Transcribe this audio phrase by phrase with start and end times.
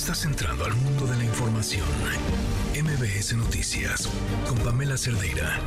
[0.00, 1.86] Estás entrando al mundo de la información.
[2.72, 4.08] MBS Noticias
[4.48, 5.60] con Pamela Cerdeira.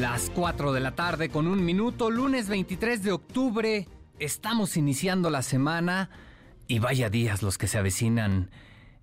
[0.00, 3.88] Las 4 de la tarde con un minuto, lunes 23 de octubre.
[4.18, 6.10] Estamos iniciando la semana
[6.66, 8.50] y vaya días los que se avecinan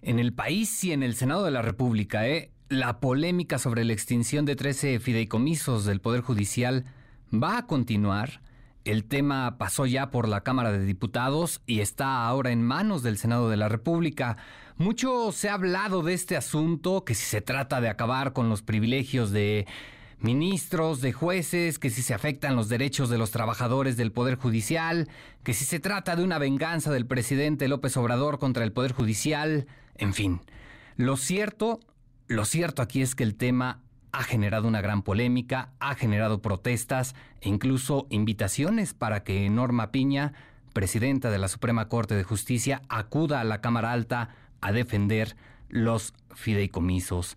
[0.01, 2.27] en el país y en el Senado de la República.
[2.27, 2.51] ¿eh?
[2.67, 6.83] La polémica sobre la extinción de 13 fideicomisos del Poder Judicial
[7.31, 8.41] va a continuar.
[8.85, 13.17] El tema pasó ya por la Cámara de Diputados y está ahora en manos del
[13.17, 14.35] Senado de la República.
[14.75, 18.61] Mucho se ha hablado de este asunto, que si se trata de acabar con los
[18.61, 19.67] privilegios de
[20.19, 25.07] ministros, de jueces, que si se afectan los derechos de los trabajadores del Poder Judicial,
[25.43, 29.67] que si se trata de una venganza del presidente López Obrador contra el Poder Judicial,
[29.95, 30.41] en fin.
[30.97, 31.79] Lo cierto,
[32.27, 33.82] lo cierto aquí es que el tema
[34.13, 40.33] ha generado una gran polémica, ha generado protestas e incluso invitaciones para que Norma Piña,
[40.71, 44.29] presidenta de la Suprema Corte de Justicia, acuda a la Cámara Alta
[44.61, 45.35] a defender
[45.67, 47.35] los fideicomisos.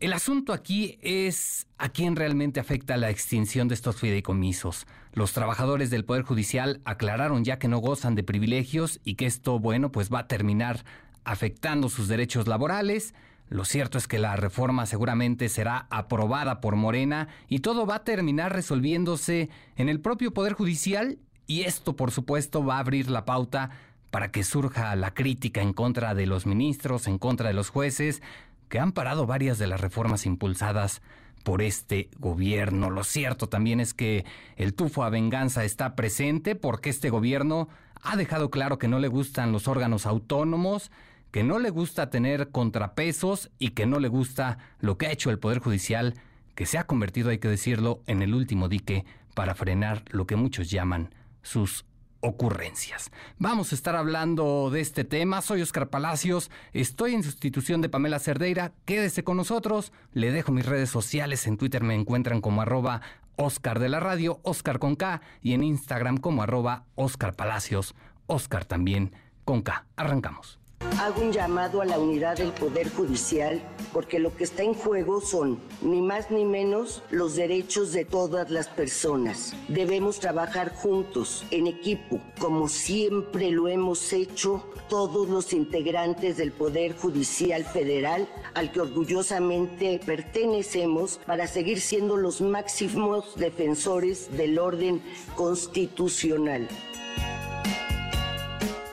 [0.00, 4.86] El asunto aquí es a quién realmente afecta la extinción de estos fideicomisos.
[5.12, 9.58] Los trabajadores del Poder Judicial aclararon ya que no gozan de privilegios y que esto,
[9.58, 10.84] bueno, pues va a terminar
[11.24, 13.12] afectando sus derechos laborales.
[13.50, 18.04] Lo cierto es que la reforma seguramente será aprobada por Morena y todo va a
[18.04, 23.24] terminar resolviéndose en el propio Poder Judicial y esto por supuesto va a abrir la
[23.24, 23.70] pauta
[24.10, 28.22] para que surja la crítica en contra de los ministros, en contra de los jueces,
[28.68, 31.02] que han parado varias de las reformas impulsadas
[31.42, 32.90] por este gobierno.
[32.90, 37.68] Lo cierto también es que el tufo a venganza está presente porque este gobierno
[38.02, 40.90] ha dejado claro que no le gustan los órganos autónomos,
[41.30, 45.30] que no le gusta tener contrapesos y que no le gusta lo que ha hecho
[45.30, 46.14] el Poder Judicial,
[46.54, 50.36] que se ha convertido, hay que decirlo, en el último dique para frenar lo que
[50.36, 51.84] muchos llaman sus
[52.20, 53.10] ocurrencias.
[53.38, 55.40] Vamos a estar hablando de este tema.
[55.40, 58.72] Soy Oscar Palacios, estoy en sustitución de Pamela Cerdeira.
[58.84, 59.92] Quédese con nosotros.
[60.12, 61.46] Le dejo mis redes sociales.
[61.46, 63.02] En Twitter me encuentran como arroba
[63.36, 67.94] Oscar de la Radio, Oscar con K, y en Instagram como arroba Oscar Palacios,
[68.26, 69.12] Oscar también
[69.44, 69.86] con K.
[69.94, 70.57] Arrancamos.
[71.00, 73.62] Hago un llamado a la unidad del Poder Judicial
[73.92, 78.50] porque lo que está en juego son ni más ni menos los derechos de todas
[78.50, 79.54] las personas.
[79.68, 86.96] Debemos trabajar juntos, en equipo, como siempre lo hemos hecho todos los integrantes del Poder
[86.96, 95.00] Judicial Federal al que orgullosamente pertenecemos para seguir siendo los máximos defensores del orden
[95.36, 96.68] constitucional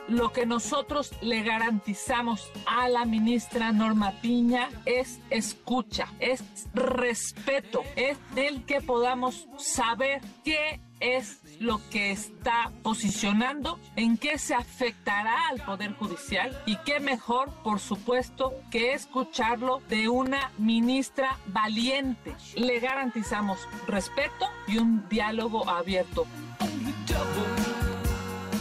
[0.07, 6.43] lo que nosotros le garantizamos a la ministra Norma Piña es escucha, es
[6.73, 14.55] respeto, es el que podamos saber qué es lo que está posicionando, en qué se
[14.55, 22.35] afectará al Poder Judicial y qué mejor, por supuesto, que escucharlo de una ministra valiente.
[22.55, 26.25] Le garantizamos respeto y un diálogo abierto.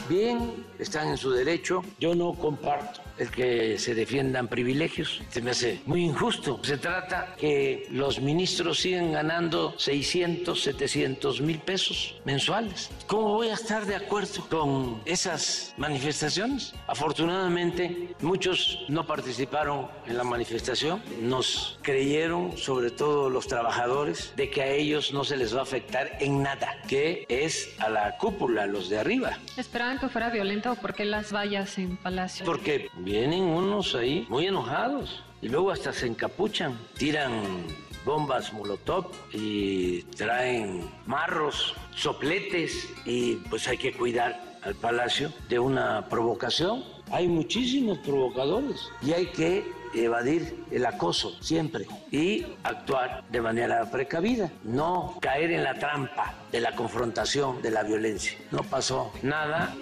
[0.08, 1.82] Bien, están en su derecho.
[1.98, 5.22] Yo no comparto el que se defiendan privilegios.
[5.28, 6.60] Se me hace muy injusto.
[6.62, 12.90] Se trata que los ministros sigan ganando 600, 700 mil pesos mensuales.
[13.06, 16.74] ¿Cómo voy a estar de acuerdo con esas manifestaciones?
[16.86, 21.02] Afortunadamente, muchos no participaron en la manifestación.
[21.20, 25.62] Nos creyeron, sobre todo los trabajadores, de que a ellos no se les va a
[25.62, 29.38] afectar en nada, que es a la cúpula, los de arriba.
[29.56, 30.74] ¿Esperaban que fuera violento?
[30.76, 32.44] ¿Por qué las vallas en Palacio?
[32.44, 37.66] Porque vienen unos ahí muy enojados y luego hasta se encapuchan, tiran
[38.04, 46.08] bombas molotov y traen marros, sopletes y pues hay que cuidar al palacio de una
[46.08, 46.82] provocación.
[47.10, 54.50] Hay muchísimos provocadores y hay que evadir el acoso siempre y actuar de manera precavida,
[54.64, 58.36] no caer en la trampa de la confrontación, de la violencia.
[58.50, 59.74] No pasó nada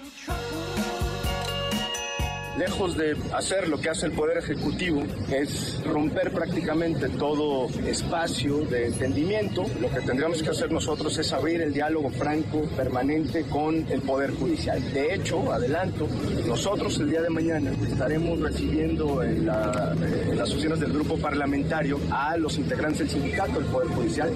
[2.58, 8.58] lejos de hacer lo que hace el Poder Ejecutivo, que es romper prácticamente todo espacio
[8.66, 13.86] de entendimiento, lo que tendríamos que hacer nosotros es abrir el diálogo franco, permanente con
[13.90, 14.80] el Poder Judicial.
[14.92, 16.08] De hecho, adelanto,
[16.46, 22.58] nosotros el día de mañana estaremos recibiendo en, las oficinas del grupo parlamentario a los
[22.58, 24.30] integrantes del sindicato del Poder Judicial.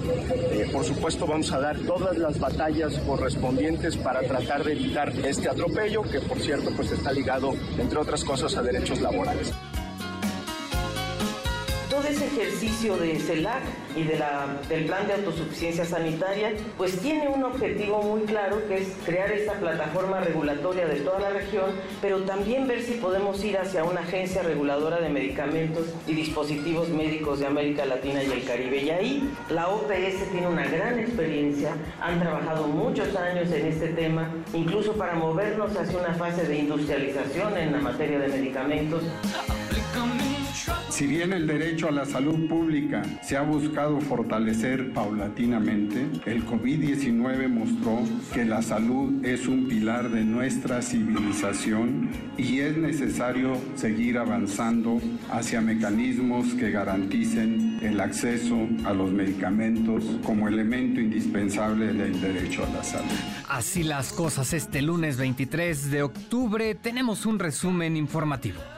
[0.51, 5.49] Eh, por supuesto, vamos a dar todas las batallas correspondientes para tratar de evitar este
[5.49, 9.53] atropello, que por cierto, pues está ligado, entre otras cosas a derechos laborales.
[11.89, 13.63] todo ese ejercicio de CELAC
[13.97, 18.77] y de la, del plan de autosuficiencia sanitaria, pues tiene un objetivo muy claro que
[18.77, 21.71] es crear esta plataforma regulatoria de toda la región,
[22.01, 27.39] pero también ver si podemos ir hacia una agencia reguladora de medicamentos y dispositivos médicos
[27.39, 28.83] de América Latina y el Caribe.
[28.83, 34.31] Y ahí la OPS tiene una gran experiencia, han trabajado muchos años en este tema,
[34.53, 39.03] incluso para movernos hacia una fase de industrialización en la materia de medicamentos.
[40.89, 47.47] Si bien el derecho a la salud pública se ha buscado fortalecer paulatinamente, el COVID-19
[47.47, 47.99] mostró
[48.33, 54.99] que la salud es un pilar de nuestra civilización y es necesario seguir avanzando
[55.31, 62.69] hacia mecanismos que garanticen el acceso a los medicamentos como elemento indispensable del derecho a
[62.69, 63.11] la salud.
[63.47, 68.76] Así las cosas este lunes 23 de octubre tenemos un resumen informativo.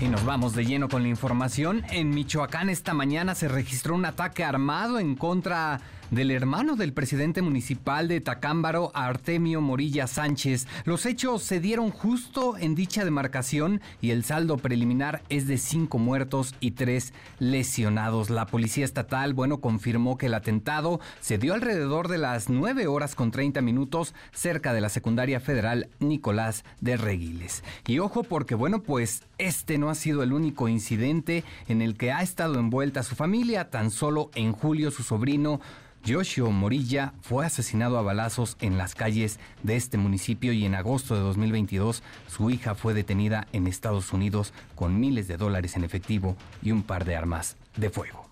[0.00, 1.84] Y nos vamos de lleno con la información.
[1.90, 5.80] En Michoacán esta mañana se registró un ataque armado en contra
[6.10, 10.66] del hermano del presidente municipal de Tacámbaro, Artemio Morilla Sánchez.
[10.84, 15.98] Los hechos se dieron justo en dicha demarcación y el saldo preliminar es de cinco
[15.98, 18.30] muertos y tres lesionados.
[18.30, 23.14] La policía estatal, bueno, confirmó que el atentado se dio alrededor de las 9 horas
[23.14, 27.62] con 30 minutos cerca de la secundaria federal Nicolás de Reguiles.
[27.86, 32.12] Y ojo porque, bueno, pues este no ha sido el único incidente en el que
[32.12, 33.70] ha estado envuelta su familia.
[33.70, 35.60] Tan solo en julio su sobrino
[36.08, 41.14] Yoshio Morilla fue asesinado a balazos en las calles de este municipio y en agosto
[41.14, 46.34] de 2022 su hija fue detenida en Estados Unidos con miles de dólares en efectivo
[46.62, 48.26] y un par de armas de fuego.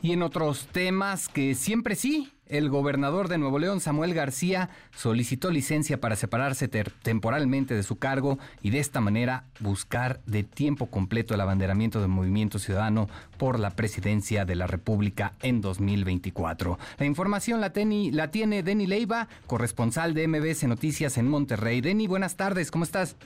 [0.00, 5.50] Y en otros temas que siempre sí, el gobernador de Nuevo León, Samuel García, solicitó
[5.50, 11.34] licencia para separarse temporalmente de su cargo y de esta manera buscar de tiempo completo
[11.34, 13.08] el abanderamiento del Movimiento Ciudadano
[13.38, 16.78] por la presidencia de la República en 2024.
[16.98, 21.80] La información la, tiene Denny Leiva, corresponsal de MBS Noticias en Monterrey.
[21.80, 23.16] Denny, buenas tardes, ¿cómo estás?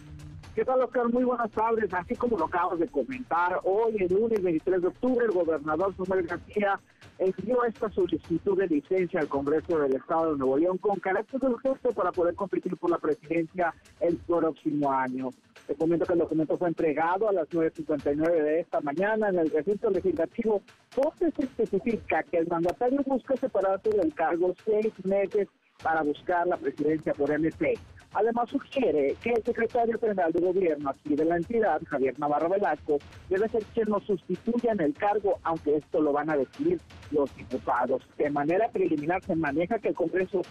[0.54, 1.08] ¿Qué tal, Oscar?
[1.08, 1.92] Muy buenas tardes.
[1.92, 6.26] Así como lo acabas de comentar, hoy, el lunes 23 de octubre, el gobernador Samuel
[6.26, 6.78] García
[7.18, 11.46] envió esta solicitud de licencia al Congreso del Estado de Nuevo León con carácter de
[11.48, 15.30] urgente para poder competir por la presidencia el próximo año.
[15.66, 19.50] Te comento que el documento fue entregado a las 9.59 de esta mañana en el
[19.50, 20.62] recinto legislativo,
[20.94, 25.48] donde se especifica que el mandatario busca separarse del cargo seis meses
[25.82, 27.74] para buscar la presidencia por MP.
[28.14, 32.98] Además, sugiere que el secretario general de gobierno aquí de la entidad, Javier Navarro Velasco,
[33.28, 36.80] debe ser quien lo sustituya en el cargo, aunque esto lo van a decidir
[37.10, 38.02] los diputados.
[38.16, 40.42] De manera preliminar se maneja que el Congreso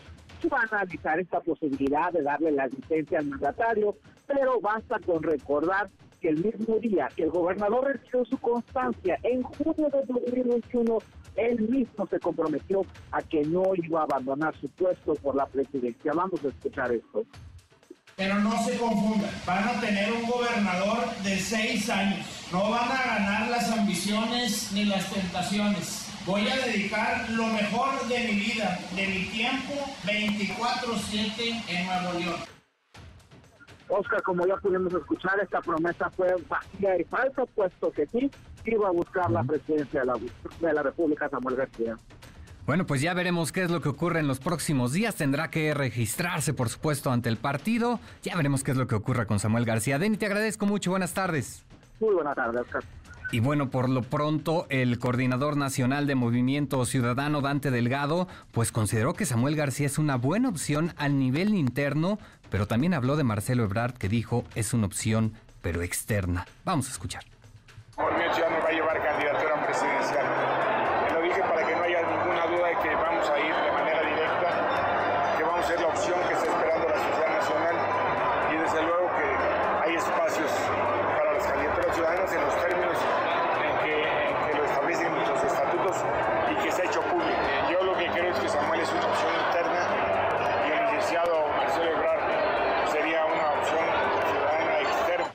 [0.51, 3.95] va a analizar esta posibilidad de darle la licencia al mandatario,
[4.27, 5.89] pero basta con recordar
[6.19, 10.97] que el mismo día que el gobernador recibió su constancia en junio de 2021,
[11.35, 16.13] él mismo se comprometió a que no iba a abandonar su puesto por la presidencia.
[16.13, 17.25] Vamos a escuchar esto.
[18.15, 22.25] Pero no se confundan, van a tener un gobernador de seis años.
[22.51, 26.07] No van a ganar las ambiciones ni las tentaciones.
[26.25, 29.73] Voy a dedicar lo mejor de mi vida, de mi tiempo,
[30.05, 32.39] 24/7 en Nuevo León.
[33.89, 38.29] Oscar, como ya pudimos escuchar, esta promesa fue vacía y falsa, puesto que sí
[38.65, 41.97] iba a buscar la presidencia de la, de la República Samuel García.
[42.65, 45.15] Bueno, pues ya veremos qué es lo que ocurre en los próximos días.
[45.15, 47.99] Tendrá que registrarse, por supuesto, ante el partido.
[48.21, 49.99] Ya veremos qué es lo que ocurre con Samuel García.
[49.99, 50.91] Denny, te agradezco mucho.
[50.91, 51.65] Buenas tardes.
[51.99, 52.83] Muy buenas tardes, Oscar.
[53.33, 59.13] Y bueno, por lo pronto, el coordinador nacional de Movimiento Ciudadano, Dante Delgado, pues consideró
[59.13, 62.17] que Samuel García es una buena opción al nivel interno,
[62.49, 66.45] pero también habló de Marcelo Ebrard, que dijo es una opción, pero externa.
[66.63, 67.23] Vamos a escuchar.
[67.97, 70.25] Movimiento Ciudadano va a llevar candidatura presidencial.
[71.07, 73.71] Te lo dije para que no haya ninguna duda de que vamos a ir de
[73.71, 77.75] manera directa, que vamos a ser la opción que está esperando la sociedad nacional
[78.53, 80.51] y desde luego que hay espacios
[81.17, 82.97] para las candidaturas ciudadanas en los términos
[83.63, 85.95] en que, en que lo establecen nuestros estatutos
[86.51, 87.41] y que se ha hecho público.
[87.71, 89.81] Yo lo que creo es que Samuel es una opción interna
[90.65, 92.23] y el licenciado Marcelo Ebrard
[92.91, 93.85] sería una opción
[94.33, 95.27] ciudadana externa.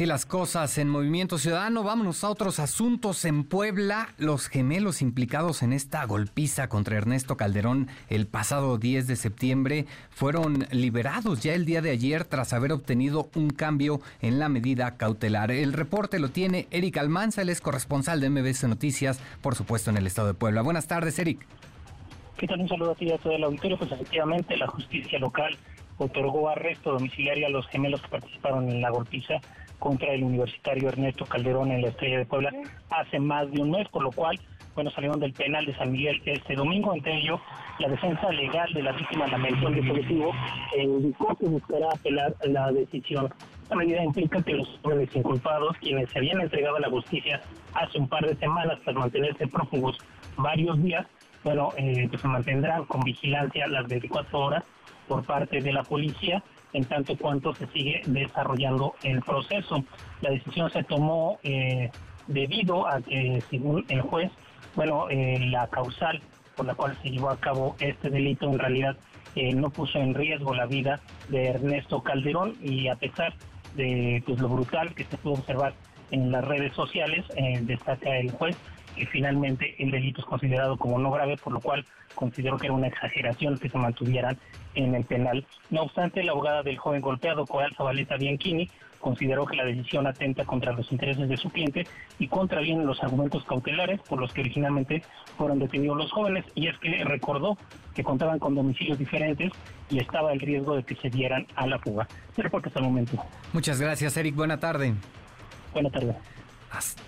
[0.00, 1.82] Así las cosas en Movimiento Ciudadano.
[1.82, 3.26] Vámonos a otros asuntos.
[3.26, 9.16] En Puebla, los gemelos implicados en esta golpiza contra Ernesto Calderón el pasado 10 de
[9.16, 14.48] septiembre fueron liberados ya el día de ayer tras haber obtenido un cambio en la
[14.48, 15.50] medida cautelar.
[15.50, 19.98] El reporte lo tiene Eric Almanza, él es corresponsal de MBS Noticias, por supuesto en
[19.98, 20.62] el estado de Puebla.
[20.62, 21.46] Buenas tardes, Eric.
[22.38, 22.58] ¿Qué tal?
[22.62, 23.76] Un saludo a ti y a todo el auditorio.
[23.76, 25.58] Pues efectivamente la justicia local
[25.98, 29.34] otorgó arresto domiciliario a los gemelos que participaron en la golpiza
[29.80, 32.52] contra el universitario Ernesto Calderón en la Estrella de Puebla
[32.90, 34.38] hace más de un mes, por lo cual,
[34.76, 36.94] bueno, salieron del penal de San Miguel este domingo.
[36.94, 37.40] Entre ello,
[37.80, 40.32] la defensa legal de la víctima lamentó el dispositivo
[40.76, 43.28] e indicó que buscará apelar la decisión.
[43.70, 47.40] La medida implica que los jóvenes inculpados, quienes se habían entregado a la justicia
[47.74, 49.96] hace un par de semanas tras mantenerse prófugos
[50.36, 51.06] varios días,
[51.42, 54.64] bueno, eh, pues se mantendrán con vigilancia las 24 horas
[55.08, 59.84] por parte de la policía en tanto cuanto se sigue desarrollando el proceso.
[60.20, 61.90] La decisión se tomó eh,
[62.26, 64.30] debido a que, según el juez,
[64.74, 66.20] bueno, eh, la causal
[66.56, 68.96] por la cual se llevó a cabo este delito en realidad
[69.34, 73.34] eh, no puso en riesgo la vida de Ernesto Calderón y a pesar
[73.76, 75.74] de pues, lo brutal que se pudo observar
[76.10, 77.24] en las redes sociales,
[77.62, 78.56] destaca el juez
[78.96, 82.74] que finalmente el delito es considerado como no grave, por lo cual considero que era
[82.74, 84.38] una exageración que se mantuvieran
[84.74, 85.46] en el penal.
[85.70, 90.44] No obstante, la abogada del joven golpeado, Coral Zabaleta Bianchini, consideró que la decisión atenta
[90.44, 91.86] contra los intereses de su cliente
[92.18, 95.02] y contraviene los argumentos cautelares por los que originalmente
[95.38, 97.56] fueron detenidos los jóvenes, y es que recordó
[97.94, 99.52] que contaban con domicilios diferentes
[99.88, 102.06] y estaba el riesgo de que se dieran a la fuga.
[102.36, 103.22] Pero porque hasta el momento.
[103.52, 104.34] Muchas gracias, Eric.
[104.34, 104.94] Buena tarde.
[105.72, 106.14] Buena tarde.
[106.70, 107.02] Hasta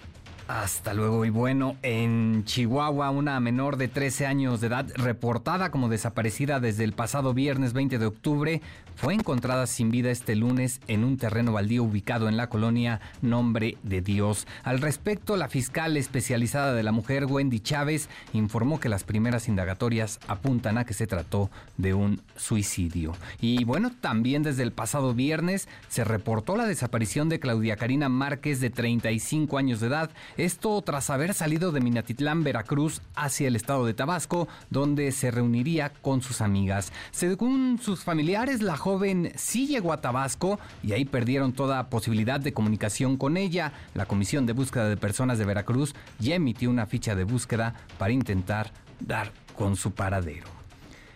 [0.94, 1.25] luego.
[1.25, 6.84] Y bueno, en Chihuahua una menor de 13 años de edad reportada como desaparecida desde
[6.84, 8.62] el pasado viernes 20 de octubre
[9.02, 13.76] fue encontrada sin vida este lunes en un terreno baldío ubicado en la colonia Nombre
[13.82, 14.47] de Dios.
[14.62, 20.21] Al respecto, la fiscal especializada de la mujer Wendy Chávez informó que las primeras indagatorias
[20.28, 23.12] apuntan a que se trató de un suicidio.
[23.40, 28.61] Y bueno, también desde el pasado viernes se reportó la desaparición de Claudia Karina Márquez
[28.61, 33.85] de 35 años de edad esto tras haber salido de Minatitlán, Veracruz, hacia el estado
[33.85, 36.92] de Tabasco, donde se reuniría con sus amigas.
[37.11, 38.91] Según sus familiares, la joven
[39.37, 43.72] sí llegó a Tabasco y ahí perdieron toda posibilidad de comunicación con ella.
[43.94, 48.12] La Comisión de Búsqueda de Personas de Veracruz ya emitió una ficha de búsqueda para
[48.12, 50.62] intentar dar con su paradero.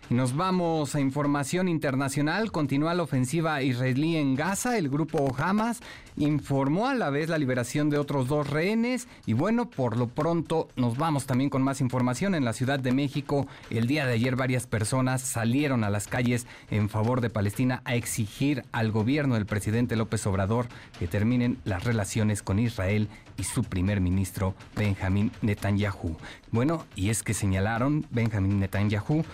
[0.08, 2.52] Nos vamos a información internacional.
[2.52, 4.78] Continúa la ofensiva israelí en Gaza.
[4.78, 5.80] El grupo Hamas
[6.16, 9.08] informó a la vez la liberación de otros dos rehenes.
[9.26, 12.36] Y bueno, por lo pronto nos vamos también con más información.
[12.36, 16.46] En la Ciudad de México, el día de ayer varias personas salieron a las calles
[16.70, 20.68] en favor de Palestina a exigir al gobierno del presidente López Obrador
[21.00, 23.08] que terminen las relaciones con Israel
[23.38, 26.16] y su primer ministro Benjamín Netanyahu.
[26.52, 29.24] Bueno, y es que señalaron Benjamín Netanyahu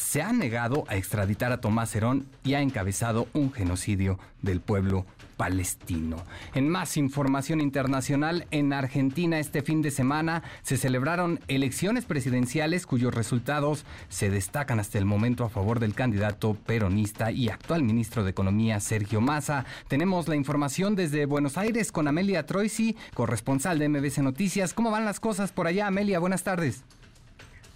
[0.00, 5.04] se ha negado a extraditar a Tomás Herón y ha encabezado un genocidio del pueblo
[5.36, 6.16] palestino.
[6.54, 13.14] En más información internacional, en Argentina este fin de semana se celebraron elecciones presidenciales cuyos
[13.14, 18.30] resultados se destacan hasta el momento a favor del candidato peronista y actual ministro de
[18.30, 19.64] Economía Sergio Massa.
[19.88, 24.74] Tenemos la información desde Buenos Aires con Amelia Troisi, corresponsal de MBC Noticias.
[24.74, 26.18] ¿Cómo van las cosas por allá, Amelia?
[26.18, 26.84] Buenas tardes.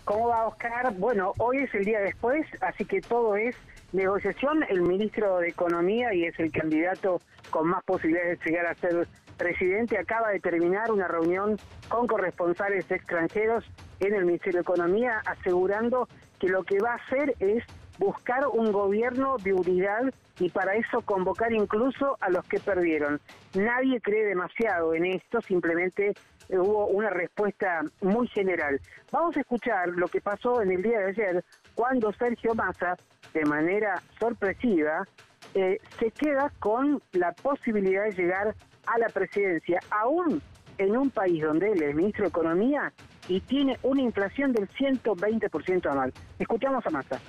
[0.05, 0.93] ¿Cómo va, Oscar?
[0.95, 3.57] Bueno, hoy es el día después, así que todo es
[3.93, 4.63] negociación.
[4.69, 9.09] El ministro de Economía y es el candidato con más posibilidades de llegar a ser
[9.39, 11.59] presidente, acaba de terminar una reunión
[11.89, 13.65] con corresponsales extranjeros
[14.01, 16.07] en el Ministerio de Economía, asegurando
[16.39, 17.65] que lo que va a hacer es
[17.99, 23.21] buscar un gobierno de unidad y para eso convocar incluso a los que perdieron.
[23.55, 26.15] Nadie cree demasiado en esto, simplemente
[26.49, 28.81] hubo una respuesta muy general.
[29.13, 32.97] Vamos a escuchar lo que pasó en el día de ayer cuando Sergio Massa,
[33.33, 35.07] de manera sorpresiva,
[35.55, 38.55] eh, se queda con la posibilidad de llegar
[38.87, 40.43] a la presidencia, aún
[40.79, 42.93] en un país donde él es ministro de Economía
[43.29, 46.13] y tiene una inflación del 120% anual.
[46.39, 47.21] Escuchamos a Massa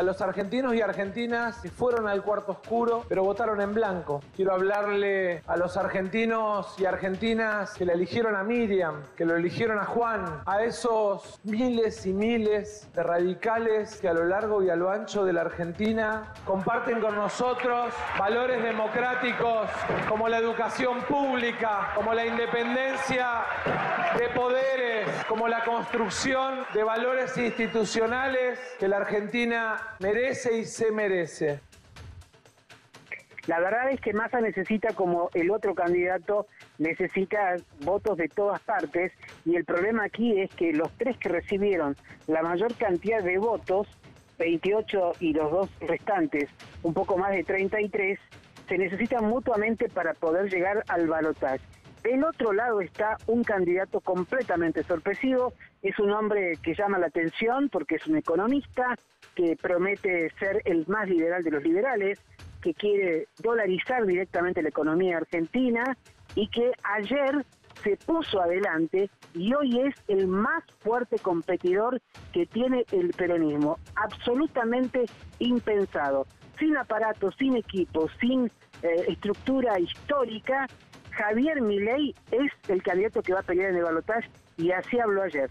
[0.00, 4.22] a los argentinos y argentinas que fueron al cuarto oscuro, pero votaron en blanco.
[4.34, 9.78] Quiero hablarle a los argentinos y argentinas que le eligieron a Miriam, que lo eligieron
[9.78, 14.76] a Juan, a esos miles y miles de radicales que a lo largo y a
[14.76, 19.68] lo ancho de la Argentina comparten con nosotros valores democráticos
[20.08, 23.42] como la educación pública, como la independencia
[24.16, 31.60] de poderes, como la construcción de valores institucionales que la Argentina merece y se merece.
[33.46, 36.46] La verdad es que Massa necesita, como el otro candidato,
[36.78, 39.12] necesita votos de todas partes
[39.44, 43.88] y el problema aquí es que los tres que recibieron la mayor cantidad de votos,
[44.38, 46.48] 28 y los dos restantes,
[46.82, 48.18] un poco más de 33,
[48.68, 51.60] se necesitan mutuamente para poder llegar al balotaje.
[52.02, 55.52] Del otro lado está un candidato completamente sorpresivo,
[55.82, 58.96] es un hombre que llama la atención porque es un economista
[59.34, 62.18] que promete ser el más liberal de los liberales,
[62.62, 65.96] que quiere dolarizar directamente la economía argentina
[66.34, 67.44] y que ayer
[67.82, 72.00] se puso adelante y hoy es el más fuerte competidor
[72.32, 75.04] que tiene el peronismo, absolutamente
[75.38, 76.26] impensado,
[76.58, 78.46] sin aparato, sin equipo, sin
[78.82, 80.66] eh, estructura histórica,
[81.20, 85.22] Javier Milei es el candidato que va a pelear en el balotaje y así habló
[85.22, 85.50] ayer.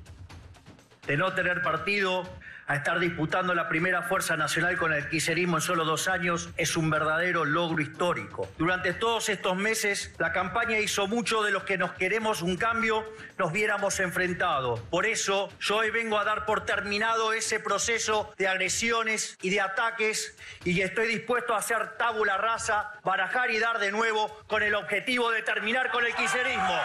[1.06, 2.24] De no tener partido,
[2.70, 6.78] a estar disputando la primera fuerza nacional con el quiserismo en solo dos años es
[6.78, 8.48] un verdadero logro histórico.
[8.60, 13.04] Durante todos estos meses, la campaña hizo mucho de los que nos queremos un cambio
[13.40, 14.82] nos viéramos enfrentados.
[14.82, 19.62] Por eso, yo hoy vengo a dar por terminado ese proceso de agresiones y de
[19.62, 24.76] ataques y estoy dispuesto a hacer tabula rasa, barajar y dar de nuevo con el
[24.76, 26.76] objetivo de terminar con el quiserismo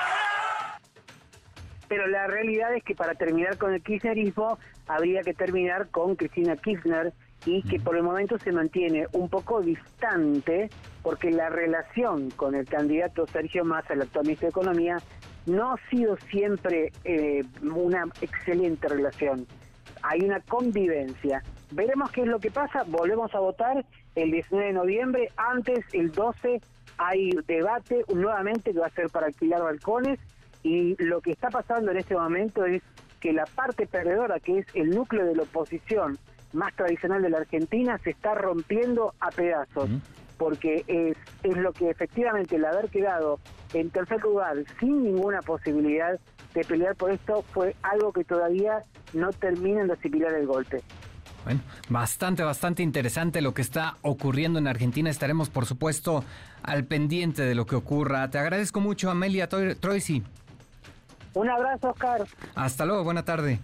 [1.88, 6.56] pero la realidad es que para terminar con el kirchnerismo habría que terminar con Cristina
[6.56, 7.12] Kirchner
[7.46, 10.70] y que por el momento se mantiene un poco distante
[11.02, 14.96] porque la relación con el candidato Sergio Massa, el actual ministro de Economía,
[15.46, 19.46] no ha sido siempre eh, una excelente relación.
[20.02, 21.42] Hay una convivencia.
[21.70, 22.84] Veremos qué es lo que pasa.
[22.86, 25.28] Volvemos a votar el 19 de noviembre.
[25.36, 26.60] Antes, el 12,
[26.96, 30.18] hay debate nuevamente que va a ser para alquilar balcones.
[30.62, 32.82] Y lo que está pasando en este momento es
[33.24, 36.18] que la parte perdedora, que es el núcleo de la oposición
[36.52, 39.88] más tradicional de la Argentina, se está rompiendo a pedazos,
[40.36, 43.40] porque es, es lo que efectivamente el haber quedado
[43.72, 46.20] en tercer lugar sin ninguna posibilidad
[46.52, 48.82] de pelear por esto fue algo que todavía
[49.14, 50.82] no terminan de asimilar el golpe.
[51.46, 55.08] Bueno, bastante, bastante interesante lo que está ocurriendo en Argentina.
[55.08, 56.24] Estaremos, por supuesto,
[56.62, 58.28] al pendiente de lo que ocurra.
[58.28, 60.22] Te agradezco mucho, Amelia Troisi.
[61.34, 62.24] Un abrazo, Oscar.
[62.54, 63.58] Hasta luego, buena tarde.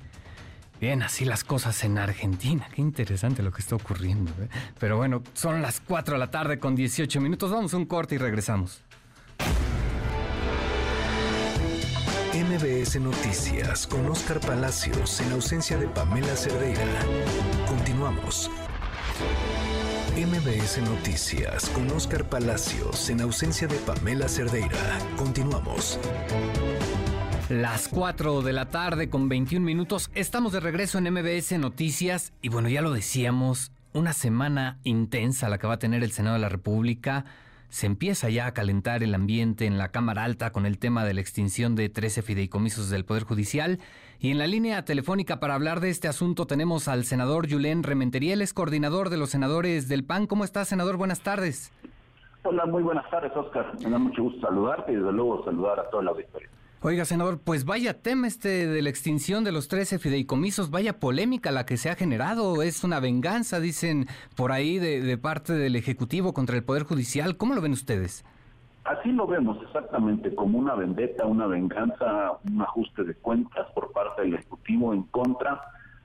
[0.80, 2.66] Bien, así las cosas en Argentina.
[2.74, 4.32] Qué interesante lo que está ocurriendo.
[4.42, 4.48] ¿eh?
[4.78, 7.50] Pero bueno, son las 4 de la tarde con 18 minutos.
[7.50, 8.82] Vamos a un corte y regresamos.
[12.32, 16.82] MBS Noticias con Oscar Palacios en ausencia de Pamela Cerdeira.
[17.68, 18.50] Continuamos.
[20.16, 24.98] MBS Noticias con Oscar Palacios en ausencia de Pamela Cerdeira.
[25.16, 25.98] Continuamos.
[27.50, 30.08] Las 4 de la tarde con 21 minutos.
[30.14, 35.58] Estamos de regreso en MBS Noticias y bueno, ya lo decíamos, una semana intensa la
[35.58, 37.24] que va a tener el Senado de la República.
[37.68, 41.12] Se empieza ya a calentar el ambiente en la Cámara Alta con el tema de
[41.12, 43.80] la extinción de 13 fideicomisos del Poder Judicial.
[44.20, 48.42] Y en la línea telefónica para hablar de este asunto tenemos al senador Yulén Rementeriel,
[48.42, 50.28] es coordinador de los senadores del PAN.
[50.28, 50.96] ¿Cómo está, senador?
[50.96, 51.72] Buenas tardes.
[52.44, 53.72] Hola, muy buenas tardes, Oscar.
[53.82, 56.48] Me da mucho gusto saludarte y desde luego saludar a toda la auditoría.
[56.82, 61.50] Oiga, senador, pues vaya tema este de la extinción de los 13 fideicomisos, vaya polémica
[61.50, 66.32] la que se ha generado, es una venganza, dicen por ahí, de, parte del Ejecutivo
[66.32, 67.36] contra el Poder Judicial.
[67.36, 68.24] ¿Cómo lo ven ustedes?
[68.84, 74.22] Así lo vemos exactamente, como una vendetta, una venganza, un ajuste de cuentas por parte
[74.22, 75.60] del Ejecutivo en contra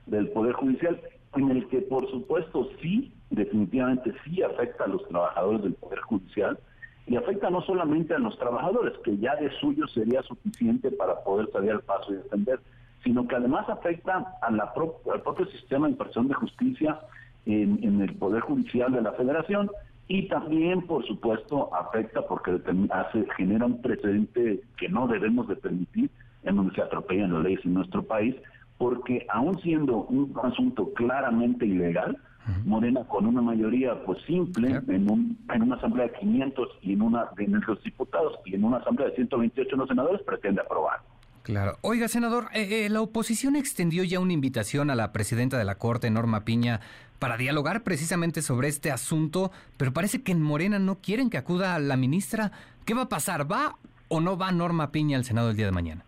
[0.08, 1.00] del Poder Judicial,
[1.38, 6.60] en el que por supuesto sí, definitivamente sí afecta a los trabajadores del Poder Judicial,
[7.08, 11.50] y afecta no solamente a los trabajadores, que ya de suyo sería suficiente para poder
[11.52, 12.60] salir al paso y defender,
[13.04, 14.74] sino que además afecta a la
[15.14, 17.00] al propio sistema de impartición de justicia
[17.46, 19.70] en, el Poder Judicial de la Federación
[20.08, 22.60] y también, por supuesto, afecta porque
[22.92, 26.10] hace, genera un precedente que no debemos de permitir
[26.44, 28.36] en donde se atropellan las leyes en nuestro país,
[28.78, 32.18] porque aún siendo un asunto claramente ilegal,
[32.66, 37.02] Morena con una mayoría pues simple en, un, en una asamblea de 500 y en
[37.02, 41.00] una de los diputados y en una asamblea de 128 los senadores pretende aprobar.
[41.46, 41.78] Claro.
[41.82, 45.76] Oiga, senador, eh, eh, la oposición extendió ya una invitación a la presidenta de la
[45.76, 46.80] Corte, Norma Piña,
[47.20, 51.78] para dialogar precisamente sobre este asunto, pero parece que en Morena no quieren que acuda
[51.78, 52.52] la ministra.
[52.84, 53.50] ¿Qué va a pasar?
[53.52, 53.76] ¿Va
[54.08, 56.04] o no va Norma Piña al Senado el día de mañana?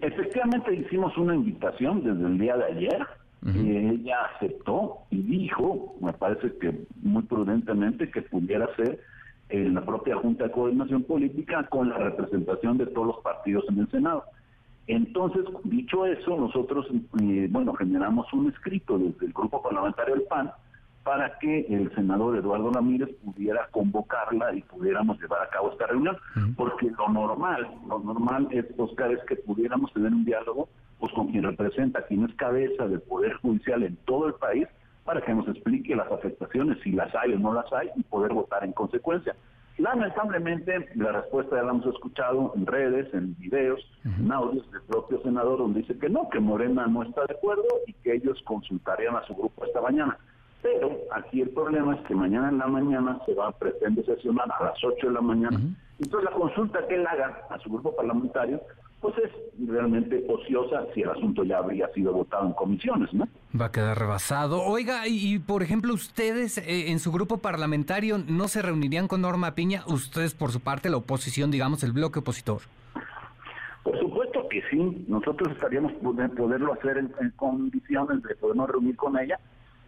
[0.00, 3.06] Efectivamente hicimos una invitación desde el día de ayer
[3.42, 9.00] y ella aceptó y dijo, me parece que muy prudentemente, que pudiera ser
[9.48, 13.80] en la propia Junta de Coordinación Política con la representación de todos los partidos en
[13.80, 14.24] el Senado.
[14.86, 16.86] Entonces, dicho eso, nosotros,
[17.22, 20.50] eh, bueno, generamos un escrito desde el Grupo Parlamentario del PAN
[21.02, 26.16] para que el senador Eduardo Ramírez pudiera convocarla y pudiéramos llevar a cabo esta reunión,
[26.56, 30.68] porque lo normal, lo normal es, Oscar, es que pudiéramos tener un diálogo
[31.00, 34.68] pues con quien representa, quien es cabeza del Poder Judicial en todo el país,
[35.04, 38.32] para que nos explique las afectaciones, si las hay o no las hay, y poder
[38.32, 39.34] votar en consecuencia.
[39.78, 45.22] Lamentablemente, la respuesta ya la hemos escuchado en redes, en videos, en audios del propio
[45.22, 49.16] senador, donde dice que no, que Morena no está de acuerdo y que ellos consultarían
[49.16, 50.18] a su grupo esta mañana.
[50.62, 54.48] Pero aquí el problema es que mañana en la mañana se va a pretender sesionar
[54.52, 55.58] a las 8 de la mañana.
[55.98, 58.60] Entonces la consulta que él haga a su grupo parlamentario,
[59.00, 59.30] pues es
[59.66, 63.26] realmente ociosa si el asunto ya habría sido votado en comisiones, ¿no?
[63.58, 64.62] Va a quedar rebasado.
[64.62, 69.54] Oiga, y, por ejemplo, ustedes eh, en su grupo parlamentario no se reunirían con Norma
[69.54, 72.62] Piña, ustedes por su parte, la oposición, digamos, el bloque opositor.
[73.82, 75.92] Por supuesto que sí, nosotros estaríamos
[76.36, 79.38] poderlo hacer en, en condiciones de podernos reunir con ella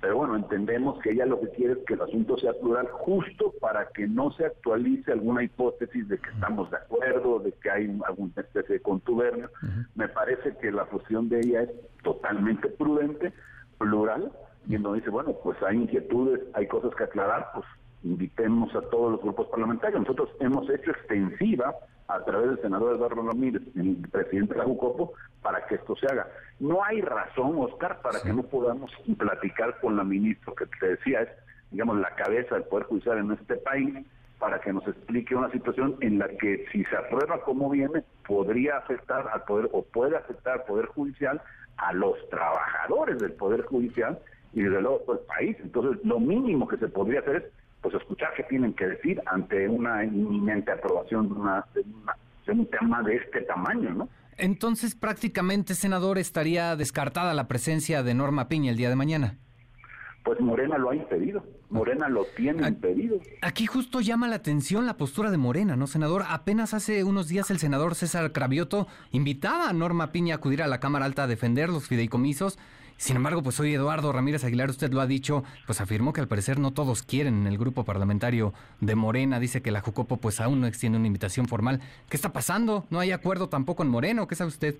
[0.03, 3.55] pero bueno, entendemos que ella lo que quiere es que el asunto sea plural justo
[3.61, 8.01] para que no se actualice alguna hipótesis de que estamos de acuerdo, de que hay
[8.05, 9.49] alguna especie de contubernio.
[9.95, 11.71] Me parece que la posición de ella es
[12.03, 13.33] totalmente prudente,
[13.79, 14.33] plural,
[14.67, 17.65] y en donde dice, bueno, pues hay inquietudes, hay cosas que aclarar, pues
[18.03, 20.01] invitemos a todos los grupos parlamentarios.
[20.01, 21.77] Nosotros hemos hecho extensiva
[22.15, 26.07] a través del senador Eduardo Ramírez, el presidente de la Jucopo, para que esto se
[26.07, 26.29] haga.
[26.61, 31.23] No hay razón, Oscar, para que no podamos platicar con la ministra, que te decía
[31.23, 31.29] es,
[31.71, 34.07] digamos, la cabeza del Poder Judicial en este país,
[34.39, 38.79] para que nos explique una situación en la que si se aprueba como viene, podría
[38.79, 41.41] afectar al Poder, o puede afectar al Poder Judicial,
[41.77, 44.19] a los trabajadores del Poder Judicial
[44.53, 45.57] y desde luego el país.
[45.61, 47.45] Entonces, lo mínimo que se podría hacer es
[47.83, 53.03] pues escuchar qué tienen que decir ante una inminente aprobación de, una, de, un tema
[53.03, 54.09] de este tamaño, ¿no?
[54.39, 59.37] Entonces, prácticamente, senador, estaría descartada la presencia de Norma Piña el día de mañana.
[60.25, 61.45] Pues Morena lo ha impedido.
[61.69, 63.19] Morena lo tiene impedido.
[63.41, 66.23] Aquí justo llama la atención la postura de Morena, ¿no, senador?
[66.29, 70.69] Apenas hace unos días el senador César Cravioto invitaba a Norma Piña a acudir a
[70.69, 72.59] la Cámara Alta a defender los fideicomisos
[72.97, 76.29] sin embargo, pues hoy Eduardo Ramírez Aguilar, usted lo ha dicho, pues afirmó que al
[76.29, 79.41] parecer no todos quieren en el grupo parlamentario de Morena.
[79.41, 81.81] Dice que la Jucopo pues aún no extiende una invitación formal.
[82.09, 82.85] ¿Qué está pasando?
[82.91, 84.29] ¿No hay acuerdo tampoco en Moreno?
[84.29, 84.77] ¿Qué sabe usted?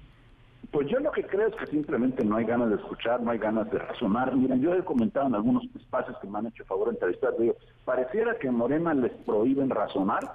[0.71, 3.39] Pues yo lo que creo es que simplemente no hay ganas de escuchar, no hay
[3.39, 4.35] ganas de razonar.
[4.37, 7.57] Miren, yo he comentado en algunos espacios que me han hecho favor de entrevistar, digo,
[7.85, 10.33] pareciera que en Morena les prohíben razonar,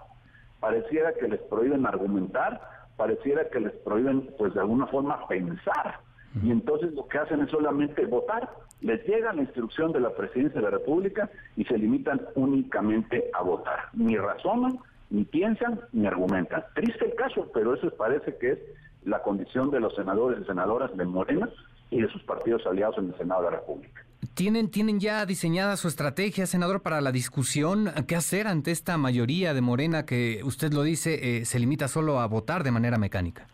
[0.60, 2.60] pareciera que les prohíben argumentar,
[2.98, 6.07] pareciera que les prohíben, pues de alguna forma, pensar
[6.44, 8.50] y entonces lo que hacen es solamente votar,
[8.82, 13.42] les llega la instrucción de la presidencia de la República y se limitan únicamente a
[13.42, 13.90] votar.
[13.94, 16.64] Ni razonan, ni piensan, ni argumentan.
[16.76, 18.60] Triste el caso, pero eso parece que es
[19.06, 21.50] la condición de los senadores y senadoras de Morena
[21.90, 24.04] y de sus partidos aliados en el Senado de la República.
[24.34, 27.90] ¿Tienen, ¿Tienen ya diseñada su estrategia, senador, para la discusión?
[28.08, 32.20] ¿Qué hacer ante esta mayoría de Morena que usted lo dice, eh, se limita solo
[32.20, 33.48] a votar de manera mecánica?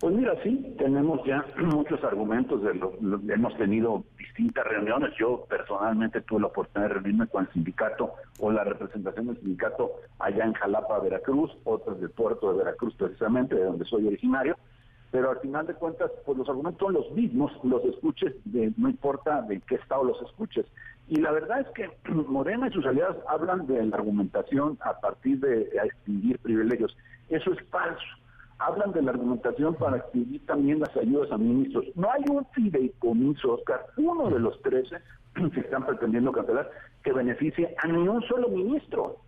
[0.00, 2.92] Pues mira, sí, tenemos ya muchos argumentos, de lo,
[3.28, 8.52] hemos tenido distintas reuniones, yo personalmente tuve la oportunidad de reunirme con el sindicato o
[8.52, 13.64] la representación del sindicato allá en Jalapa, Veracruz, otras del puerto de Veracruz precisamente, de
[13.64, 14.56] donde soy originario,
[15.10, 18.88] pero al final de cuentas, pues los argumentos son los mismos, los escuches, de, no
[18.88, 20.66] importa de qué estado los escuches.
[21.08, 25.40] Y la verdad es que Morena y sus aliados hablan de la argumentación a partir
[25.40, 26.96] de extinguir privilegios.
[27.30, 28.04] Eso es falso
[28.58, 31.86] hablan de la argumentación para extinguir también las ayudas a ministros.
[31.94, 34.96] No hay un fideicomiso, Oscar, uno de los 13
[35.52, 36.70] que están pretendiendo cancelar,
[37.02, 39.18] que beneficie a ni un solo ministro.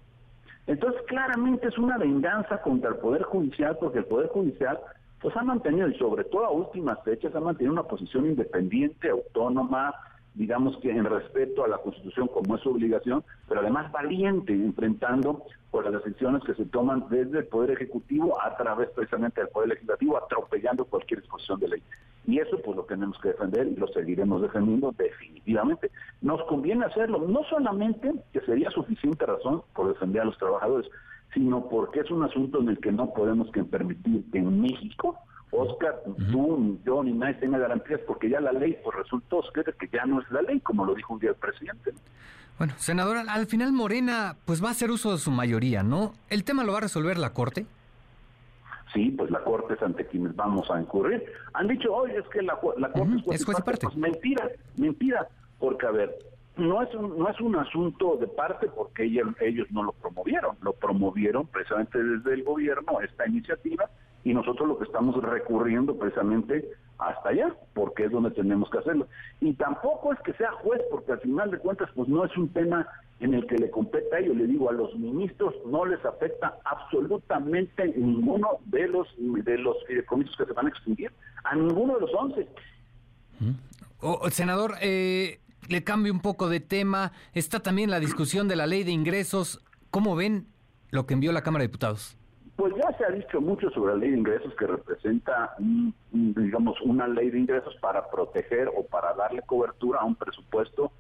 [0.67, 4.79] Entonces, claramente es una venganza contra el Poder Judicial, porque el Poder Judicial
[5.21, 9.95] pues ha mantenido, y sobre todo a últimas fechas, ha mantenido una posición independiente, autónoma,
[10.35, 15.45] digamos que en respeto a la Constitución como es su obligación, pero además valiente, enfrentando
[15.71, 19.71] por las decisiones que se toman desde el Poder Ejecutivo a través precisamente del Poder
[19.71, 21.83] Legislativo, atropellando cualquier disposición de ley.
[22.27, 25.91] Y eso pues lo tenemos que defender y lo seguiremos defendiendo definitivamente.
[26.21, 30.91] Nos conviene hacerlo, no solamente que sería suficiente razón por defender a los trabajadores,
[31.35, 35.19] sino porque es un asunto en el que no podemos que permitir en México
[35.53, 39.65] Oscar, tú, ni yo, ni nadie tenga garantías porque ya la ley pues resultó, Oscar,
[39.75, 41.93] que ya no es la ley, como lo dijo un día el presidente.
[42.59, 46.13] Bueno, senador, al final Morena pues va a hacer uso de su mayoría, ¿no?
[46.29, 47.67] ¿El tema lo va a resolver la Corte?
[48.93, 51.25] Sí, pues la Corte es ante quienes vamos a incurrir.
[51.55, 53.87] Han dicho, oye, es que la, la Corte es juez y parte.
[53.87, 56.19] Pues mentira, mentira, porque a ver,
[56.57, 60.57] no es un, no es un asunto de parte porque ellos, ellos no lo promovieron,
[60.61, 63.89] lo promovieron precisamente desde el gobierno esta iniciativa
[64.25, 69.09] y nosotros lo que estamos recurriendo precisamente hasta allá, porque es donde tenemos que hacerlo.
[69.41, 72.49] Y tampoco es que sea juez, porque al final de cuentas pues no es un
[72.51, 72.87] tema
[73.21, 76.59] en el que le compete a ellos, le digo, a los ministros no les afecta
[76.65, 81.13] absolutamente ninguno de los de los fideicomisos que se van a extinguir,
[81.45, 82.49] a ninguno de los once.
[84.01, 88.67] Oh, senador, eh, le cambio un poco de tema, está también la discusión de la
[88.67, 90.47] ley de ingresos, ¿cómo ven
[90.91, 92.17] lo que envió la Cámara de Diputados?
[92.61, 95.55] Pues ya se ha dicho mucho sobre la ley de ingresos que representa,
[96.11, 100.93] digamos, una ley de ingresos para proteger o para darle cobertura a un presupuesto,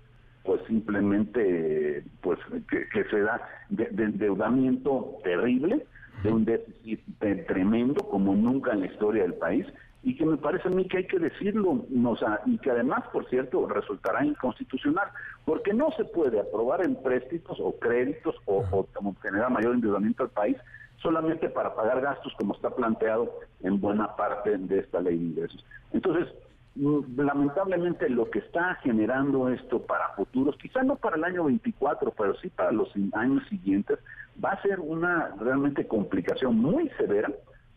[0.42, 5.84] pues simplemente, pues que, se da de, endeudamiento terrible,
[6.22, 7.02] de un déficit
[7.46, 9.66] tremendo como nunca en la historia del país
[10.02, 13.04] y que me parece a mí que hay que decirlo, o sea, y que además,
[13.12, 15.08] por cierto, resultará inconstitucional,
[15.44, 20.56] porque no se puede aprobar empréstitos o créditos o, o generar mayor endeudamiento al país
[21.02, 23.30] solamente para pagar gastos como está planteado
[23.62, 25.64] en buena parte de esta ley de ingresos.
[25.92, 26.28] Entonces,
[26.76, 32.12] mm, lamentablemente lo que está generando esto para futuros, quizá no para el año 24,
[32.16, 33.98] pero sí para los años siguientes,
[34.42, 37.30] va a ser una realmente complicación muy severa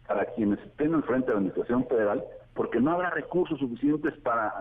[0.07, 4.53] para quienes estén al frente de la Administración Federal, porque no habrá recursos suficientes para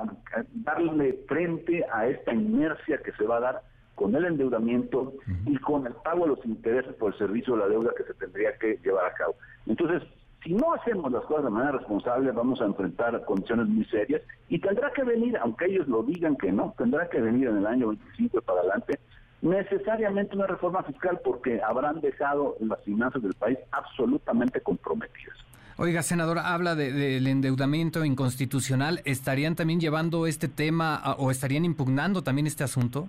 [0.55, 3.63] darle frente a esta inercia que se va a dar
[3.95, 5.15] con el endeudamiento
[5.47, 8.15] y con el pago de los intereses por el servicio de la deuda que se
[8.15, 9.35] tendría que llevar a cabo.
[9.67, 10.03] Entonces,
[10.43, 14.59] si no hacemos las cosas de manera responsable, vamos a enfrentar condiciones muy serias y
[14.59, 17.89] tendrá que venir, aunque ellos lo digan que no, tendrá que venir en el año
[17.89, 18.99] 25 para adelante
[19.43, 25.37] necesariamente una reforma fiscal porque habrán dejado las finanzas del país absolutamente comprometidas.
[25.77, 29.01] Oiga, senador, habla del endeudamiento inconstitucional.
[29.05, 33.09] ¿Estarían también llevando este tema o estarían impugnando también este asunto?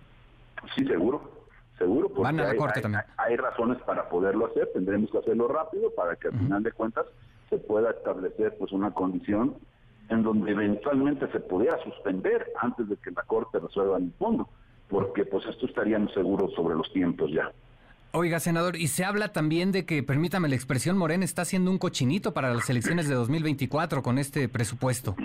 [0.76, 1.22] Sí, seguro,
[1.78, 2.08] seguro.
[2.10, 3.04] Porque Van a la hay, corte también.
[3.18, 7.06] Hay, razones para poderlo hacer, tendremos que hacerlo rápido para que al final de cuentas
[7.50, 9.56] se pueda establecer pues una condición
[10.10, 14.50] en donde eventualmente se pudiera suspender antes de que la corte resuelva el fondo
[14.94, 17.52] porque pues esto estaríamos seguros sobre los tiempos ya.
[18.12, 21.80] Oiga, senador, y se habla también de que, permítame la expresión, Morena está haciendo un
[21.80, 25.16] cochinito para las elecciones de 2024 con este presupuesto.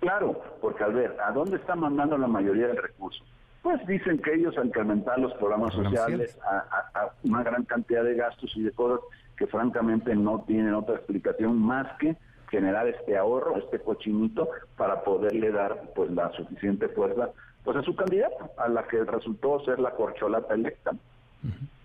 [0.00, 3.22] Claro, porque al ver, ¿a dónde está mandando la mayoría del recurso?
[3.64, 8.52] Pues dicen que ellos al incrementar los programas sociales a, una gran cantidad de gastos
[8.56, 9.00] y de cosas
[9.38, 12.14] que francamente no tienen otra explicación más que
[12.50, 17.30] generar este ahorro, este cochinito, para poderle dar pues la suficiente fuerza
[17.64, 20.92] pues a su candidata, a la que resultó ser la corcholata electa.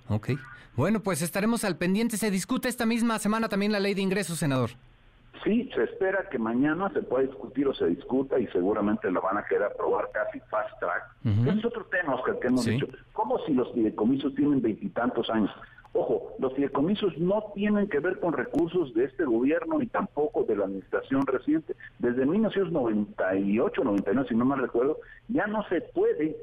[0.10, 0.32] Ok.
[0.76, 2.18] Bueno, pues estaremos al pendiente.
[2.18, 4.72] Se discute esta misma semana también la ley de ingresos, senador.
[5.44, 9.38] Sí, se espera que mañana se pueda discutir o se discuta y seguramente lo van
[9.38, 11.04] a querer aprobar casi fast track.
[11.48, 12.88] es otro tema, Oscar, que hemos dicho.
[13.14, 15.52] ¿Cómo si los fideicomisos tienen veintitantos años?
[15.94, 20.56] Ojo, los fideicomisos no tienen que ver con recursos de este gobierno ni tampoco de
[20.56, 21.76] la administración reciente.
[21.98, 24.98] Desde 1998, 99, si no mal recuerdo,
[25.30, 26.36] ya no se puede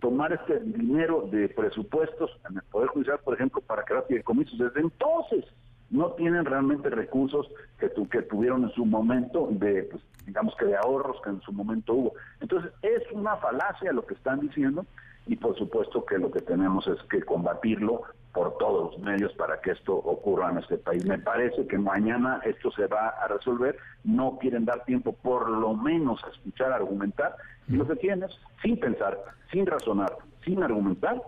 [0.00, 4.58] tomar este dinero de presupuestos en el Poder Judicial, por ejemplo, para crear fideicomisos.
[4.58, 5.44] Desde entonces
[5.90, 10.76] no tienen realmente recursos que, que tuvieron en su momento de, pues, digamos que de
[10.76, 12.12] ahorros que en su momento hubo.
[12.40, 14.84] Entonces, es una falacia lo que están diciendo
[15.26, 19.60] y por supuesto que lo que tenemos es que combatirlo por todos los medios para
[19.60, 21.04] que esto ocurra en este país.
[21.06, 25.74] Me parece que mañana esto se va a resolver, no quieren dar tiempo por lo
[25.74, 27.36] menos a escuchar, argumentar,
[27.68, 29.18] y lo que tienen es, sin pensar,
[29.50, 30.12] sin razonar,
[30.44, 31.22] sin argumentar,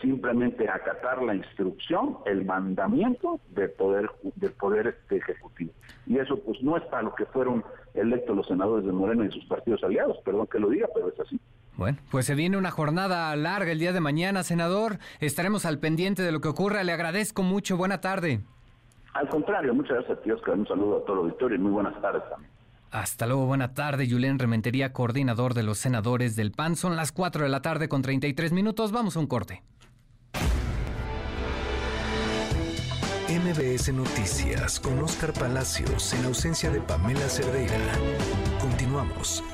[0.00, 5.72] simplemente acatar la instrucción, el mandamiento del poder del poder este, ejecutivo.
[6.06, 7.64] Y eso pues no es para lo que fueron
[7.94, 11.20] electos los senadores de Moreno y sus partidos aliados, perdón que lo diga, pero es
[11.20, 11.40] así.
[11.76, 14.98] Bueno, pues se viene una jornada larga el día de mañana, senador.
[15.20, 16.82] Estaremos al pendiente de lo que ocurra.
[16.82, 17.76] Le agradezco mucho.
[17.76, 18.40] Buena tarde.
[19.14, 20.58] Al contrario, muchas gracias a ti, Oscar.
[20.58, 22.57] Un saludo a todo el auditorio y muy buenas tardes también.
[22.90, 24.08] Hasta luego, buena tarde.
[24.08, 26.76] Julián Rementería, coordinador de los senadores del PAN.
[26.76, 28.92] Son las 4 de la tarde con 33 minutos.
[28.92, 29.62] Vamos a un corte.
[33.28, 37.76] MBS Noticias con Oscar Palacios en ausencia de Pamela Cerdeira.
[38.58, 39.44] Continuamos.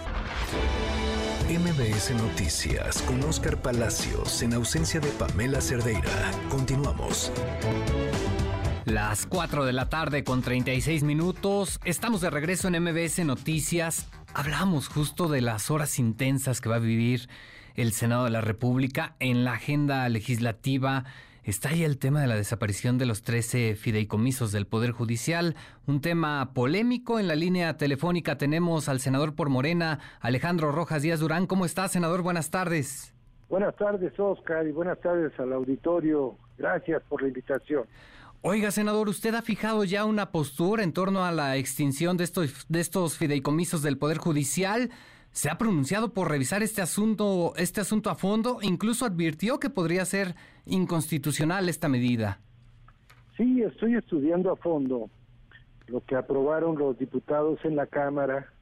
[1.48, 6.30] MBS Noticias con Oscar Palacios en ausencia de Pamela Cerdeira.
[6.48, 7.32] Continuamos.
[8.84, 11.80] Las 4 de la tarde con 36 minutos.
[11.84, 14.10] Estamos de regreso en MBS Noticias.
[14.34, 17.28] Hablamos justo de las horas intensas que va a vivir
[17.76, 21.04] el Senado de la República en la agenda legislativa
[21.44, 26.00] Está ahí el tema de la desaparición de los 13 fideicomisos del Poder Judicial, un
[26.00, 27.18] tema polémico.
[27.20, 31.46] En la línea telefónica tenemos al senador por Morena, Alejandro Rojas Díaz Durán.
[31.46, 32.22] ¿Cómo está, senador?
[32.22, 33.12] Buenas tardes.
[33.50, 36.34] Buenas tardes, Oscar, y buenas tardes al auditorio.
[36.56, 37.84] Gracias por la invitación.
[38.46, 42.66] Oiga, senador, ¿usted ha fijado ya una postura en torno a la extinción de estos,
[42.68, 44.90] de estos fideicomisos del Poder Judicial?
[45.32, 50.04] se ha pronunciado por revisar este asunto, este asunto a fondo, incluso advirtió que podría
[50.04, 52.38] ser inconstitucional esta medida.
[53.36, 55.10] Sí, estoy estudiando a fondo
[55.88, 58.52] lo que aprobaron los diputados en la Cámara,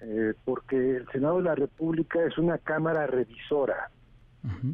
[0.00, 3.90] eh, porque el Senado de la República es una Cámara revisora.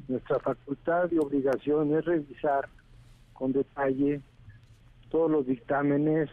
[0.08, 2.68] Nuestra facultad y obligación es revisar
[3.40, 4.20] con detalle
[5.08, 6.28] todos los dictámenes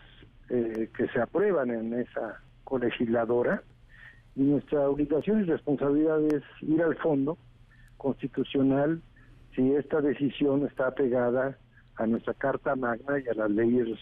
[0.50, 3.63] eh, que se aprueban en esa colegisladora.
[4.36, 7.38] Y nuestra obligación y responsabilidad es ir al fondo
[7.96, 9.02] constitucional
[9.56, 11.58] si esta decisión está pegada
[11.96, 13.98] a nuestra Carta Magna y a las leyes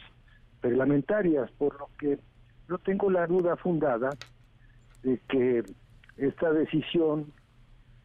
[0.64, 2.18] reglamentarias, por lo que
[2.68, 4.10] yo tengo la duda fundada
[5.04, 5.64] de que
[6.18, 7.32] esta decisión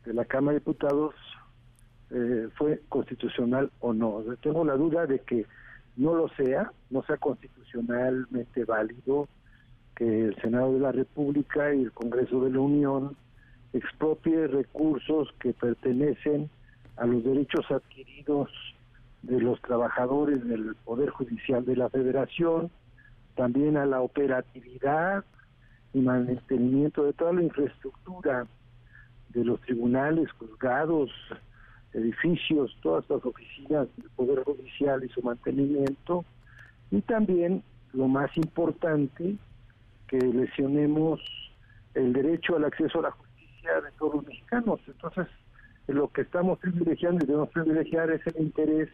[0.05, 1.15] de la Cámara de Diputados
[2.11, 4.23] eh, fue constitucional o no.
[4.43, 5.47] Tengo la duda de que
[5.97, 9.29] no lo sea, no sea constitucionalmente válido
[9.95, 13.17] que el Senado de la República y el Congreso de la Unión
[13.73, 16.51] expropie recursos que pertenecen
[16.97, 18.51] a los derechos adquiridos
[19.23, 22.71] de los trabajadores del Poder Judicial de la Federación,
[23.37, 25.25] también a la operatividad
[25.93, 28.47] y mantenimiento de toda la infraestructura
[29.29, 31.11] de los tribunales, juzgados,
[31.93, 36.25] edificios, todas las oficinas del Poder Judicial y su mantenimiento,
[36.91, 39.37] y también, lo más importante,
[40.09, 41.21] que lesionemos
[41.95, 44.81] el derecho al acceso a la justicia de todos los mexicanos.
[44.87, 45.27] Entonces,
[45.87, 48.89] lo que estamos privilegiando y debemos privilegiar es el interés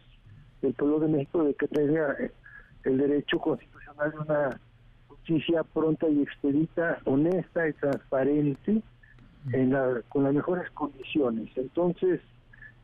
[0.63, 2.17] del pueblo de México de que tenga
[2.85, 4.61] el derecho constitucional de una
[5.09, 8.83] justicia pronta y expedita, honesta y transparente,
[9.53, 11.51] en la, con las mejores condiciones.
[11.57, 12.21] Entonces,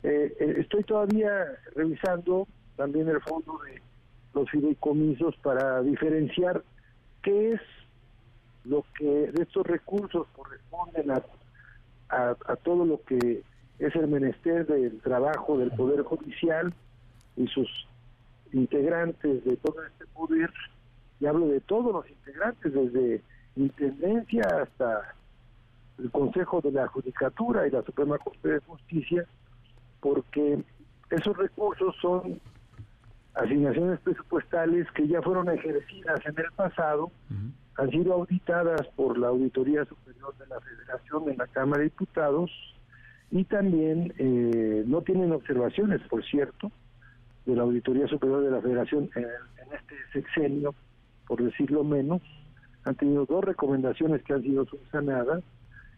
[0.02, 3.80] eh, eh, estoy todavía revisando también el fondo de
[4.34, 6.62] los fideicomisos para diferenciar
[7.22, 7.60] qué es
[8.64, 11.22] lo que de estos recursos corresponden a,
[12.08, 13.42] a, todo lo que
[13.78, 16.72] es el menester del trabajo del Poder Judicial
[17.36, 17.68] y sus
[18.52, 20.50] integrantes de todo este poder,
[21.20, 23.22] y hablo de todos los integrantes, desde
[23.56, 25.14] Intendencia hasta
[25.98, 29.26] el Consejo de la Judicatura y la Suprema Corte de Justicia,
[30.02, 30.58] porque
[31.10, 32.40] esos recursos son
[33.34, 37.10] asignaciones presupuestales que ya fueron ejercidas en el pasado,
[37.76, 42.50] han sido auditadas por la Auditoría Superior de la Federación en la Cámara de Diputados
[43.30, 46.70] y también eh, no tienen observaciones, por cierto,
[47.46, 50.74] de la Auditoría Superior de la Federación en, en este sexenio,
[51.26, 52.20] por decirlo menos,
[52.84, 55.42] han tenido dos recomendaciones que han sido subsanadas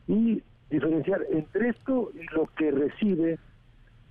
[0.07, 3.39] y diferenciar entre esto y lo que recibe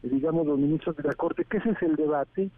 [0.10, 2.50] digamos, los ministros de la Corte, que ese es el debate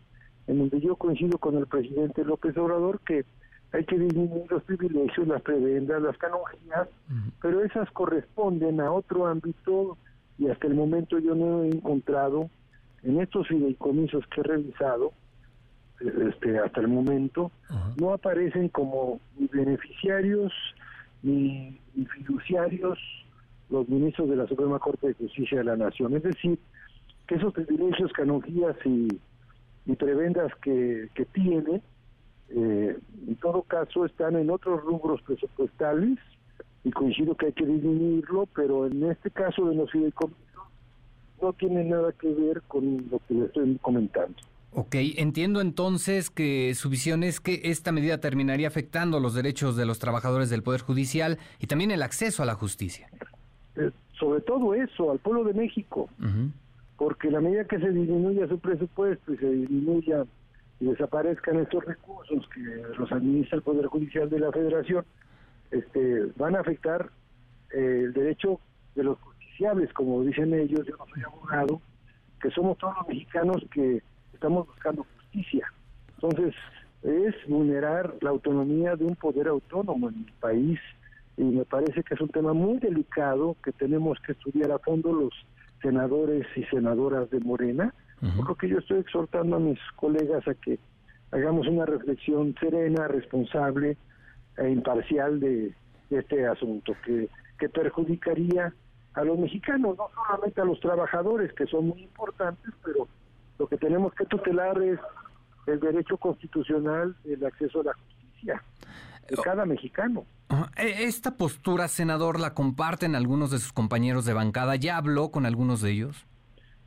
[0.48, 3.26] en donde yo coincido con el presidente López Obrador que
[3.72, 6.88] hay que disminuir los privilegios, las prebendas, las canonjías,
[7.42, 9.98] pero esas corresponden a otro ámbito
[10.38, 12.50] y hasta el momento yo no he encontrado
[13.04, 15.14] en estos fideicomisos que he revisado,
[16.00, 17.52] este, hasta el momento,
[18.00, 20.54] no aparecen como ni beneficiarios
[21.22, 23.00] ni, ni fiduciarios
[23.70, 26.16] los ministros de la Suprema Corte de Justicia de la Nación.
[26.16, 26.60] Es decir,
[27.28, 29.08] que esos privilegios, canonjías y,
[29.86, 31.82] y prebendas que, que tiene,
[32.50, 36.20] eh, en todo caso están en otros rubros presupuestales
[36.84, 40.40] y coincido que hay que disminuirlo, pero en este caso de los fideicomisos
[41.42, 44.36] no tiene nada que ver con lo que le estoy comentando.
[44.72, 49.86] Ok, entiendo entonces que su visión es que esta medida terminaría afectando los derechos de
[49.86, 53.10] los trabajadores del Poder Judicial y también el acceso a la justicia.
[53.78, 56.10] Eh, sobre todo eso, al pueblo de México
[56.98, 60.26] porque la medida que se disminuya su presupuesto y se disminuya
[60.80, 65.06] y desaparezcan estos recursos que los administra el Poder Judicial de la Federación,
[65.72, 67.10] este, van a afectar
[67.72, 68.60] eh, el derecho
[68.96, 71.82] de los justiciables, como dicen ellos, yo no soy abogado,
[72.42, 74.02] que somos todos los mexicanos que
[74.34, 75.72] estamos buscando justicia.
[76.16, 76.54] Entonces,
[77.04, 80.80] es vulnerar la autonomía de un poder autónomo en el país
[81.38, 85.12] y me parece que es un tema muy delicado que tenemos que estudiar a fondo
[85.14, 85.34] los
[85.82, 87.94] senadores y senadoras de Morena.
[88.60, 90.80] Que yo estoy exhortando a mis colegas a que
[91.32, 93.98] hagamos una reflexión serena, responsable
[94.58, 95.74] e imparcial de,
[96.10, 98.74] este asunto, que, que perjudicaría
[99.14, 103.08] a los mexicanos, no solamente a los trabajadores, que son muy importantes, pero
[103.60, 105.00] lo que tenemos que tutelar es
[105.68, 108.64] el derecho constitucional del acceso a la justicia
[109.30, 110.26] de cada mexicano.
[110.78, 114.76] E, ¿Esta postura, senador, la comparten algunos de sus compañeros de bancada?
[114.76, 116.26] ¿Ya habló con algunos de ellos?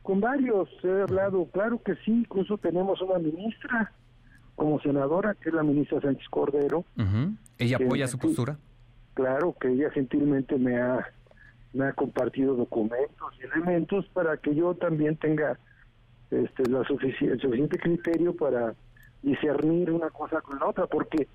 [0.03, 3.93] Con varios he hablado, claro que sí, incluso tenemos una ministra
[4.55, 6.85] como senadora, que es la ministra Sánchez Cordero.
[7.59, 8.59] ¿Ella apoya su postura?
[9.15, 11.07] Claro, que ella gentilmente me ha,
[11.73, 15.59] me ha compartido documentos y elementos para que yo también tenga
[16.31, 18.75] este, la el suficiente criterio para
[19.23, 21.29] discernir una cosa con la otra, porque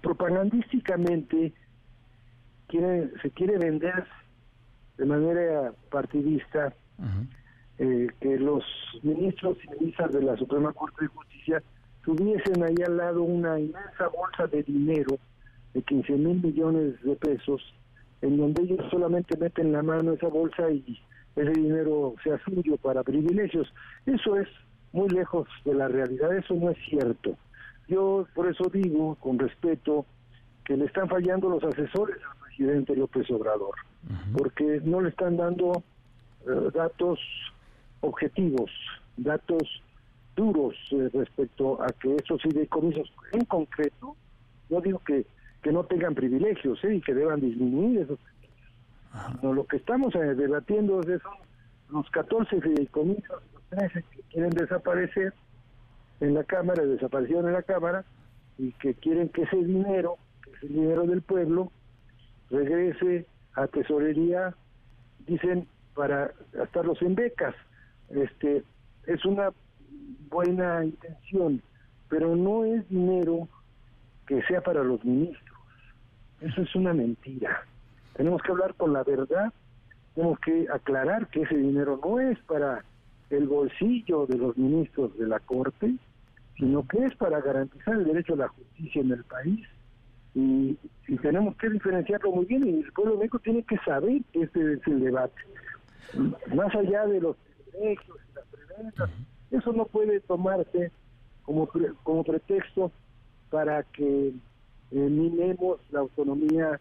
[0.00, 1.52] propagandísticamente
[2.68, 4.04] quiere, se quiere vender
[4.96, 6.74] de manera partidista
[7.78, 8.64] eh, que los
[9.02, 11.62] ministros y ministras de la Suprema Corte de Justicia
[12.04, 15.18] tuviesen ahí al lado una inmensa bolsa de dinero
[15.74, 17.62] de 15 mil millones de pesos,
[18.22, 20.98] en donde ellos solamente meten la mano a esa bolsa y
[21.36, 23.72] ese dinero sea suyo para privilegios.
[24.06, 24.48] Eso es
[24.92, 27.36] muy lejos de la realidad, eso no es cierto.
[27.88, 30.06] Yo por eso digo, con respeto,
[30.64, 33.74] que le están fallando los asesores al presidente López Obrador,
[34.36, 35.82] porque no le están dando
[36.46, 37.18] eh, datos
[38.00, 38.70] objetivos,
[39.16, 39.82] datos
[40.36, 44.14] duros eh, respecto a que esos fideicomisos en concreto,
[44.68, 45.24] no digo que,
[45.62, 46.96] que no tengan privilegios ¿eh?
[46.96, 48.18] y que deban disminuir esos
[49.42, 51.34] no, lo que estamos debatiendo es son
[51.90, 55.32] los 14 fideicomisos, los 13 que quieren desaparecer
[56.20, 58.04] en la Cámara, desaparecieron en la Cámara,
[58.58, 61.70] y que quieren que ese dinero, que ese dinero del pueblo,
[62.50, 64.54] regrese a tesorería,
[65.26, 67.54] dicen, para gastarlos en becas.
[68.10, 68.62] Este,
[69.06, 69.52] es una
[70.30, 71.62] buena intención,
[72.08, 73.48] pero no es dinero
[74.26, 75.58] que sea para los ministros.
[76.40, 77.64] Eso es una mentira.
[78.14, 79.52] Tenemos que hablar con la verdad,
[80.14, 82.84] tenemos que aclarar que ese dinero no es para
[83.30, 85.94] el bolsillo de los ministros de la Corte,
[86.58, 89.66] sino que es para garantizar el derecho a la justicia en el país.
[90.34, 90.76] Y,
[91.22, 94.74] tenemos que diferenciarlo muy bien y el pueblo de México tiene que saber que este
[94.74, 95.40] es el debate.
[96.54, 97.36] Más allá de los
[97.70, 99.10] privilegios y las preventas,
[99.50, 100.92] eso no puede tomarse
[101.42, 101.68] como,
[102.02, 102.92] como pretexto
[103.48, 104.34] para que eh,
[104.90, 106.78] minemos la autonomía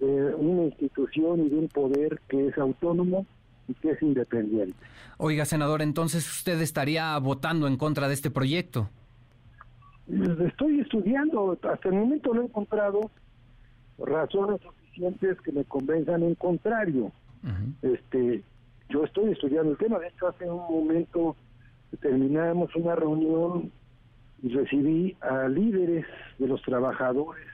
[0.00, 3.26] de una institución y de un poder que es autónomo
[3.68, 4.76] y que es independiente.
[5.18, 8.88] Oiga, senador, entonces usted estaría votando en contra de este proyecto.
[10.08, 13.10] Estoy estudiando, hasta el momento no he encontrado
[13.98, 17.12] razones suficientes que me convenzan en contrario.
[17.82, 18.42] Este,
[18.88, 21.36] yo estoy estudiando el tema, de hecho hace un momento
[22.00, 23.70] terminamos una reunión
[24.42, 26.04] y recibí a líderes
[26.38, 27.46] de los trabajadores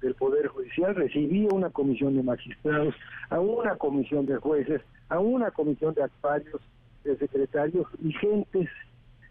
[0.00, 2.94] del Poder Judicial, recibí a una comisión de magistrados,
[3.30, 6.60] a una comisión de jueces, a una comisión de actuarios,
[7.04, 8.68] de secretarios y gentes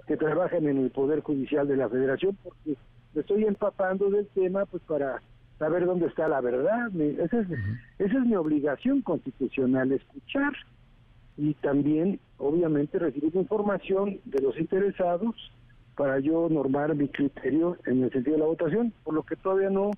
[0.10, 2.76] que trabajan en el Poder Judicial de la Federación, porque
[3.14, 5.22] me estoy empapando del tema pues para
[5.60, 6.90] saber dónde está la verdad.
[7.00, 7.48] esa, es,
[8.00, 10.54] esa es mi obligación constitucional, escuchar
[11.38, 15.36] y también, obviamente, recibir información de los interesados
[15.96, 19.70] para yo normar mi criterio en el sentido de la votación, por lo que todavía
[19.70, 19.92] no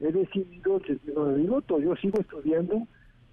[0.00, 1.80] he decidido el sentido de mi voto.
[1.80, 2.86] Yo sigo estudiando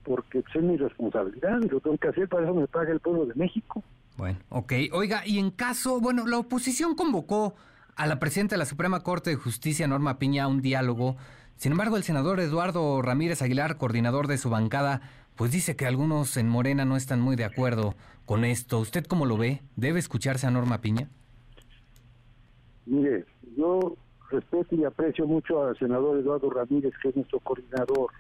[0.06, 3.26] porque es mi responsabilidad y lo tengo que hacer, para eso me paga el pueblo
[3.26, 3.84] de México.
[4.18, 4.74] Bueno, ok.
[4.92, 7.56] Oiga, y en caso, bueno, la oposición convocó
[7.96, 11.16] a la presidenta de la Suprema Corte de Justicia, Norma Piña, a un diálogo.
[11.56, 15.02] Sin embargo, el senador Eduardo Ramírez Aguilar, coordinador de su bancada,
[15.36, 17.96] pues dice que algunos en Morena no están muy de acuerdo
[18.26, 18.80] con esto.
[18.80, 19.62] ¿Usted cómo lo ve?
[19.76, 21.10] ¿Debe escucharse a Norma Piña?
[22.86, 23.26] Mire,
[23.58, 23.96] yo
[24.30, 28.12] respeto y aprecio mucho al senador Eduardo Ramírez, que es nuestro coordinador,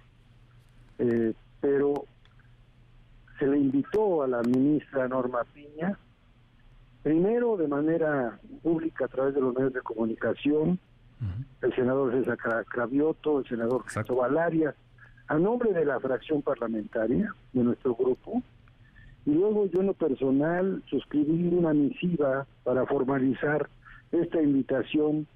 [1.00, 2.06] eh, pero
[3.39, 5.97] se le invitó a la ministra Norma Piña,
[7.01, 10.79] primero de manera pública a través de los medios de comunicación,
[11.61, 14.75] el senador César Cravioto, el senador Cristóbal Arias,
[15.27, 18.43] a nombre de la fracción parlamentaria de nuestro grupo,
[19.25, 23.69] y luego yo en lo personal suscribí una misiva para formalizar
[24.11, 25.27] esta invitación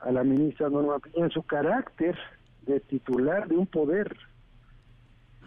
[0.00, 2.16] a la ministra Norma Piña en su carácter
[2.62, 4.16] de titular de un poder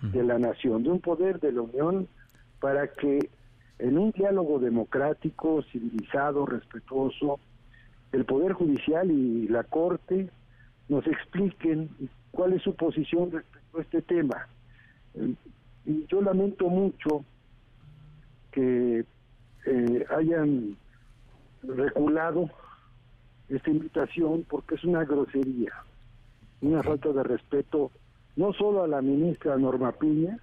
[0.01, 2.07] de la nación, de un poder de la Unión,
[2.59, 3.29] para que
[3.79, 7.39] en un diálogo democrático, civilizado, respetuoso,
[8.11, 10.29] el Poder Judicial y la Corte
[10.89, 11.89] nos expliquen
[12.31, 14.47] cuál es su posición respecto a este tema.
[15.85, 17.23] Y yo lamento mucho
[18.51, 19.05] que
[19.65, 20.77] eh, hayan
[21.63, 22.49] reculado
[23.49, 25.73] esta invitación porque es una grosería,
[26.61, 27.91] una falta de respeto
[28.38, 30.39] no solo a la ministra Norma Piña,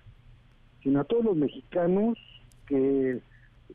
[0.82, 2.18] sino a todos los mexicanos
[2.66, 3.20] que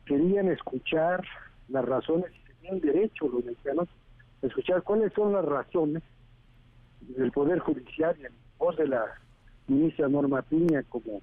[0.06, 1.26] querían escuchar
[1.70, 3.88] las razones y tenían derecho los mexicanos
[4.44, 6.04] a escuchar cuáles son las razones
[7.02, 9.06] del Poder Judicial y en voz de la
[9.68, 11.22] ministra Norma Piña como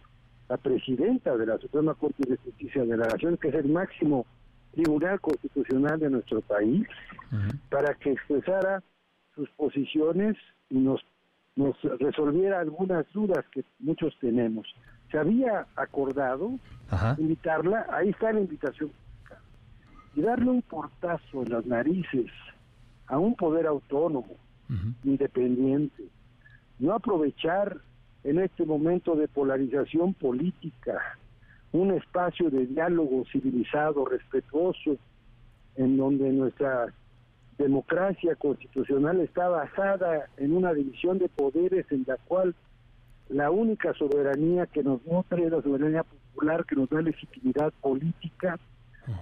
[0.49, 4.27] la presidenta de la Suprema Corte de Justicia de la Nación, que es el máximo
[4.73, 6.87] tribunal constitucional de nuestro país,
[7.71, 8.83] para que expresara
[9.35, 10.37] sus posiciones
[10.71, 11.05] y nos,
[11.57, 14.67] nos resolviera algunas dudas que muchos tenemos.
[15.11, 16.53] Se había acordado
[17.19, 18.91] invitarla, ahí está la invitación,
[20.15, 22.31] y darle un portazo en las narices
[23.07, 24.37] a un poder autónomo,
[25.05, 26.05] independiente,
[26.79, 27.79] no aprovechar
[28.25, 31.01] en este momento de polarización política
[31.73, 34.97] un espacio de diálogo civilizado, respetuoso,
[35.77, 36.93] en donde nuestra
[37.59, 42.55] democracia constitucional está basada en una división de poderes en la cual
[43.29, 48.59] la única soberanía que nos nutre es la soberanía popular que nos da legitimidad política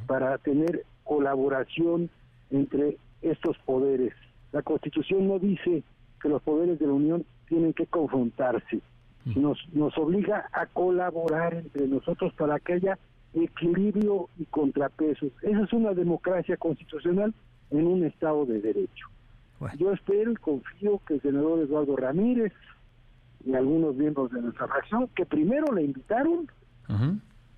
[0.07, 2.11] para tener colaboración
[2.51, 4.13] entre estos poderes.
[4.53, 5.83] La Constitución no dice
[6.21, 8.81] que los poderes de la Unión tienen que confrontarse,
[9.37, 12.99] nos, nos obliga a colaborar entre nosotros para que haya
[13.33, 15.33] equilibrio y contrapesos.
[15.43, 17.35] Esa es una democracia constitucional
[17.71, 19.09] en un Estado de Derecho.
[19.79, 22.53] Yo espero y confío que el senador Eduardo Ramírez
[23.47, 26.51] y algunos miembros de nuestra fracción, que primero le invitaron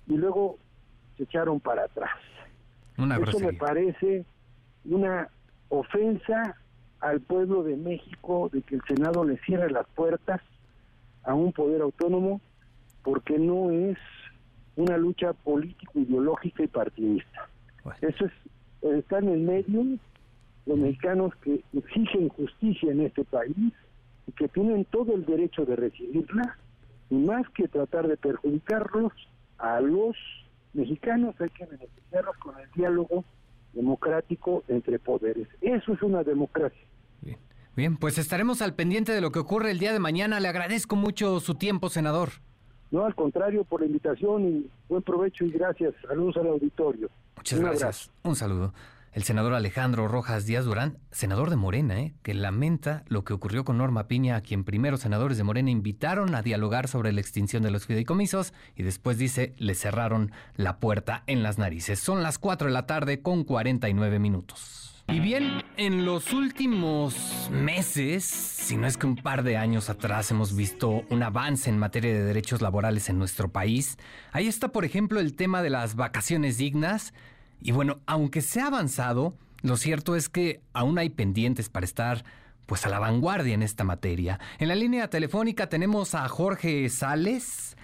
[0.07, 0.57] y luego
[1.17, 2.11] se echaron para atrás.
[3.27, 4.25] Eso me parece
[4.85, 5.29] una
[5.69, 6.55] ofensa
[6.99, 10.41] al pueblo de México de que el Senado le cierre las puertas
[11.23, 12.41] a un poder autónomo
[13.03, 13.97] porque no es
[14.75, 17.47] una lucha político, ideológica y partidista.
[18.01, 18.31] Eso es,
[18.81, 19.97] está en el medio
[20.65, 23.73] los mexicanos que exigen justicia en este país
[24.27, 26.57] y que tienen todo el derecho de recibirla,
[27.09, 29.13] y más que tratar de perjudicarlos
[29.57, 30.15] a los
[30.73, 33.23] mexicanos, hay que beneficiarlos con el diálogo
[33.71, 35.47] democrático entre poderes.
[35.61, 36.85] Eso es una democracia.
[37.21, 37.37] Bien.
[37.75, 40.39] Bien, pues estaremos al pendiente de lo que ocurre el día de mañana.
[40.39, 42.29] Le agradezco mucho su tiempo, senador.
[42.91, 45.93] No, al contrario, por la invitación y buen provecho y gracias.
[46.07, 47.09] Saludos al auditorio.
[47.37, 48.11] Muchas gracias.
[48.23, 48.73] Un saludo.
[49.13, 52.13] El senador Alejandro Rojas Díaz Durán, senador de Morena, ¿eh?
[52.21, 56.35] que lamenta lo que ocurrió con Norma Piña, a quien primero senadores de Morena invitaron
[56.35, 61.23] a dialogar sobre la extinción de los fideicomisos y después dice le cerraron la puerta
[61.25, 61.99] en las narices.
[61.99, 64.96] Son las 4 de la tarde con 49 minutos.
[65.09, 70.31] Y bien, en los últimos meses, si no es que un par de años atrás
[70.31, 73.97] hemos visto un avance en materia de derechos laborales en nuestro país.
[74.33, 77.13] Ahí está, por ejemplo, el tema de las vacaciones dignas
[77.61, 82.25] y bueno, aunque se ha avanzado, lo cierto es que aún hay pendientes para estar
[82.65, 84.41] pues a la vanguardia en esta materia.
[84.59, 87.77] En la línea telefónica tenemos a Jorge Sales.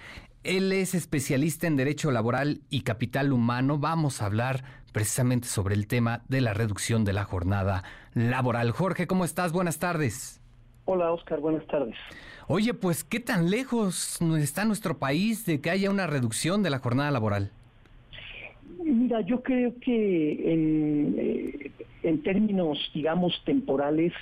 [0.44, 3.78] Él es especialista en Derecho Laboral y Capital Humano.
[3.78, 7.82] Vamos a hablar precisamente sobre el tema de la reducción de la jornada
[8.12, 8.70] laboral.
[8.70, 9.52] Jorge, ¿cómo estás?
[9.52, 10.42] Buenas tardes.
[10.84, 11.40] Hola, Oscar.
[11.40, 11.96] Buenas tardes.
[12.46, 16.78] Oye, pues, ¿qué tan lejos está nuestro país de que haya una reducción de la
[16.78, 17.50] jornada laboral?
[18.84, 21.70] Mira, yo creo que en, eh,
[22.02, 24.12] en términos, digamos, temporales,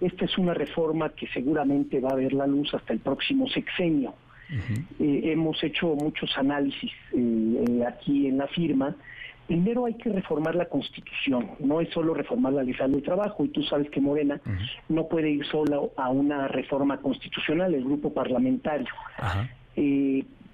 [0.00, 4.14] esta es una reforma que seguramente va a ver la luz hasta el próximo sexenio.
[4.98, 8.96] Eh, hemos hecho muchos análisis eh, aquí en la firma.
[9.46, 13.48] Primero hay que reformar la Constitución, no es solo reformar la ley de trabajo, y
[13.48, 14.40] tú sabes que Morena
[14.88, 18.86] no puede ir solo a una reforma constitucional, el grupo parlamentario.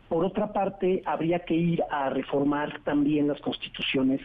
[0.08, 4.20] Por otra parte, habría que ir a reformar también las constituciones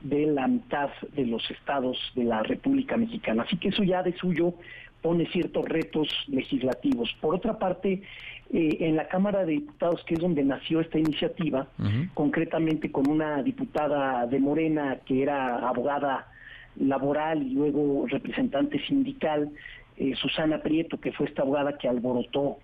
[0.00, 3.42] de la mitad de los estados de la República Mexicana.
[3.42, 4.54] Así que eso ya de suyo
[5.02, 7.14] pone ciertos retos legislativos.
[7.20, 8.02] Por otra parte,
[8.52, 11.66] eh, en la Cámara de Diputados, que es donde nació esta iniciativa,
[12.14, 16.28] concretamente con una diputada de Morena que era abogada
[16.76, 19.50] laboral y luego representante sindical,
[19.96, 22.58] eh, Susana Prieto, que fue esta abogada que alborotó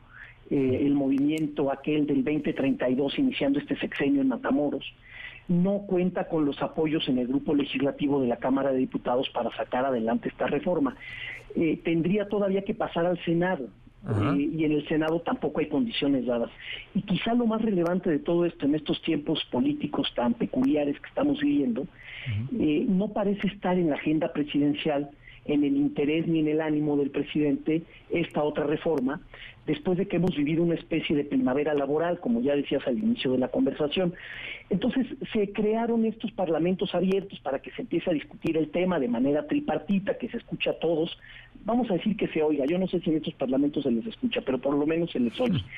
[0.51, 4.85] eh, el movimiento aquel del 2032 iniciando este sexenio en Matamoros,
[5.47, 9.55] no cuenta con los apoyos en el grupo legislativo de la Cámara de Diputados para
[9.57, 10.97] sacar adelante esta reforma.
[11.55, 13.69] Eh, tendría todavía que pasar al Senado.
[14.09, 16.51] Eh, y en el Senado tampoco hay condiciones dadas.
[16.95, 21.09] Y quizá lo más relevante de todo esto en estos tiempos políticos tan peculiares que
[21.09, 21.87] estamos viviendo,
[22.51, 25.11] no parece estar en la agenda presidencial
[25.45, 29.21] en el interés ni en el ánimo del presidente esta otra reforma,
[29.71, 33.31] después de que hemos vivido una especie de primavera laboral, como ya decías al inicio
[33.31, 34.13] de la conversación.
[34.69, 39.07] Entonces se crearon estos parlamentos abiertos para que se empiece a discutir el tema de
[39.07, 41.17] manera tripartita, que se escucha a todos.
[41.65, 44.05] Vamos a decir que se oiga, yo no sé si en estos parlamentos se les
[44.07, 45.61] escucha, pero por lo menos se les oye.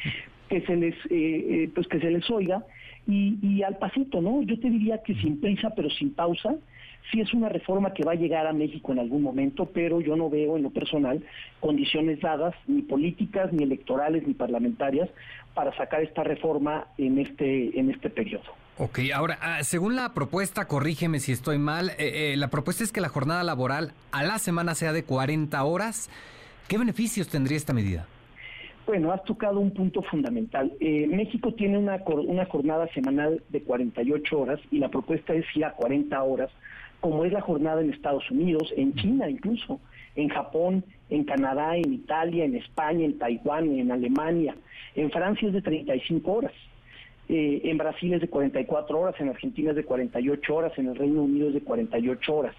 [0.49, 2.62] Que se les, eh, eh, pues que se les oiga
[3.07, 4.43] y, y al pasito, ¿no?
[4.43, 6.57] Yo te diría que sin prisa, pero sin pausa,
[7.12, 10.16] Sí es una reforma que va a llegar a México en algún momento, pero yo
[10.16, 11.22] no veo en lo personal
[11.60, 15.10] condiciones dadas, ni políticas, ni electorales, ni parlamentarias,
[15.52, 18.44] para sacar esta reforma en este, en este periodo.
[18.78, 22.92] Ok, ahora, ah, según la propuesta, corrígeme si estoy mal, eh, eh, la propuesta es
[22.92, 26.08] que la jornada laboral a la semana sea de 40 horas.
[26.66, 28.06] ¿Qué beneficios tendría esta medida?
[28.86, 30.72] Bueno, has tocado un punto fundamental.
[30.80, 35.66] Eh, México tiene una, una jornada semanal de 48 horas y la propuesta es ir
[35.66, 36.50] a 40 horas
[37.03, 39.80] como es la jornada en Estados Unidos, en China incluso,
[40.14, 44.55] en Japón, en Canadá, en Italia, en España, en Taiwán, en Alemania.
[44.94, 46.53] En Francia es de 35 horas.
[47.28, 50.96] Eh, en Brasil es de 44 horas, en Argentina es de 48 horas, en el
[50.96, 52.55] Reino Unido es de 48 horas.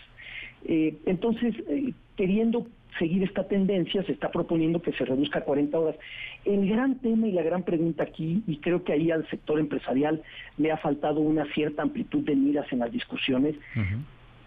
[0.66, 2.68] Eh, entonces, eh, queriendo
[3.00, 5.96] seguir esta tendencia, se está proponiendo que se reduzca a 40 horas.
[6.44, 10.22] El gran tema y la gran pregunta aquí, y creo que ahí al sector empresarial
[10.58, 13.56] le ha faltado una cierta amplitud de miras en las discusiones,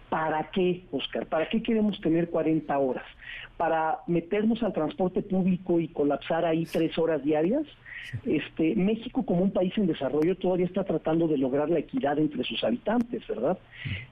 [0.09, 1.25] ¿para qué, Oscar?
[1.25, 3.05] ¿Para qué queremos tener 40 horas?
[3.57, 7.63] ¿Para meternos al transporte público y colapsar ahí tres horas diarias?
[8.25, 12.43] Este, México como un país en desarrollo todavía está tratando de lograr la equidad entre
[12.43, 13.57] sus habitantes, ¿verdad?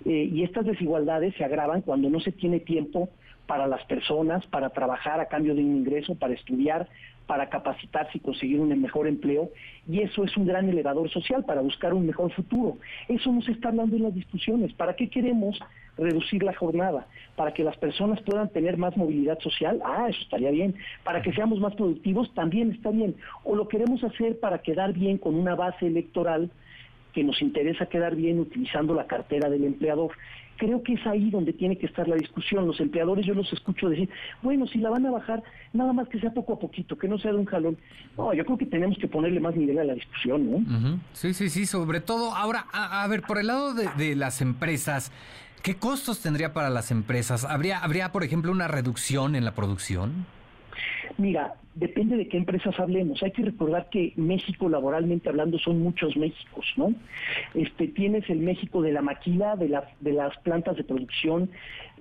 [0.03, 3.09] Eh, y estas desigualdades se agravan cuando no se tiene tiempo
[3.47, 6.89] para las personas, para trabajar a cambio de un ingreso, para estudiar,
[7.27, 9.49] para capacitarse y conseguir un mejor empleo,
[9.87, 12.77] y eso es un gran elevador social para buscar un mejor futuro.
[13.07, 14.73] Eso no se está hablando en las discusiones.
[14.73, 15.59] ¿Para qué queremos
[15.97, 17.07] reducir la jornada?
[17.35, 19.81] ¿Para que las personas puedan tener más movilidad social?
[19.83, 20.75] Ah, eso estaría bien.
[21.03, 22.33] ¿Para que seamos más productivos?
[22.33, 23.15] También está bien.
[23.43, 26.49] ¿O lo queremos hacer para quedar bien con una base electoral
[27.13, 30.11] que nos interesa quedar bien utilizando la cartera del empleador?
[30.57, 32.67] creo que es ahí donde tiene que estar la discusión.
[32.67, 34.09] Los empleadores yo los escucho decir,
[34.41, 35.43] bueno, si la van a bajar,
[35.73, 37.77] nada más que sea poco a poquito, que no sea de un jalón.
[38.17, 40.99] No, yo creo que tenemos que ponerle más nivel a la discusión, ¿no?
[41.13, 42.33] Sí, sí, sí, sobre todo.
[42.33, 45.11] Ahora, a, ver, por el lado de, las empresas,
[45.65, 47.43] ¿qué costos tendría para las empresas?
[47.43, 50.27] ¿Habría, ¿Habría, por ejemplo, una reducción en la producción?
[51.17, 53.23] Mira, depende de qué empresas hablemos.
[53.23, 56.93] Hay que recordar que México, laboralmente hablando, son muchos Méxicos, ¿no?
[57.55, 61.49] Este, tienes el México de la maquila, de, de las plantas de producción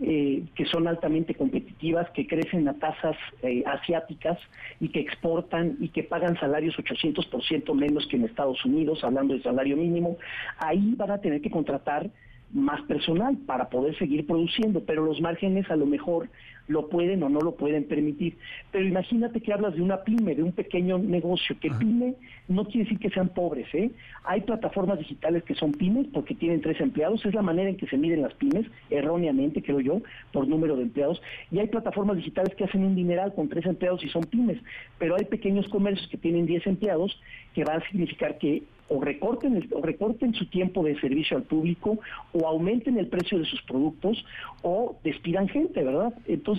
[0.03, 4.39] eh, que son altamente competitivas, que crecen a tasas eh, asiáticas
[4.79, 9.43] y que exportan y que pagan salarios 800% menos que en Estados Unidos, hablando de
[9.43, 10.19] salario mínimo.
[10.59, 12.11] Ahí van a tener que contratar
[12.55, 16.31] más personal para poder seguir produciendo, pero los márgenes a lo mejor
[16.69, 18.37] lo pueden o no lo pueden permitir.
[18.71, 22.15] Pero imagínate que hablas de una pyme, de un pequeño negocio, que pyme
[22.49, 23.91] no quiere decir que sean pobres, ¿eh?
[24.25, 27.87] Hay plataformas digitales que son pymes porque tienen tres empleados, es la manera en que
[27.87, 30.03] se miden las pymes, erróneamente creo yo,
[30.33, 34.05] por número de empleados, y hay plataformas digitales que hacen un dineral con tres empleados
[34.05, 34.59] y son pymes,
[34.99, 37.21] pero hay pequeños comercios que tienen diez empleados
[37.55, 41.99] que van a significar que o recorten, o recorten su tiempo de servicio al público
[42.33, 44.25] o aumenten el precio de sus productos
[44.63, 46.13] o despidan gente, ¿verdad?
[46.27, 46.54] Entonces,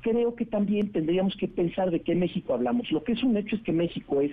[0.00, 2.90] creo que también tendríamos que pensar de qué México hablamos.
[2.90, 4.32] Lo que es un hecho es que México es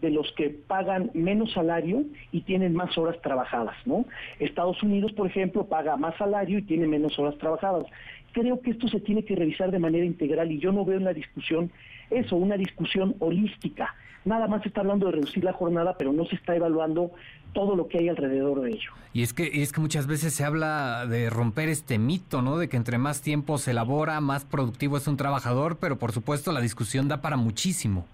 [0.00, 4.04] de los que pagan menos salario y tienen más horas trabajadas, ¿no?
[4.38, 7.86] Estados Unidos, por ejemplo, paga más salario y tiene menos horas trabajadas.
[8.32, 11.04] Creo que esto se tiene que revisar de manera integral y yo no veo en
[11.04, 11.70] la discusión
[12.10, 13.94] eso, una discusión holística
[14.28, 17.10] nada más se está hablando de reducir la jornada, pero no se está evaluando
[17.52, 18.90] todo lo que hay alrededor de ello.
[19.12, 22.58] Y es que, es que muchas veces se habla de romper este mito, ¿no?
[22.58, 26.52] De que entre más tiempo se elabora, más productivo es un trabajador, pero por supuesto
[26.52, 28.06] la discusión da para muchísimo.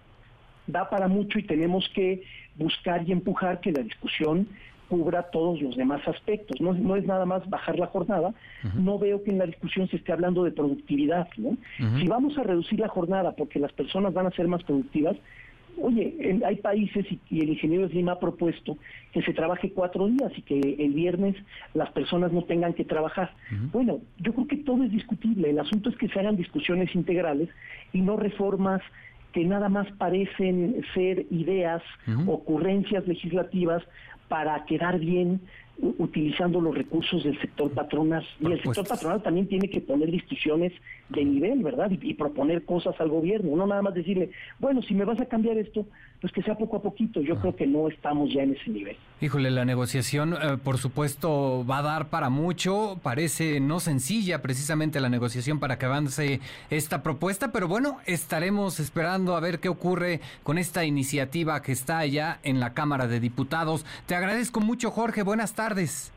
[0.67, 2.23] Da para mucho y tenemos que
[2.57, 4.49] buscar y empujar que la discusión
[4.89, 6.61] cubra todos los demás aspectos.
[6.61, 8.35] No, no es nada más bajar la jornada.
[8.75, 11.29] No veo que en la discusión se esté hablando de productividad.
[11.37, 11.57] ¿no?
[11.99, 15.17] Si vamos a reducir la jornada porque las personas van a ser más productivas,
[15.83, 18.79] Oye, hay países y, el ingeniero Slim ha propuesto
[19.13, 21.37] que se trabaje cuatro días y que el viernes
[21.75, 23.33] las personas no tengan que trabajar.
[23.73, 25.51] Bueno, yo creo que todo es discutible.
[25.51, 27.49] El asunto es que se hagan discusiones integrales
[27.93, 28.83] y no reformas
[29.33, 31.83] que nada más parecen ser ideas,
[32.27, 33.83] ocurrencias legislativas
[34.35, 35.43] para quedar bien
[35.79, 38.27] utilizando los recursos del sector patronal.
[38.41, 40.73] Y el sector patronal también tiene que poner discusiones
[41.09, 41.89] de nivel, ¿verdad?
[41.89, 45.57] Y, proponer cosas al gobierno, no nada más decirle, bueno, si me vas a cambiar
[45.57, 45.87] esto,
[46.25, 47.21] pues que sea poco a poquito.
[47.21, 48.97] Yo creo que no estamos ya en ese nivel.
[49.21, 52.99] Híjole, la negociación, eh, por supuesto, va a dar para mucho.
[53.03, 59.37] Parece no sencilla precisamente la negociación para que avance esta propuesta, pero bueno, estaremos esperando
[59.37, 63.85] a ver qué ocurre con esta iniciativa que está allá en la Cámara de Diputados.
[64.07, 65.23] Te agradezco mucho, Jorge.
[65.25, 66.11] Buenas tardes.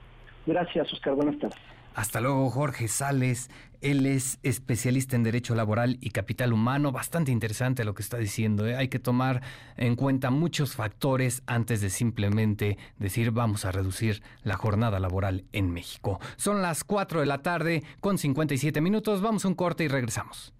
[0.45, 1.15] Gracias, Oscar.
[1.15, 1.59] Buenas tardes.
[1.97, 3.49] Hasta luego, Jorge Sales.
[3.81, 6.91] Él es especialista en Derecho Laboral y Capital Humano.
[6.91, 8.67] Bastante interesante lo que está diciendo.
[8.67, 8.75] ¿eh?
[8.75, 9.41] Hay que tomar
[9.75, 15.71] en cuenta muchos factores antes de simplemente decir vamos a reducir la jornada laboral en
[15.71, 16.19] México.
[16.37, 19.21] Son las 4 de la tarde con 57 minutos.
[19.21, 20.53] Vamos a un corte y regresamos.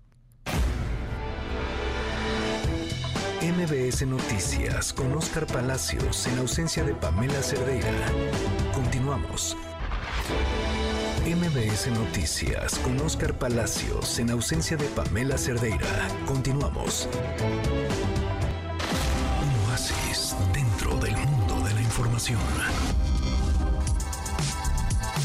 [3.42, 7.90] MBS Noticias con Oscar Palacios en ausencia de Pamela Cerdeira.
[8.74, 9.56] Continuamos.
[11.28, 16.08] MBS Noticias con Oscar Palacios en ausencia de Pamela Cerdeira.
[16.26, 17.10] Continuamos.
[19.42, 22.40] Un oasis dentro del mundo de la información.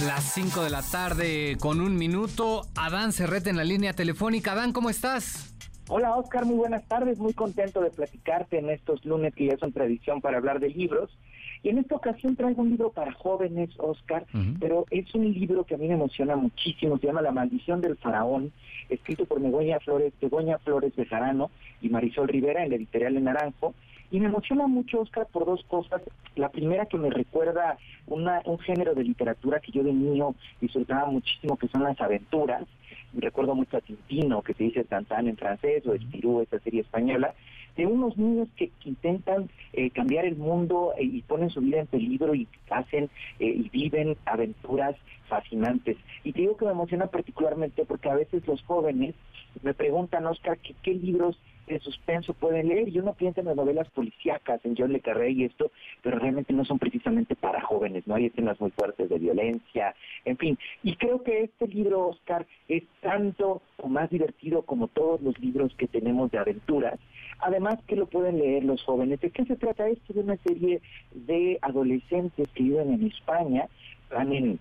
[0.04, 2.62] Las 5 de la tarde con un minuto.
[2.74, 4.52] Adán Cerrete en la línea telefónica.
[4.52, 5.54] Adán, ¿cómo estás?
[5.86, 9.72] Hola Oscar, muy buenas tardes, muy contento de platicarte en estos lunes que ya son
[9.72, 11.16] tradición para hablar de libros.
[11.62, 14.26] Y en esta ocasión traigo un libro para jóvenes, Oscar,
[14.58, 17.96] pero es un libro que a mí me emociona muchísimo, se llama La maldición del
[17.96, 18.52] faraón,
[18.88, 21.50] escrito por Begoña Flores, Begoña Flores de Jarano
[21.80, 23.74] y Marisol Rivera en la editorial de Naranjo.
[24.10, 26.02] Y me emociona mucho, Oscar, por dos cosas.
[26.36, 31.06] La primera que me recuerda una, un género de literatura que yo de niño disfrutaba
[31.06, 32.64] muchísimo, que son las aventuras.
[33.12, 36.80] Me recuerdo mucho a Tintino, que se dice Tantán en francés, o Espirú, esa serie
[36.80, 37.34] española,
[37.76, 41.86] de unos niños que, intentan eh, cambiar el mundo eh, y ponen su vida en
[41.86, 44.96] peligro y hacen eh, y viven aventuras
[45.28, 45.96] fascinantes.
[46.24, 49.14] Y te digo que me emociona particularmente porque a veces los jóvenes
[49.62, 51.38] me preguntan, Oscar, ¿qué, libros
[51.72, 52.88] de suspenso pueden leer?
[52.88, 55.70] Y uno piensa en las novelas policíacas, en John Le Carré y esto,
[56.02, 58.14] pero realmente no son precisamente para jóvenes, ¿no?
[58.14, 59.94] Hay escenas muy fuertes de violencia,
[60.24, 60.58] en fin.
[60.82, 65.74] Y creo que este libro, Oscar, es tanto o más divertido como todos los libros
[65.76, 66.98] que tenemos de aventuras.
[67.40, 69.20] Además que lo pueden leer los jóvenes.
[69.20, 70.12] ¿De qué se trata esto?
[70.12, 70.80] De una serie
[71.12, 73.68] de adolescentes que viven en España,
[74.10, 74.58] van en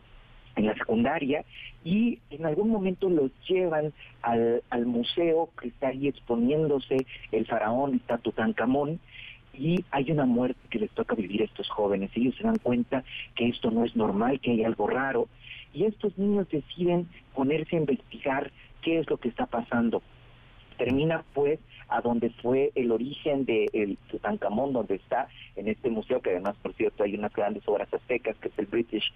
[0.56, 1.44] en la secundaria
[1.84, 7.96] y en algún momento los llevan al, al museo que está ahí exponiéndose el faraón
[7.96, 9.00] está Tutankamón
[9.54, 12.10] y hay una muerte que les toca vivir a estos jóvenes.
[12.16, 13.04] Ellos se dan cuenta
[13.36, 15.28] que esto no es normal, que hay algo raro
[15.74, 20.02] y estos niños deciden ponerse a investigar qué es lo que está pasando.
[20.82, 21.60] Termina pues
[21.90, 26.74] a donde fue el origen de Tutankamón, donde está en este museo, que además, por
[26.74, 29.14] cierto, hay unas grandes obras aztecas, que es el British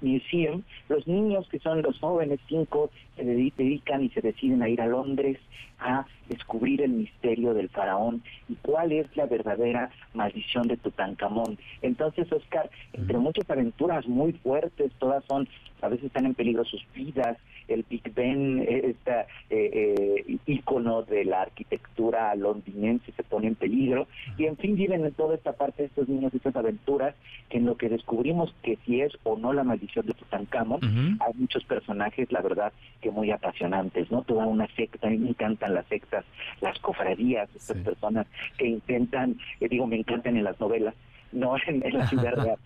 [0.00, 0.64] Museum.
[0.88, 4.86] Los niños, que son los jóvenes, cinco, se dedican y se deciden a ir a
[4.86, 5.38] Londres
[5.78, 11.56] a descubrir el misterio del faraón y cuál es la verdadera maldición de Tutankamón.
[11.82, 15.46] Entonces, Oscar, entre muchas aventuras muy fuertes, todas son,
[15.82, 17.38] a veces están en peligro sus vidas,
[17.68, 24.06] el Big Ben, este eh, ícono de la arquitectura londinense se pone en peligro,
[24.36, 27.14] y en fin viven en toda esta parte de estos niños, estas aventuras,
[27.48, 30.80] que en lo que descubrimos que si es o no la maldición de Tutankamón,
[31.20, 34.22] hay muchos personajes, la verdad, que muy apasionantes, ¿no?
[34.22, 36.24] Toda una secta, a mí me encantan las sectas,
[36.60, 38.26] las cofradías, estas personas
[38.58, 40.94] que intentan, eh, digo, me encantan en las novelas,
[41.32, 42.58] no en, en la ciudad real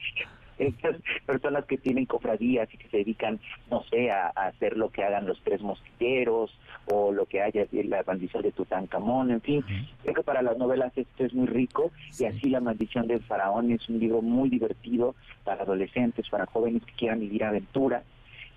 [0.61, 0.97] estas
[1.27, 3.41] personas que tienen cofradías y que se dedican,
[3.71, 6.57] no sé, a, hacer lo que hagan los tres mosquiteros
[6.87, 9.65] o lo que haya en la maldición de Tutankamón, en fin,
[10.03, 13.71] creo que para las novelas esto es muy rico y así la maldición del faraón
[13.71, 18.03] es un libro muy divertido para adolescentes, para jóvenes que quieran vivir aventura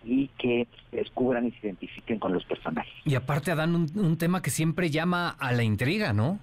[0.04, 2.94] y que descubran y se identifiquen con los personajes.
[3.06, 6.40] Y aparte dan un, un tema que siempre llama a la intriga, ¿no?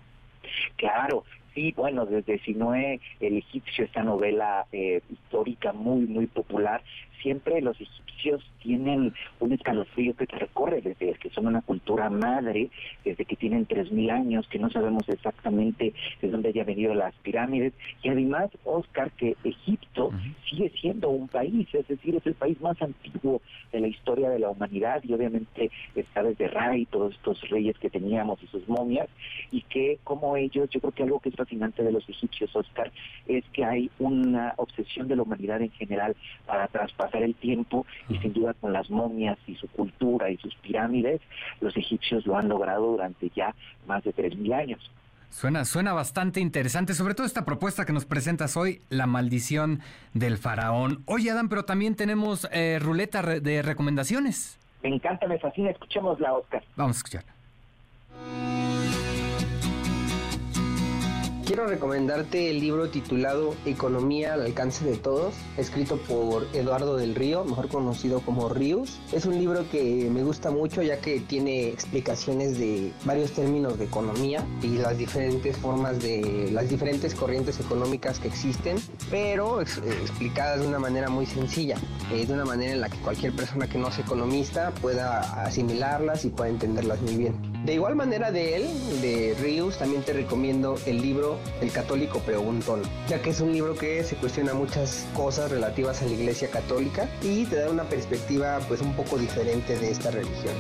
[0.77, 1.25] Claro,
[1.55, 6.83] Sí, bueno, desde Sinoé, el egipcio, esta novela eh, histórica muy, muy popular,
[7.23, 12.71] siempre los egipcios tienen un escalofrío que te recorre desde que son una cultura madre,
[13.05, 17.73] desde que tienen 3.000 años, que no sabemos exactamente de dónde hayan venido las pirámides.
[18.03, 20.11] Y además, Oscar, que Egipto
[20.49, 23.41] sigue siendo un país, es decir, es el país más antiguo
[23.73, 27.79] de la historia de la humanidad y obviamente está desde Ra y todos estos reyes
[27.79, 29.09] que teníamos y sus momias,
[29.51, 32.91] y que como ellos, yo creo que algo que es fascinante de los egipcios, Oscar,
[33.27, 36.17] es que hay una obsesión de la humanidad en general
[36.47, 40.55] para traspasar el tiempo y sin duda con las momias y su cultura y sus
[40.57, 41.21] pirámides,
[41.61, 43.55] los egipcios lo han logrado durante ya
[43.87, 44.91] más de 3.000 años.
[45.31, 49.81] Suena, suena bastante interesante, sobre todo esta propuesta que nos presentas hoy, La maldición
[50.13, 51.03] del faraón.
[51.07, 54.59] Oye, Adam, pero también tenemos eh, ruleta de recomendaciones.
[54.83, 56.65] Me encanta, me fascina, escuchémosla, Oscar.
[56.77, 57.25] Vamos a escuchar.
[61.51, 67.45] Quiero recomendarte el libro titulado Economía al alcance de todos, escrito por Eduardo del Río,
[67.45, 69.01] mejor conocido como Ríos.
[69.11, 73.87] Es un libro que me gusta mucho ya que tiene explicaciones de varios términos de
[73.87, 78.77] economía y las diferentes formas de las diferentes corrientes económicas que existen,
[79.11, 81.79] pero explicadas de una manera muy sencilla,
[82.13, 86.25] eh, de una manera en la que cualquier persona que no sea economista pueda asimilarlas
[86.25, 87.50] y pueda entenderlas muy bien.
[87.65, 88.69] De igual manera de él,
[89.03, 93.75] de Rius, también te recomiendo el libro El católico preguntón, ya que es un libro
[93.75, 98.59] que se cuestiona muchas cosas relativas a la iglesia católica y te da una perspectiva
[98.67, 100.55] pues un poco diferente de esta religión.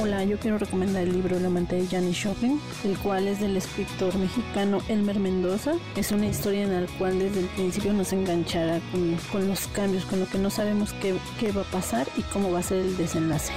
[0.00, 3.56] Hola, yo quiero recomendar el libro La amante de Janis Joplin, el cual es del
[3.56, 5.72] escritor mexicano Elmer Mendoza.
[5.96, 10.04] Es una historia en la cual desde el principio nos enganchará con, con los cambios,
[10.04, 12.78] con lo que no sabemos qué, qué va a pasar y cómo va a ser
[12.78, 13.52] el desenlace.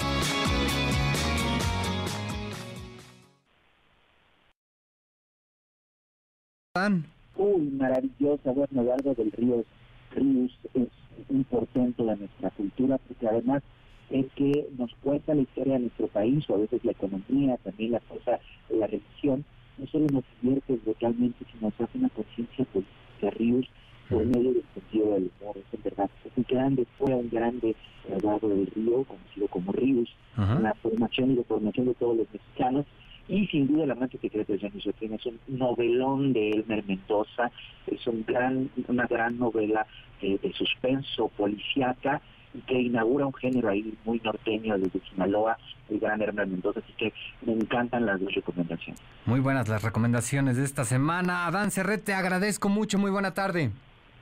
[7.35, 8.53] Uy, maravillosa.
[8.53, 9.65] Bueno, Eduardo del Río
[10.11, 10.87] Ríos es
[11.27, 13.61] un portento de nuestra cultura, porque además
[14.09, 17.91] es que nos cuenta la historia de nuestro país, o a veces la economía, también
[17.91, 19.43] la cosa de la religión,
[19.77, 23.65] no solo nos divierte brutalmente, sino nos hace una conciencia política, Ríos,
[24.09, 26.09] por medio del sentido del humor, es en verdad.
[26.23, 27.75] Es un grande, fue un grande
[28.07, 30.07] grabado del Río, conocido como Ríos,
[30.37, 32.85] la formación y la formación de todos los mexicanos,
[33.27, 37.51] y sin duda el amante secreto de Janis Joplin es un novelón de Elmer Mendoza,
[37.87, 39.85] es un gran, una gran novela
[40.21, 42.21] eh, de suspenso policíaca
[42.67, 45.57] que inaugura un género ahí muy norteño desde Sinaloa,
[45.89, 47.13] el gran Elmer Mendoza, así que
[47.45, 49.01] me encantan las dos recomendaciones.
[49.25, 51.47] Muy buenas las recomendaciones de esta semana.
[51.47, 53.71] Adán Cerret, te agradezco mucho, muy buena tarde.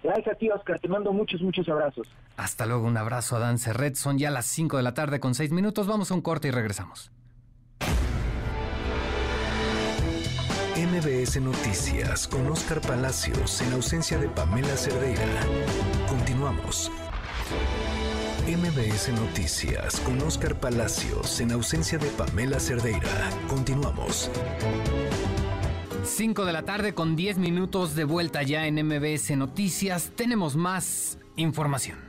[0.04, 0.80] Gracias a ti, Oscar.
[0.80, 2.08] Te mando muchos, muchos abrazos.
[2.38, 3.96] Hasta luego, un abrazo, Adán Cerret.
[3.96, 5.88] Son ya las 5 de la tarde con 6 minutos.
[5.88, 7.12] Vamos a un corte y regresamos.
[10.92, 15.24] MBS Noticias con Oscar Palacios en ausencia de Pamela Cerdeira.
[16.08, 16.92] Continuamos.
[18.48, 23.30] MBS Noticias con Oscar Palacios en ausencia de Pamela Cerdeira.
[23.48, 24.32] Continuamos.
[26.04, 30.12] 5 de la tarde con 10 minutos de vuelta ya en MBS Noticias.
[30.16, 32.00] Tenemos más información.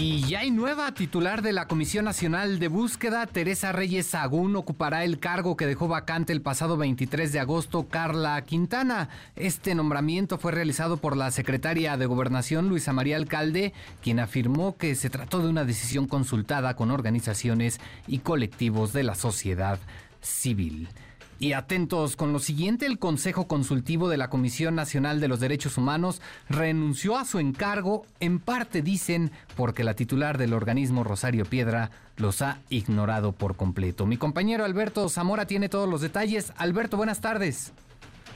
[0.00, 3.26] Y ya hay nueva titular de la Comisión Nacional de Búsqueda.
[3.26, 8.40] Teresa Reyes Sagún ocupará el cargo que dejó vacante el pasado 23 de agosto Carla
[8.42, 9.08] Quintana.
[9.34, 14.94] Este nombramiento fue realizado por la secretaria de Gobernación Luisa María Alcalde, quien afirmó que
[14.94, 19.80] se trató de una decisión consultada con organizaciones y colectivos de la sociedad
[20.20, 20.88] civil.
[21.40, 25.78] Y atentos con lo siguiente, el Consejo Consultivo de la Comisión Nacional de los Derechos
[25.78, 31.92] Humanos renunció a su encargo, en parte dicen, porque la titular del organismo Rosario Piedra
[32.16, 34.04] los ha ignorado por completo.
[34.04, 36.52] Mi compañero Alberto Zamora tiene todos los detalles.
[36.56, 37.72] Alberto, buenas tardes.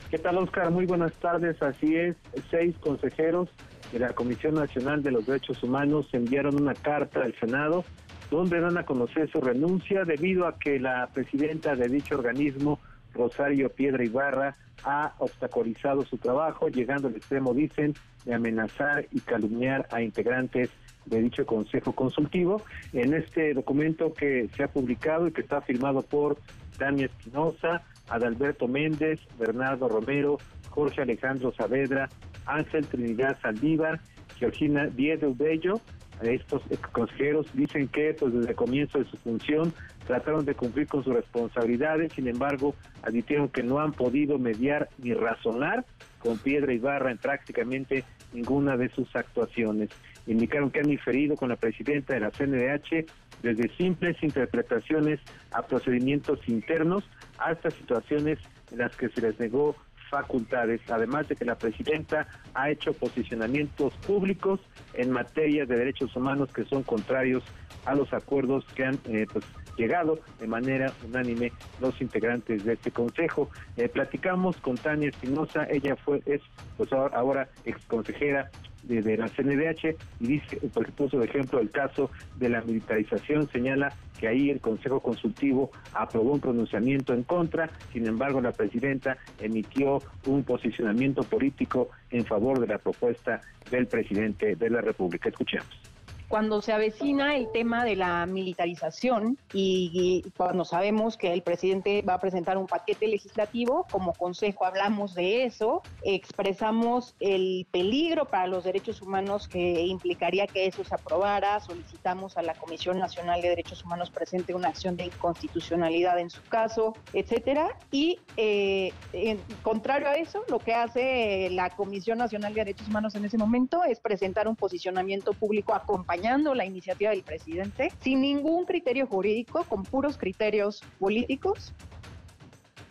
[0.09, 0.71] ¿Qué tal, Oscar?
[0.71, 1.61] Muy buenas tardes.
[1.61, 2.15] Así es,
[2.49, 3.49] seis consejeros
[3.91, 7.83] de la Comisión Nacional de los Derechos Humanos enviaron una carta al Senado
[8.31, 12.79] donde dan a conocer su renuncia debido a que la presidenta de dicho organismo
[13.13, 17.93] Rosario Piedra Ibarra ha obstaculizado su trabajo, llegando al extremo, dicen,
[18.25, 20.69] de amenazar y calumniar a integrantes
[21.05, 22.61] de dicho Consejo Consultivo.
[22.93, 26.37] En este documento que se ha publicado y que está firmado por
[26.77, 30.37] Dani Espinosa, Adalberto Méndez, Bernardo Romero,
[30.69, 32.09] Jorge Alejandro Saavedra,
[32.45, 34.01] Ángel Trinidad Saldívar,
[34.37, 35.79] Georgina Diego Bello,
[36.25, 36.61] estos
[36.91, 39.73] consejeros dicen que pues desde el comienzo de su función
[40.07, 45.13] trataron de cumplir con sus responsabilidades, sin embargo, admitieron que no han podido mediar ni
[45.13, 45.85] razonar
[46.19, 48.03] con piedra y barra en prácticamente
[48.33, 49.89] ninguna de sus actuaciones.
[50.25, 53.05] Indicaron que han diferido con la presidenta de la CNDH
[53.41, 55.19] desde simples interpretaciones
[55.51, 57.03] a procedimientos internos
[57.37, 58.39] hasta situaciones
[58.71, 59.75] en las que se les negó
[60.13, 64.59] facultades, además de que la presidenta ha hecho posicionamientos públicos
[64.93, 67.43] en materia de derechos humanos que son contrarios
[67.85, 69.43] a los acuerdos que han eh, pues,
[69.75, 71.51] llegado de manera unánime
[71.81, 73.49] los integrantes de este consejo.
[73.75, 76.41] Eh, platicamos con Tania Espinosa, ella fue es
[76.77, 78.51] pues ahora, ex consejera
[78.83, 83.93] de, la CNDH y dice, por puso de ejemplo el caso de la militarización, señala
[84.19, 90.01] que ahí el Consejo Consultivo aprobó un pronunciamiento en contra, sin embargo la presidenta emitió
[90.25, 95.29] un posicionamiento político en favor de la propuesta del presidente de la República.
[95.29, 95.92] Escuchemos
[96.33, 102.15] cuando se avecina el tema de la militarización y, cuando sabemos que el presidente va
[102.15, 108.63] a presentar un paquete legislativo, como consejo hablamos de eso, expresamos el peligro para los
[108.63, 113.85] derechos humanos que implicaría que eso se aprobara, solicitamos a la Comisión Nacional de Derechos
[113.85, 120.15] Humanos presente una acción de inconstitucionalidad en su caso, etcétera, y eh, en contrario a
[120.15, 124.47] eso, lo que hace la Comisión Nacional de Derechos Humanos en ese momento es presentar
[124.47, 130.81] un posicionamiento público acompañado la iniciativa del presidente sin ningún criterio jurídico, con puros criterios
[130.97, 131.73] políticos.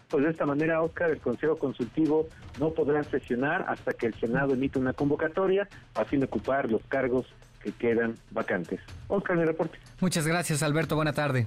[0.09, 2.29] Pues de esta manera, Oscar, el Consejo Consultivo
[2.61, 6.83] no podrá sesionar hasta que el Senado emita una convocatoria a fin de ocupar los
[6.89, 7.27] cargos
[7.63, 8.81] que quedan vacantes.
[9.09, 9.79] Oscar, mi reporte.
[10.01, 10.97] Muchas gracias, Alberto.
[10.97, 11.47] Buena tarde.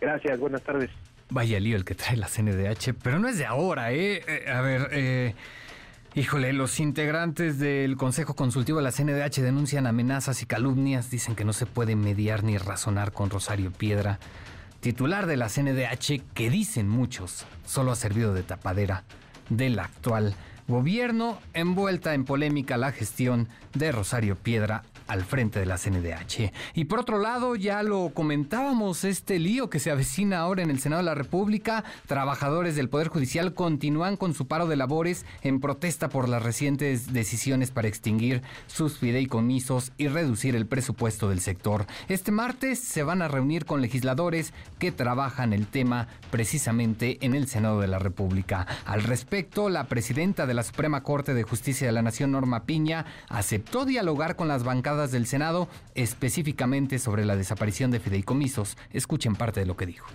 [0.00, 0.90] Gracias, buenas tardes.
[1.30, 4.22] Vaya lío el que trae la CNDH, pero no es de ahora, ¿eh?
[4.28, 5.34] eh a ver, eh,
[6.16, 11.44] Híjole, los integrantes del Consejo Consultivo de la CNDH denuncian amenazas y calumnias, dicen que
[11.44, 14.20] no se puede mediar ni razonar con Rosario Piedra,
[14.78, 19.02] titular de la CNDH que dicen muchos solo ha servido de tapadera
[19.50, 20.36] del actual
[20.68, 26.52] gobierno, envuelta en polémica la gestión de Rosario Piedra al frente de la CNDH.
[26.74, 30.80] Y por otro lado, ya lo comentábamos, este lío que se avecina ahora en el
[30.80, 35.60] Senado de la República, trabajadores del Poder Judicial continúan con su paro de labores en
[35.60, 41.86] protesta por las recientes decisiones para extinguir sus fideicomisos y reducir el presupuesto del sector.
[42.08, 47.48] Este martes se van a reunir con legisladores que trabajan el tema precisamente en el
[47.48, 48.66] Senado de la República.
[48.86, 53.06] Al respecto, la presidenta de la Suprema Corte de Justicia de la Nación, Norma Piña,
[53.28, 58.76] aceptó dialogar con las bancadas del Senado específicamente sobre la desaparición de fideicomisos.
[58.92, 60.06] Escuchen parte de lo que dijo.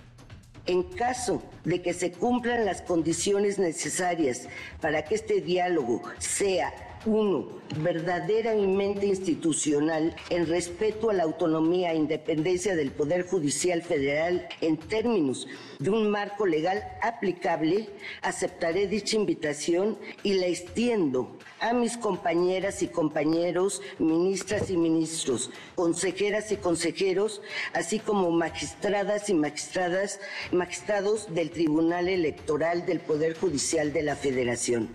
[0.66, 4.48] En caso de que se cumplan las condiciones necesarias
[4.80, 7.48] para que este diálogo sea uno,
[7.78, 15.46] verdaderamente institucional en respeto a la autonomía e independencia del Poder Judicial Federal en términos
[15.78, 17.88] de un marco legal aplicable,
[18.22, 26.52] aceptaré dicha invitación y la extiendo a mis compañeras y compañeros, ministras y ministros, consejeras
[26.52, 27.40] y consejeros,
[27.72, 30.20] así como magistradas y magistradas,
[30.52, 34.90] magistrados del Tribunal Electoral del Poder Judicial de la Federación.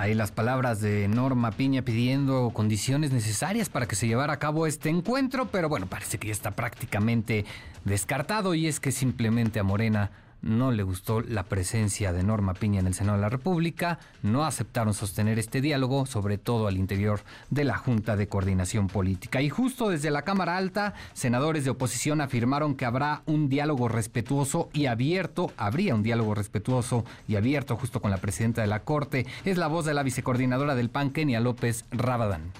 [0.00, 4.66] Ahí las palabras de Norma Piña pidiendo condiciones necesarias para que se llevara a cabo
[4.66, 7.44] este encuentro, pero bueno, parece que ya está prácticamente
[7.84, 10.10] descartado y es que simplemente a Morena
[10.42, 14.44] no le gustó la presencia de Norma Piña en el Senado de la República, no
[14.44, 17.20] aceptaron sostener este diálogo, sobre todo al interior
[17.50, 19.42] de la Junta de Coordinación Política.
[19.42, 24.70] Y justo desde la Cámara Alta, senadores de oposición afirmaron que habrá un diálogo respetuoso
[24.72, 29.26] y abierto, habría un diálogo respetuoso y abierto justo con la presidenta de la Corte.
[29.44, 32.52] Es la voz de la vicecoordinadora del PAN, Kenia López Rabadán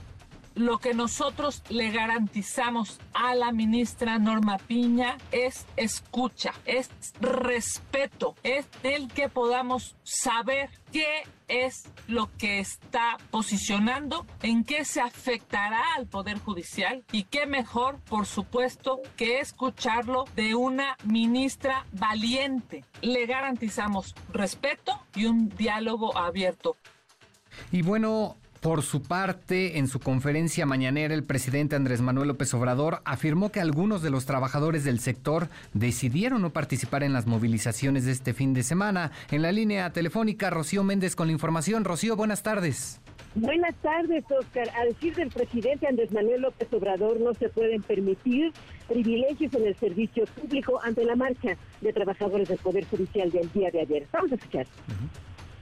[0.54, 6.90] lo que nosotros le garantizamos a la ministra Norma Piña es escucha, es
[7.20, 15.00] respeto, es el que podamos saber qué es lo que está posicionando, en qué se
[15.00, 22.84] afectará al Poder Judicial y qué mejor, por supuesto, que escucharlo de una ministra valiente.
[23.02, 26.76] Le garantizamos respeto y un diálogo abierto.
[27.72, 33.00] Y bueno, por su parte, en su conferencia mañanera, el presidente Andrés Manuel López Obrador
[33.06, 38.12] afirmó que algunos de los trabajadores del sector decidieron no participar en las movilizaciones de
[38.12, 39.12] este fin de semana.
[39.30, 41.84] En la línea telefónica, Rocío Méndez con la información.
[41.84, 43.00] Rocío, buenas tardes.
[43.34, 44.68] Buenas tardes, Oscar.
[44.76, 48.52] A decir del presidente Andrés Manuel López Obrador, no se pueden permitir
[48.88, 53.70] privilegios en el servicio público ante la marcha de trabajadores del Poder Judicial del día
[53.70, 54.06] de ayer.
[54.12, 54.66] Vamos a escuchar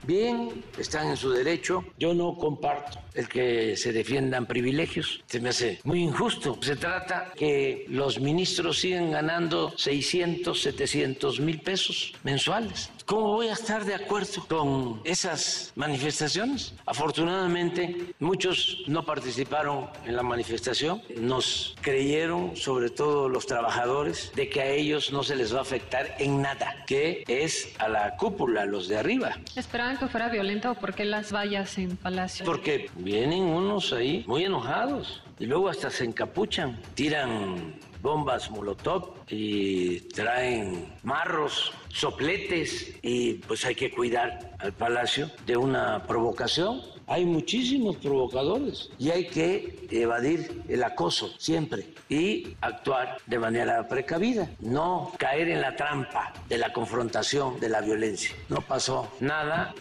[0.05, 1.85] bien, están en su derecho.
[1.99, 5.23] Yo no comparto el que se defiendan privilegios.
[5.27, 6.59] Se me hace muy injusto.
[6.63, 12.91] Se trata que los ministros sigan ganando 600, 700 mil pesos mensuales.
[13.09, 16.75] ¿Cómo voy a estar de acuerdo con esas manifestaciones?
[16.85, 21.01] Afortunadamente, muchos no participaron en la manifestación.
[21.19, 25.63] Nos creyeron, sobre todo los trabajadores, de que a ellos no se les va a
[25.63, 29.39] afectar en nada, que es a la cúpula, los de arriba.
[29.57, 32.45] ¿Esperaban que fuera violenta o por qué las vallas en Palacio?
[32.45, 40.01] Porque vienen unos ahí muy enojados y luego hasta se encapuchan, tiran bombas molotov y
[40.01, 46.81] traen marros, sopletes y pues hay que cuidar al palacio de una provocación.
[47.07, 54.51] Hay muchísimos provocadores y hay que evadir el acoso siempre y actuar de manera precavida,
[54.61, 58.37] no caer en la trampa de la confrontación, de la violencia.
[58.51, 59.75] No pasó nada,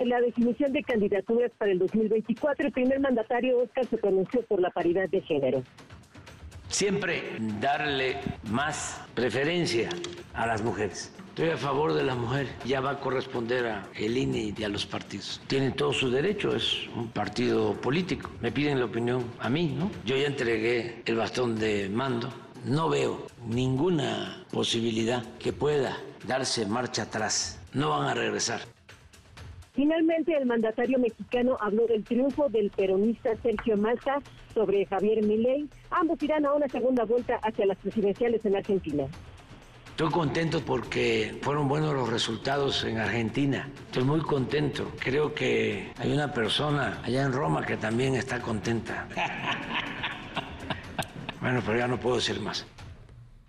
[0.00, 4.60] y la definición de candidaturas para el 2024, el primer mandatario Oscar se pronunció por
[4.60, 5.62] la paridad de género.
[6.68, 7.22] Siempre
[7.60, 8.16] darle
[8.50, 9.88] más preferencia
[10.34, 11.14] a las mujeres.
[11.28, 12.48] Estoy a favor de la mujer.
[12.64, 15.40] Ya va a corresponder a el INE y a los partidos.
[15.46, 18.30] Tienen todo su derecho, es un partido político.
[18.40, 19.90] Me piden la opinión a mí, ¿no?
[20.04, 22.28] Yo ya entregué el bastón de mando.
[22.64, 27.60] No veo ninguna posibilidad que pueda darse marcha atrás.
[27.72, 28.60] No van a regresar.
[29.78, 34.18] Finalmente, el mandatario mexicano habló del triunfo del peronista Sergio Massa
[34.52, 35.68] sobre Javier Milei.
[35.90, 39.04] Ambos irán a una segunda vuelta hacia las presidenciales en Argentina.
[39.90, 43.70] Estoy contento porque fueron buenos los resultados en Argentina.
[43.86, 44.90] Estoy muy contento.
[44.98, 49.06] Creo que hay una persona allá en Roma que también está contenta.
[51.40, 52.66] bueno, pero ya no puedo decir más.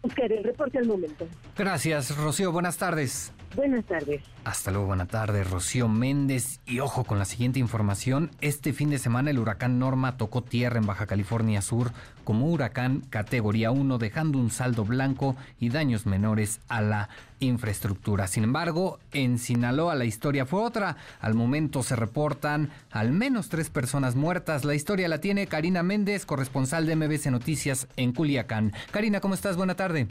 [0.02, 1.28] Oscar, el reporte al momento.
[1.58, 2.52] Gracias, Rocío.
[2.52, 3.34] Buenas tardes.
[3.56, 4.22] Buenas tardes.
[4.44, 6.60] Hasta luego, buena tarde, Rocío Méndez.
[6.66, 8.32] Y ojo con la siguiente información.
[8.42, 11.92] Este fin de semana el huracán Norma tocó tierra en Baja California Sur
[12.24, 18.28] como huracán categoría 1, dejando un saldo blanco y daños menores a la infraestructura.
[18.28, 20.98] Sin embargo, en Sinaloa la historia fue otra.
[21.22, 24.64] Al momento se reportan al menos tres personas muertas.
[24.64, 28.74] La historia la tiene Karina Méndez, corresponsal de MBC Noticias en Culiacán.
[28.92, 29.58] Karina, ¿cómo estás?
[29.58, 30.08] Buena tarde.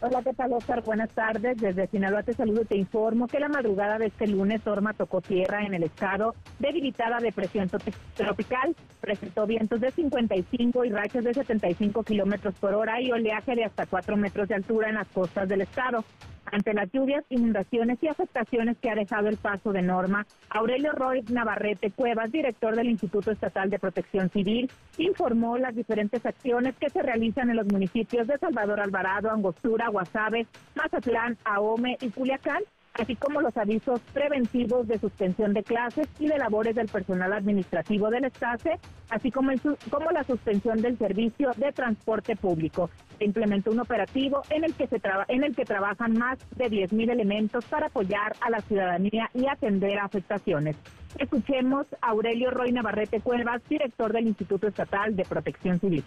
[0.00, 0.84] Hola, ¿qué tal, Oscar?
[0.84, 1.56] Buenas tardes.
[1.56, 5.20] Desde Sinaloa te saludo y te informo que la madrugada de este lunes Norma tocó
[5.20, 7.68] tierra en el estado, debilitada depresión
[8.14, 13.64] tropical, presentó vientos de 55 y rachas de 75 kilómetros por hora y oleaje de
[13.64, 16.04] hasta 4 metros de altura en las costas del estado.
[16.50, 21.22] Ante las lluvias, inundaciones y afectaciones que ha dejado el paso de Norma, Aurelio Roy
[21.30, 27.02] Navarrete Cuevas, director del Instituto Estatal de Protección Civil, informó las diferentes acciones que se
[27.02, 32.62] realizan en los municipios de Salvador Alvarado, Angostura, Guasave, Mazatlán, Ahome y Culiacán
[32.98, 38.10] así como los avisos preventivos de suspensión de clases y de labores del personal administrativo
[38.10, 38.78] del Estase,
[39.08, 39.60] así como, el,
[39.90, 42.90] como la suspensión del servicio de transporte público.
[43.18, 47.10] Se implementó un operativo en el que, se en el que trabajan más de 10.000
[47.10, 50.76] elementos para apoyar a la ciudadanía y atender afectaciones.
[51.18, 56.04] Escuchemos a Aurelio Roy Navarrete Cuevas, director del Instituto Estatal de Protección Civil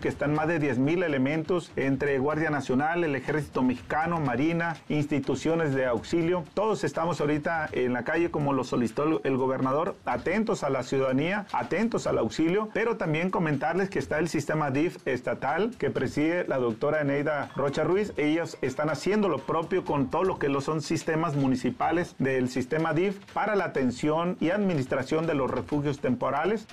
[0.00, 5.86] que están más de 10.000 elementos entre Guardia Nacional, el Ejército Mexicano, Marina, instituciones de
[5.86, 6.44] auxilio.
[6.54, 11.46] Todos estamos ahorita en la calle como lo solicitó el gobernador, atentos a la ciudadanía,
[11.52, 16.58] atentos al auxilio, pero también comentarles que está el sistema DIF estatal que preside la
[16.58, 18.12] doctora Eneida Rocha Ruiz.
[18.16, 22.94] Ellos están haciendo lo propio con todo lo que lo son sistemas municipales del sistema
[22.94, 26.66] DIF para la atención y administración de los refugios temporales.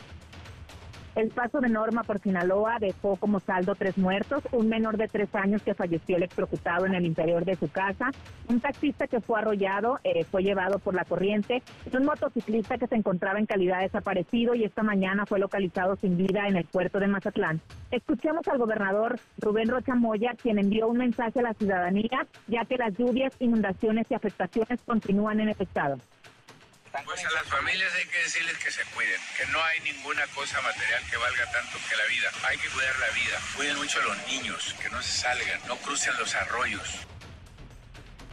[1.13, 5.27] El paso de Norma por Sinaloa dejó como saldo tres muertos, un menor de tres
[5.35, 8.11] años que falleció electrocutado en el interior de su casa,
[8.47, 12.95] un taxista que fue arrollado, eh, fue llevado por la corriente, un motociclista que se
[12.95, 17.07] encontraba en calidad desaparecido y esta mañana fue localizado sin vida en el puerto de
[17.07, 17.59] Mazatlán.
[17.91, 22.77] Escuchemos al gobernador Rubén Rocha Moya, quien envió un mensaje a la ciudadanía, ya que
[22.77, 25.97] las lluvias, inundaciones y afectaciones continúan en el estado.
[27.05, 28.81] Pues a las familias hay que decirles que se
[29.41, 32.29] que no hay ninguna cosa material que valga tanto que la vida.
[32.47, 33.39] Hay que cuidar la vida.
[33.55, 37.07] Cuiden mucho a los niños, que no se salgan, no crucen los arroyos.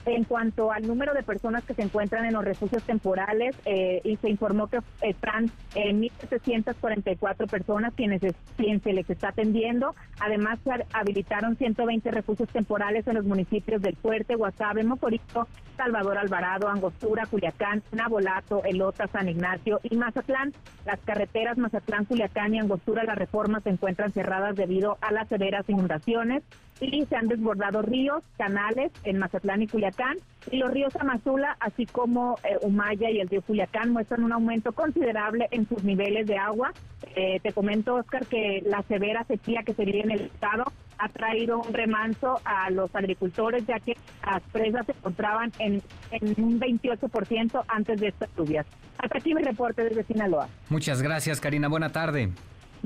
[0.09, 4.17] En cuanto al número de personas que se encuentran en los refugios temporales, eh, y
[4.17, 8.23] se informó que están en 1.744 personas quienes,
[8.57, 9.95] quien se les está atendiendo.
[10.19, 15.47] Además, se habilitaron 120 refugios temporales en los municipios del Fuerte, Guasave, Mocorito,
[15.77, 20.55] Salvador Alvarado, Angostura, Culiacán, Nabolato, Elota, San Ignacio y Mazatlán.
[20.87, 25.69] Las carreteras Mazatlán, Culiacán y Angostura, las reformas se encuentran cerradas debido a las severas
[25.69, 26.43] inundaciones
[26.81, 30.17] y se han desbordado ríos, canales en Mazatlán y Culiacán
[30.51, 34.73] y los ríos Amazula, así como eh, Humaya y el río Culiacán muestran un aumento
[34.73, 36.73] considerable en sus niveles de agua.
[37.17, 40.65] Eh, te comento, Oscar, que la severa sequía que se vive en el estado
[40.99, 46.45] ha traído un remanso a los agricultores, ya que las presas se encontraban en, en
[46.45, 48.67] un 28% antes de estas lluvias.
[48.99, 50.49] Hasta aquí mi reporte desde Sinaloa.
[50.71, 51.69] Muchas gracias, Karina.
[51.69, 52.31] Buena tarde.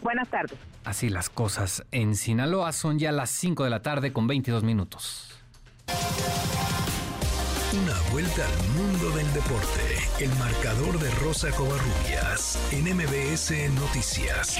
[0.03, 0.59] Buenas tardes.
[0.85, 5.29] Así las cosas en Sinaloa son ya las 5 de la tarde con 22 minutos.
[7.73, 9.81] Una vuelta al mundo del deporte.
[10.21, 14.59] El marcador de Rosa Covarrubias en MBS Noticias.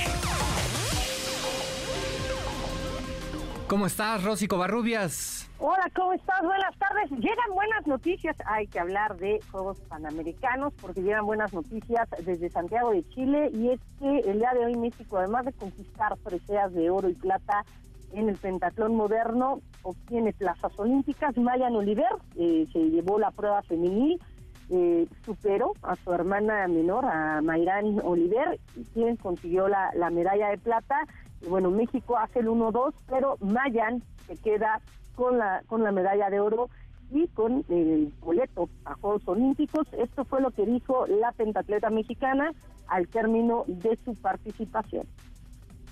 [3.73, 5.51] ¿Cómo estás, Rosy Covarrubias?
[5.59, 6.43] Hola, ¿cómo estás?
[6.43, 7.11] Buenas tardes.
[7.11, 8.37] Llegan buenas noticias.
[8.45, 13.71] Hay que hablar de Juegos Panamericanos porque llegan buenas noticias desde Santiago de Chile y
[13.71, 17.65] es que el día de hoy México, además de conquistar preseas de oro y plata
[18.13, 21.35] en el pentatlón moderno, obtiene plazas olímpicas.
[21.39, 24.21] Mayan Oliver eh, se llevó la prueba femenil,
[24.69, 28.61] eh, superó a su hermana menor, a Mayrán Oliver,
[28.93, 31.07] quien consiguió la medalla de plata.
[31.43, 34.81] Y bueno, México hace el 1-2, pero Mayan se queda
[35.15, 36.71] con la, con la medalla de oro
[37.11, 39.87] y con el boleto a Juegos Olímpicos.
[39.93, 42.53] Esto fue lo que dijo la pentatleta mexicana
[42.87, 45.07] al término de su participación.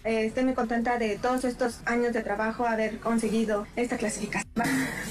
[0.03, 4.51] Eh, estoy muy contenta de todos estos años de trabajo haber conseguido esta clasificación.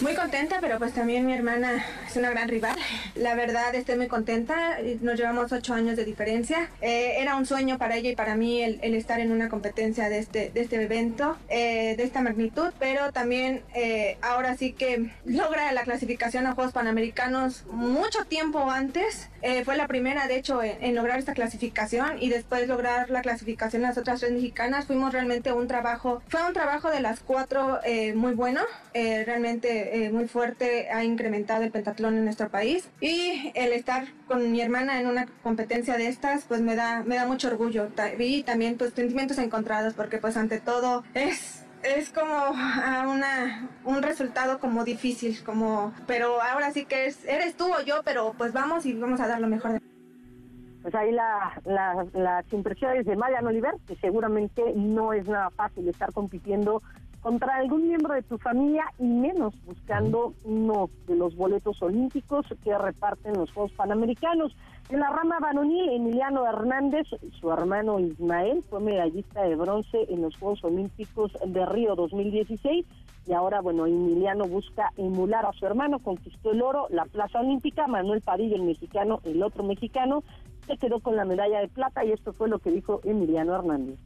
[0.01, 2.75] Muy contenta, pero pues también mi hermana es una gran rival.
[3.15, 6.69] La verdad estoy muy contenta, nos llevamos ocho años de diferencia.
[6.81, 10.19] Eh, era un sueño para ella y para mí el, estar en una competencia de
[10.19, 13.61] este, de este evento, eh, de esta magnitud, pero también
[14.21, 19.29] ahora sí que logra la clasificación a Juegos Panamericanos mucho tiempo antes.
[19.63, 23.83] fue la primera, de hecho, en, en lograr esta clasificación y después lograr la clasificación
[23.83, 27.79] las otras tres mexicanas hermanas fuimos realmente un trabajo, fue un trabajo de las cuatro
[27.83, 28.61] eh, muy bueno,
[28.93, 34.07] eh, realmente eh, muy fuerte, ha incrementado el pentatlón en nuestro país y el estar
[34.27, 37.89] con mi hermana en una competencia de estas pues me da, me da mucho orgullo.
[38.17, 44.01] Y también pues sentimientos encontrados porque pues ante todo es es como a una, un
[44.01, 48.51] resultado como difícil, como, pero ahora sí que es, eres tú o yo, pero pues
[48.51, 49.88] vamos y vamos a dar lo mejor de
[50.81, 51.61] pues ahí la,
[52.13, 56.81] las impresiones de Marian Oliver, que seguramente no es nada fácil estar compitiendo
[57.21, 62.77] contra algún miembro de tu familia y menos buscando uno de los boletos olímpicos que
[62.77, 64.55] reparten los Juegos Panamericanos.
[64.89, 67.07] En la rama varonil, Emiliano Hernández,
[67.39, 72.85] su hermano Ismael, fue medallista de bronce en los Juegos Olímpicos de Río 2016
[73.27, 77.85] y ahora, bueno, Emiliano busca emular a su hermano, conquistó el oro, la plaza olímpica,
[77.85, 80.23] Manuel Padilla, el mexicano, el otro mexicano,
[80.69, 83.97] se quedó con la medalla de plata y esto fue lo que dijo Emiliano Hernández.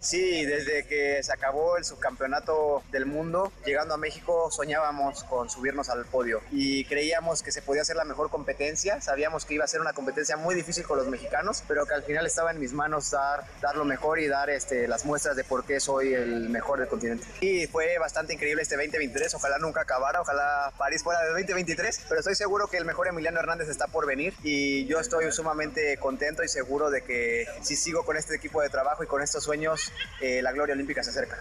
[0.00, 5.88] Sí, desde que se acabó el subcampeonato del mundo, llegando a México soñábamos con subirnos
[5.88, 9.00] al podio y creíamos que se podía hacer la mejor competencia.
[9.00, 12.04] Sabíamos que iba a ser una competencia muy difícil con los mexicanos, pero que al
[12.04, 15.42] final estaba en mis manos dar, dar lo mejor y dar este, las muestras de
[15.42, 17.26] por qué soy el mejor del continente.
[17.40, 22.20] Y fue bastante increíble este 2023, ojalá nunca acabara, ojalá París fuera de 2023, pero
[22.20, 26.44] estoy seguro que el mejor Emiliano Hernández está por venir y yo estoy sumamente contento
[26.44, 29.87] y seguro de que si sigo con este equipo de trabajo y con estos sueños,
[30.20, 31.36] eh, la gloria olímpica se acerca.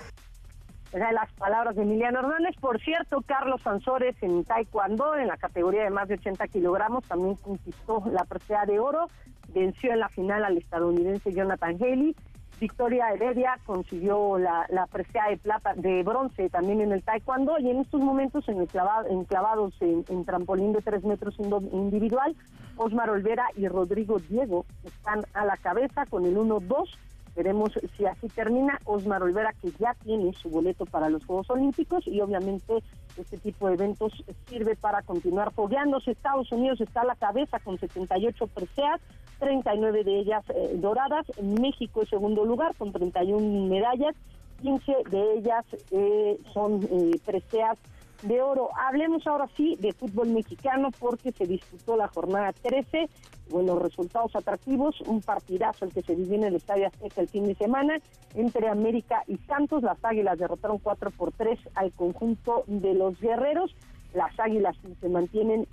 [0.94, 2.56] las palabras de Emiliano Hernández.
[2.60, 7.36] Por cierto, Carlos Sansores en Taekwondo, en la categoría de más de 80 kilogramos, también
[7.36, 9.10] conquistó la presea de oro.
[9.50, 12.16] Venció en la final al estadounidense Jonathan Haley.
[12.60, 17.70] Victoria Heredia consiguió la, la presea de plata, de bronce también en el taekwondo y
[17.70, 18.68] en estos momentos en el
[19.10, 22.36] enclavados en, en, trampolín de tres metros individual,
[22.78, 26.90] Osmar Olvera y Rodrigo Diego están a la cabeza con el 1-2
[27.38, 28.80] Veremos si así termina.
[28.86, 32.82] Osmar Olvera, que ya tiene su boleto para los Juegos Olímpicos y obviamente
[33.16, 34.12] este tipo de eventos
[34.50, 36.12] sirve para continuar fogueándose.
[36.12, 39.00] Estados Unidos está a la cabeza con 78 preseas,
[39.38, 41.28] 39 de ellas eh, doradas.
[41.40, 44.16] México en segundo lugar con 31 medallas,
[44.64, 47.78] 15 de ellas eh, son eh, preseas
[48.24, 48.70] de oro.
[48.76, 53.08] Hablemos ahora sí de fútbol mexicano porque se disputó la jornada 13.
[53.50, 57.46] Buenos resultados atractivos, un partidazo el que se vivió en el Estadio Azteca el fin
[57.48, 58.00] de semana
[58.36, 59.84] entre América y Santos.
[59.84, 63.74] Las Águilas derrotaron 4 por 3 al conjunto de los guerreros.
[64.14, 65.66] Las Águilas se mantienen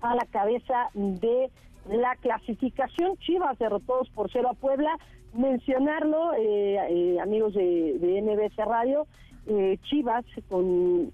[0.00, 1.50] a la cabeza de
[1.88, 3.16] la clasificación.
[3.18, 4.98] Chivas derrotados por 0 a Puebla.
[5.32, 9.06] Mencionarlo, eh, eh, amigos de, de NBC Radio,
[9.46, 11.10] eh, Chivas con,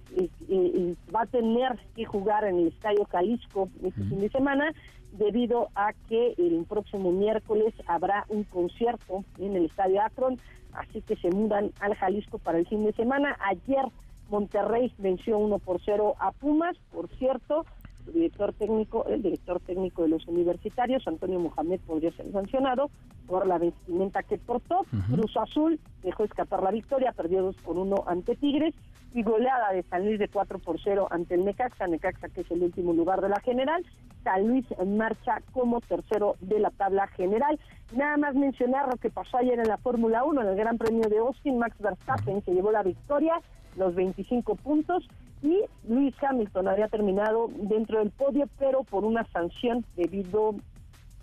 [1.14, 4.72] va a tener que jugar en el Estadio Jalisco este fin de semana
[5.18, 10.38] debido a que el próximo miércoles habrá un concierto en el Estadio Akron,
[10.72, 13.36] así que se mudan al Jalisco para el fin de semana.
[13.40, 13.86] Ayer
[14.28, 17.64] Monterrey venció 1 por 0 a Pumas, por cierto,
[18.12, 22.90] director técnico, el director técnico de los universitarios, Antonio Mohamed, podría ser sancionado
[23.26, 24.84] por la vestimenta que portó.
[25.10, 28.74] Cruz Azul dejó escapar la victoria, perdió 2 por 1 ante Tigres
[29.14, 32.50] y goleada de San Luis de 4 por 0 ante el Necaxa, Necaxa que es
[32.50, 33.86] el último lugar de la general.
[34.24, 37.60] San Luis marcha como tercero de la tabla general.
[37.94, 41.08] Nada más mencionar lo que pasó ayer en la Fórmula 1, en el Gran Premio
[41.08, 43.40] de Austin, Max Verstappen que llevó la victoria,
[43.76, 45.08] los 25 puntos,
[45.42, 50.56] y Luis Hamilton había terminado dentro del podio, pero por una sanción debido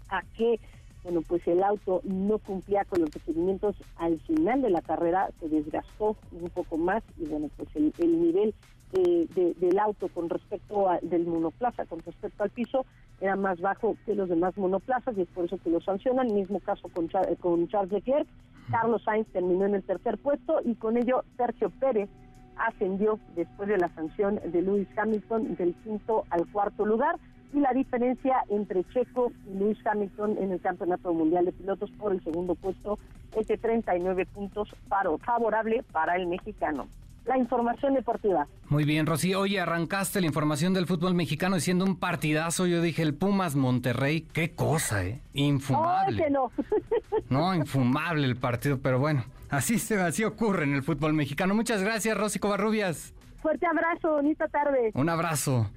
[0.08, 0.62] a que
[1.04, 5.50] bueno, pues el auto no cumplía con los requerimientos al final de la carrera, se
[5.50, 8.54] desgastó un poco más y bueno, pues el, nivel
[8.94, 12.86] eh, del auto con respecto al del monoplaza, con respecto al piso,
[13.20, 16.34] era más bajo que los demás monoplazas y es por eso que lo sancionan.
[16.34, 17.10] Mismo caso con,
[17.40, 18.28] con Charles Leclerc.
[18.70, 22.10] Carlos Sainz terminó en el tercer puesto y con ello Sergio Pérez
[22.56, 27.18] ascendió después de la sanción de Lewis Hamilton del quinto al cuarto lugar
[27.54, 32.12] y la diferencia entre Checo y Lewis Hamilton en el Campeonato Mundial de Pilotos por
[32.12, 32.98] el segundo puesto
[33.38, 36.88] es de 39 puntos paro, favorable para el mexicano.
[37.26, 38.48] La información deportiva.
[38.70, 39.42] Muy bien, Rocío.
[39.42, 42.66] Oye, arrancaste la información del fútbol mexicano diciendo un partidazo.
[42.66, 44.22] Yo dije el Pumas Monterrey.
[44.34, 45.22] Qué cosa, ¿eh?
[45.34, 46.32] Infumable.
[46.32, 46.52] no.
[47.30, 49.24] no, infumable el partido, pero bueno.
[49.52, 51.54] Así, se, así ocurre en el fútbol mexicano.
[51.54, 53.14] Muchas gracias, Rosy Covarrubias.
[53.42, 54.92] Fuerte abrazo, bonita tarde.
[54.96, 55.70] Un abrazo.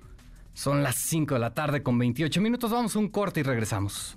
[0.55, 2.71] Son las 5 de la tarde con 28 minutos.
[2.71, 4.17] Vamos a un corte y regresamos.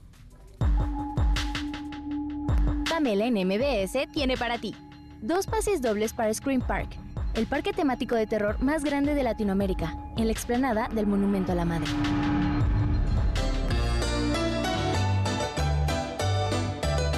[2.89, 4.75] Pamela en MBS tiene para ti
[5.21, 6.89] dos pases dobles para Scream Park,
[7.33, 11.55] el parque temático de terror más grande de Latinoamérica, en la explanada del Monumento a
[11.55, 11.87] la Madre.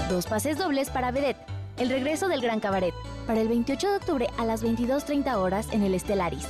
[0.10, 1.40] Dos pases dobles para Vedette
[1.78, 2.94] El regreso del Gran Cabaret,
[3.28, 6.48] para el 28 de octubre a las 22.30 horas en el Estelaris.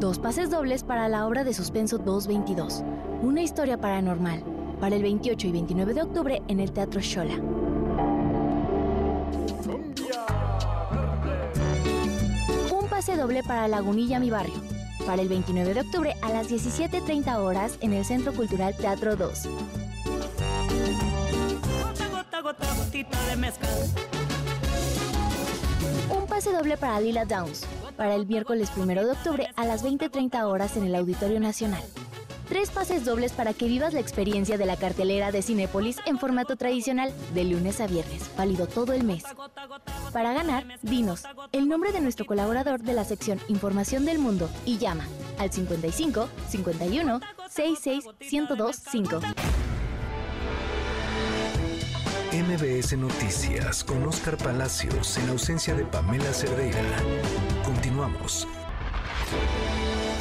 [0.00, 2.82] Dos pases dobles para la obra de suspenso 222,
[3.20, 4.42] una historia paranormal,
[4.80, 7.34] para el 28 y 29 de octubre en el Teatro Shola.
[12.72, 14.54] Un pase doble para Lagunilla Mi Barrio,
[15.04, 19.48] para el 29 de octubre a las 17.30 horas en el Centro Cultural Teatro 2.
[26.08, 27.66] Un pase doble para Lila Downs,
[28.00, 31.82] para el miércoles 1 de octubre a las 20.30 horas en el Auditorio Nacional.
[32.48, 36.56] Tres pases dobles para que vivas la experiencia de la cartelera de Cinépolis en formato
[36.56, 39.24] tradicional, de lunes a viernes, válido todo el mes.
[40.14, 44.78] Para ganar, dinos el nombre de nuestro colaborador de la sección Información del Mundo y
[44.78, 45.04] llama
[45.38, 47.20] al 55 51
[47.50, 49.20] 66 1025.
[52.40, 56.80] MBS Noticias con Oscar Palacios en ausencia de Pamela Cerdeira.
[57.62, 58.48] Continuamos.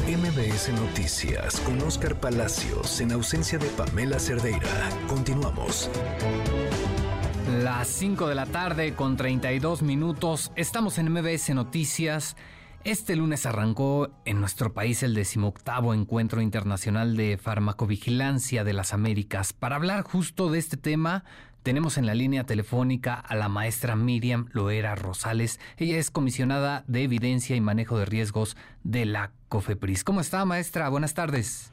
[0.06, 4.90] MBS Noticias con Oscar Palacios en ausencia de Pamela Cerdeira.
[5.08, 5.90] Continuamos.
[7.64, 10.52] Las 5 de la tarde con 32 minutos.
[10.58, 12.36] Estamos en MBS Noticias.
[12.86, 19.52] Este lunes arrancó en nuestro país el decimoctavo Encuentro Internacional de Farmacovigilancia de las Américas.
[19.52, 21.26] Para hablar justo de este tema,
[21.70, 25.60] tenemos en la línea telefónica a la maestra Miriam Loera Rosales.
[25.78, 30.04] Ella es comisionada de evidencia y manejo de riesgos de la COFEPRIS.
[30.04, 30.90] ¿Cómo está, maestra?
[30.90, 31.72] Buenas tardes.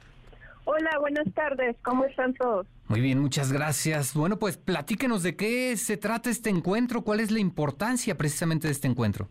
[0.66, 1.76] Hola, buenas tardes.
[1.82, 2.66] ¿Cómo están todos?
[2.88, 4.12] Muy bien, muchas gracias.
[4.12, 8.72] Bueno, pues platíquenos de qué se trata este encuentro, cuál es la importancia precisamente de
[8.72, 9.30] este encuentro.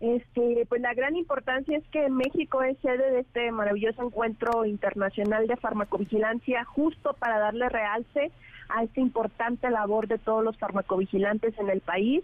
[0.00, 5.46] Este, pues la gran importancia es que México es sede de este maravilloso encuentro internacional
[5.46, 8.32] de farmacovigilancia justo para darle realce
[8.68, 12.22] a esta importante labor de todos los farmacovigilantes en el país.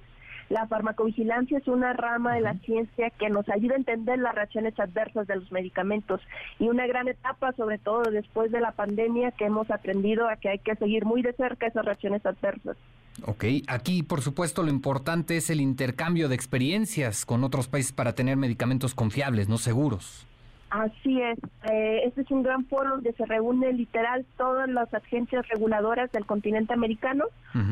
[0.48, 4.78] La farmacovigilancia es una rama de la ciencia que nos ayuda a entender las reacciones
[4.80, 6.20] adversas de los medicamentos
[6.58, 10.48] y una gran etapa, sobre todo después de la pandemia, que hemos aprendido a que
[10.48, 12.76] hay que seguir muy de cerca esas reacciones adversas.
[13.26, 18.14] Ok, aquí por supuesto lo importante es el intercambio de experiencias con otros países para
[18.14, 20.26] tener medicamentos confiables, no seguros.
[20.70, 21.36] Así es,
[21.68, 26.26] eh, este es un gran foro donde se reúnen literal todas las agencias reguladoras del
[26.26, 27.24] continente americano,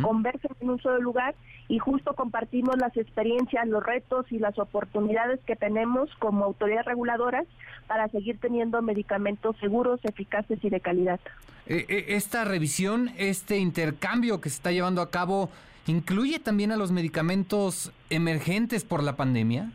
[0.02, 1.36] conversan en un solo lugar
[1.68, 7.46] y justo compartimos las experiencias, los retos y las oportunidades que tenemos como autoridades reguladoras
[7.86, 11.20] para seguir teniendo medicamentos seguros, eficaces y de calidad.
[11.66, 15.50] Eh, eh, esta revisión, este intercambio que se está llevando a cabo,
[15.86, 19.70] ¿incluye también a los medicamentos emergentes por la pandemia?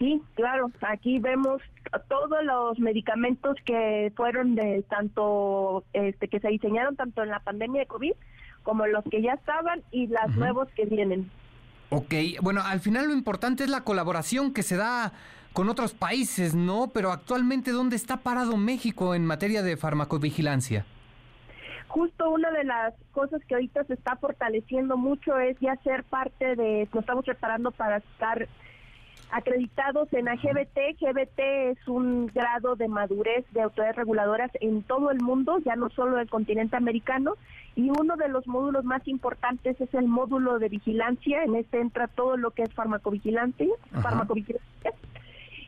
[0.00, 0.72] Sí, claro.
[0.80, 1.60] Aquí vemos
[2.08, 7.82] todos los medicamentos que fueron de tanto, este, que se diseñaron tanto en la pandemia
[7.82, 8.12] de COVID
[8.62, 11.30] como los que ya estaban y las nuevos que vienen.
[11.90, 15.12] Ok, bueno, al final lo importante es la colaboración que se da
[15.52, 16.90] con otros países, ¿no?
[16.94, 20.86] Pero actualmente, ¿dónde está parado México en materia de farmacovigilancia?
[21.88, 26.56] Justo una de las cosas que ahorita se está fortaleciendo mucho es ya ser parte
[26.56, 28.48] de, nos estamos preparando para estar
[29.32, 30.98] acreditados en AGBT.
[31.00, 31.38] GBT
[31.70, 36.16] es un grado de madurez de autoridades reguladoras en todo el mundo, ya no solo
[36.16, 37.34] en el continente americano.
[37.76, 41.44] Y uno de los módulos más importantes es el módulo de vigilancia.
[41.44, 43.68] En este entra todo lo que es farmacovigilancia.
[44.02, 44.70] farmacovigilancia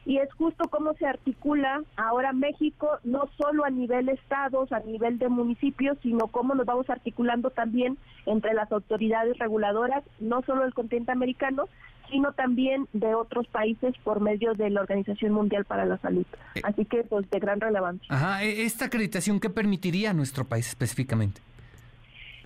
[0.05, 5.19] y es justo cómo se articula ahora México, no solo a nivel estados, a nivel
[5.19, 10.75] de municipios, sino cómo nos vamos articulando también entre las autoridades reguladoras, no solo del
[10.75, 11.69] continente americano,
[12.13, 16.27] sino también de otros países por medio de la Organización Mundial para la Salud.
[16.55, 16.61] Eh.
[16.63, 18.07] Así que, pues, de gran relevancia.
[18.15, 21.41] Ajá, e, ¿esta acreditación qué permitiría a nuestro país específicamente?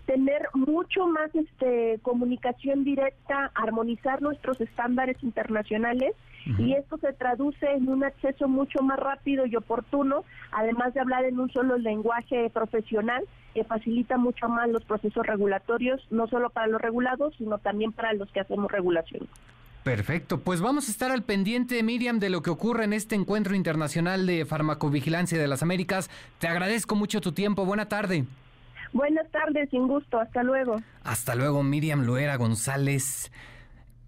[0.06, 6.14] tener mucho más este comunicación directa, armonizar nuestros estándares internacionales
[6.58, 11.24] y esto se traduce en un acceso mucho más rápido y oportuno, además de hablar
[11.24, 16.68] en un solo lenguaje profesional que facilita mucho más los procesos regulatorios, no solo para
[16.68, 19.26] los regulados, sino también para los que hacemos regulación.
[19.86, 23.54] Perfecto, pues vamos a estar al pendiente, Miriam, de lo que ocurre en este encuentro
[23.54, 26.10] internacional de farmacovigilancia de las Américas.
[26.40, 27.64] Te agradezco mucho tu tiempo.
[27.64, 28.24] Buena tarde.
[28.92, 30.18] Buenas tardes, sin gusto.
[30.18, 30.82] Hasta luego.
[31.04, 33.30] Hasta luego, Miriam Loera González.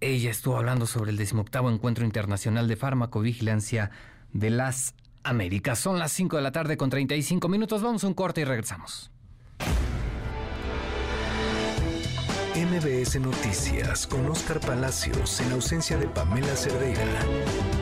[0.01, 3.89] Ella estuvo hablando sobre el decimoctavo Encuentro Internacional de Farmacovigilancia
[4.33, 5.79] de las Américas.
[5.79, 7.81] Son las 5 de la tarde con 35 minutos.
[7.81, 9.13] Vamos a un corte y regresamos.
[12.59, 17.05] MBS Noticias con Oscar Palacios en ausencia de Pamela Cerdeira.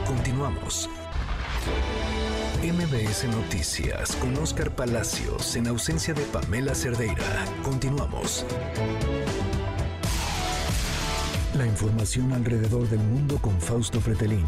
[0.06, 0.88] Continuamos.
[2.62, 7.44] MBS Noticias con Oscar Palacios en ausencia de Pamela Cerdeira.
[7.64, 8.46] Continuamos.
[11.56, 14.46] La información alrededor del mundo con Fausto Fretelín.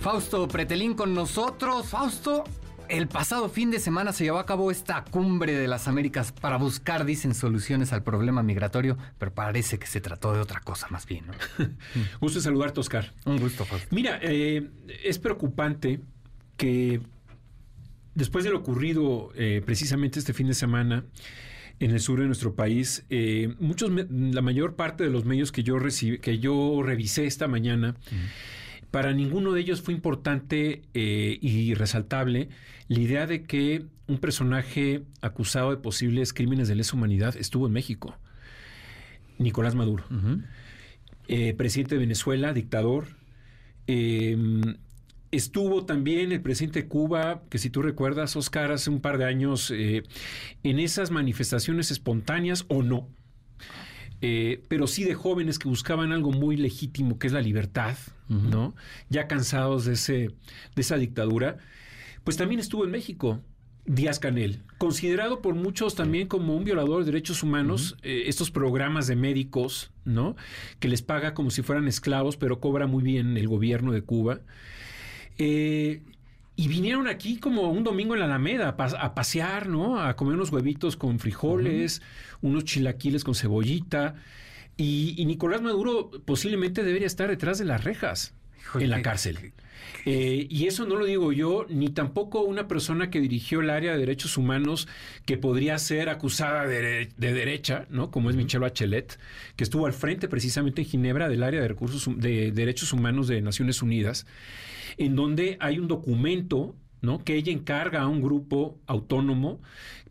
[0.00, 1.86] Fausto Pretelín con nosotros.
[1.86, 2.44] Fausto,
[2.88, 6.56] el pasado fin de semana se llevó a cabo esta cumbre de las Américas para
[6.56, 11.06] buscar, dicen, soluciones al problema migratorio, pero parece que se trató de otra cosa más
[11.06, 11.26] bien.
[11.26, 11.34] ¿no?
[12.20, 13.12] gusto saludarte, Oscar.
[13.24, 13.88] Un gusto, Fausto.
[13.90, 14.70] Mira, eh,
[15.02, 16.00] es preocupante
[16.56, 17.00] que
[18.14, 21.04] después de lo ocurrido eh, precisamente este fin de semana
[21.80, 25.62] en el sur de nuestro país, eh, muchos, la mayor parte de los medios que
[25.62, 27.96] yo recibí, que yo revisé esta mañana,
[28.94, 32.48] para ninguno de ellos fue importante eh, y resaltable
[32.86, 37.72] la idea de que un personaje acusado de posibles crímenes de lesa humanidad estuvo en
[37.72, 38.16] México.
[39.36, 40.04] Nicolás Maduro,
[41.26, 43.08] eh, presidente de Venezuela, dictador.
[43.88, 44.76] Em,
[45.32, 49.24] estuvo también el presidente de Cuba, que si tú recuerdas, Oscar, hace un par de
[49.24, 50.04] años, eh,
[50.62, 53.08] en esas manifestaciones espontáneas o no,
[54.26, 57.94] eh, pero sí de jóvenes que buscaban algo muy legítimo, que es la libertad,
[58.26, 58.74] ¿no?
[59.10, 60.30] Ya cansados de, ese,
[60.74, 61.58] de esa dictadura,
[62.24, 63.42] pues también estuvo en México.
[63.84, 69.06] Díaz Canel, considerado por muchos también como un violador de derechos humanos, eh, estos programas
[69.08, 70.36] de médicos, ¿no?
[70.78, 74.40] Que les paga como si fueran esclavos, pero cobra muy bien el gobierno de Cuba.
[75.36, 76.00] Eh,
[76.56, 80.00] y vinieron aquí como un domingo en la Alameda a, pasear, ¿no?
[80.00, 82.00] A comer unos huevitos con frijoles,
[82.42, 84.14] unos chilaquiles con cebollita.
[84.76, 88.34] Y, Nicolás Maduro posiblemente debería estar detrás de las rejas
[88.74, 89.52] en la cárcel.
[90.06, 93.92] Eh, y eso no lo digo yo, ni tampoco una persona que dirigió el área
[93.92, 94.86] de derechos humanos
[95.24, 98.10] que podría ser acusada de, derecha, ¿no?
[98.10, 99.18] Como es Michelle Bachelet,
[99.56, 103.40] que estuvo al frente precisamente en Ginebra del área de recursos de derechos humanos de
[103.40, 104.26] Naciones Unidas
[104.96, 107.22] en donde hay un documento ¿no?
[107.24, 109.60] que ella encarga a un grupo autónomo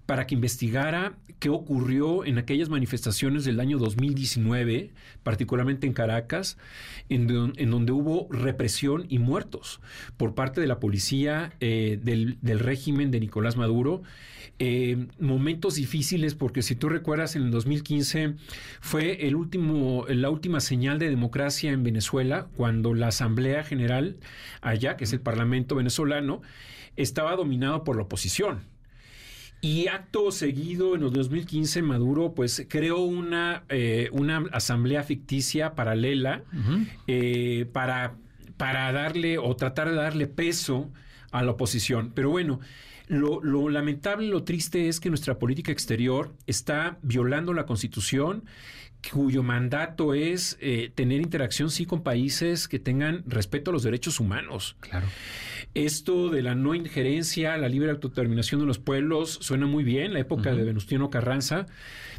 [0.05, 4.91] para que investigara qué ocurrió en aquellas manifestaciones del año 2019,
[5.23, 6.57] particularmente en Caracas,
[7.09, 9.81] en, donde hubo represión y muertos
[10.17, 14.03] por parte de la policía eh, del, del régimen de Nicolás Maduro
[14.59, 18.35] eh, momentos difíciles, porque si tú recuerdas, en el 2015
[18.81, 24.15] fue el último, la última señal de democracia en Venezuela, cuando la Asamblea General
[24.61, 26.41] allá, que es el Parlamento venezolano,
[26.95, 28.61] estaba dominado por la oposición.
[29.63, 36.43] Y acto seguido, en el 2015, Maduro pues creó una, eh, una asamblea ficticia paralela
[37.07, 38.17] eh, para,
[38.57, 40.91] para darle o tratar de darle peso
[41.31, 42.11] a la oposición.
[42.13, 42.59] Pero bueno,
[43.07, 48.43] lo, lo, lamentable, lo triste es que nuestra política exterior está violando la Constitución,
[49.11, 54.19] cuyo mandato es eh, tener interacción sí con países que tengan respeto a los derechos
[54.19, 54.75] humanos.
[54.81, 55.07] Claro.
[55.73, 60.19] Esto de la no injerencia, la libre autodeterminación de los pueblos, suena muy bien, la
[60.19, 61.65] época de Venustiano Carranza,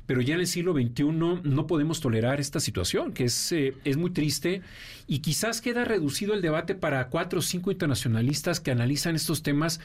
[0.06, 3.96] pero ya en el siglo XXI no podemos tolerar esta situación, que es, eh, es
[3.96, 4.62] muy triste
[5.06, 9.80] y quizás queda reducido el debate para cuatro o cinco internacionalistas que analizan estos temas,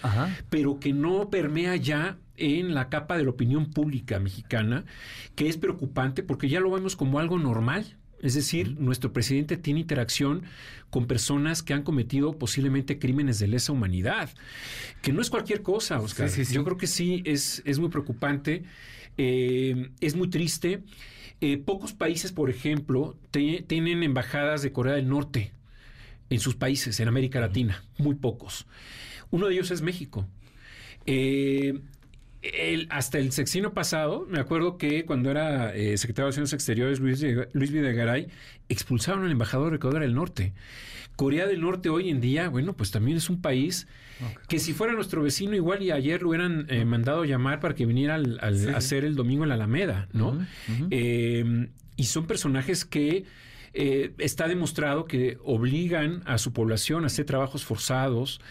[0.49, 4.85] pero que no permea ya en la capa de la opinión pública mexicana,
[5.35, 7.98] que es preocupante porque ya lo vemos como algo normal.
[8.21, 10.43] Es decir, nuestro presidente tiene interacción
[10.89, 14.29] con personas que han cometido posiblemente crímenes de lesa humanidad,
[15.01, 16.29] que no es cualquier cosa, Oscar.
[16.29, 18.63] Yo creo que sí, es, es muy preocupante.
[19.21, 20.81] Eh, es muy triste.
[21.41, 25.51] Eh, pocos países, por ejemplo, tienen embajadas de Corea del Norte
[26.29, 28.65] en sus países, en América Latina, muy pocos.
[29.29, 30.25] Uno de ellos es México.
[31.05, 31.79] Eh,
[32.89, 37.71] hasta el sexenio pasado, me acuerdo que cuando era secretario de Relaciones Exteriores, Luis, Luis
[37.71, 38.27] Videgaray,
[38.69, 40.53] expulsaron al embajador de Corea del Norte.
[41.15, 43.87] Corea del Norte hoy en día, bueno, pues también es un país
[44.47, 47.85] que si fuera nuestro vecino, igual y ayer lo hubieran eh, mandado llamar para que
[47.85, 50.45] viniera al, a hacer el domingo en la Alameda, ¿no?
[50.91, 53.25] Eh, y son personajes que
[53.73, 58.41] eh, está demostrado que obligan a su población a hacer trabajos forzados,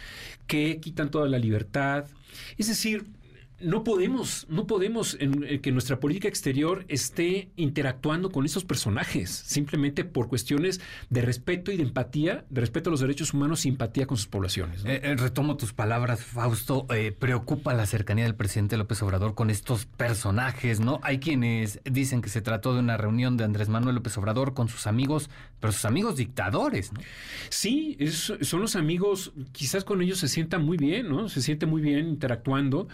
[0.47, 2.07] que quitan toda la libertad.
[2.57, 3.05] Es decir,
[3.61, 9.31] no podemos, no podemos en, eh, que nuestra política exterior esté interactuando con esos personajes,
[9.31, 10.81] simplemente por cuestiones
[11.11, 14.29] de respeto y de empatía, de respeto a los derechos humanos y empatía con sus
[14.29, 14.85] poblaciones.
[14.87, 16.87] Eh, retomo tus palabras, Fausto.
[16.95, 21.01] Eh, preocupa la cercanía del presidente López Obrador con estos personajes, ¿no?
[21.03, 24.69] Hay quienes dicen que se trató de una reunión de Andrés Manuel López Obrador con
[24.69, 27.01] sus amigos, pero sus amigos dictadores, ¿no?
[27.49, 31.29] Sí, son los amigos, quizás con ellos se sienta muy bien, ¿no?
[31.29, 32.89] Se siente muy bien interactuando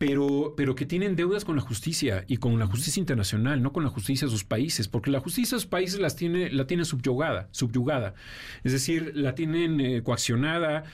[0.00, 3.84] pero, pero que tienen deudas con la justicia y con la justicia internacional, no con
[3.84, 6.86] la justicia de sus países, porque la justicia de sus países las tiene, la tienen
[6.86, 8.14] subyugada, subyugada.
[8.64, 10.84] Es decir, la tienen eh, coaccionada,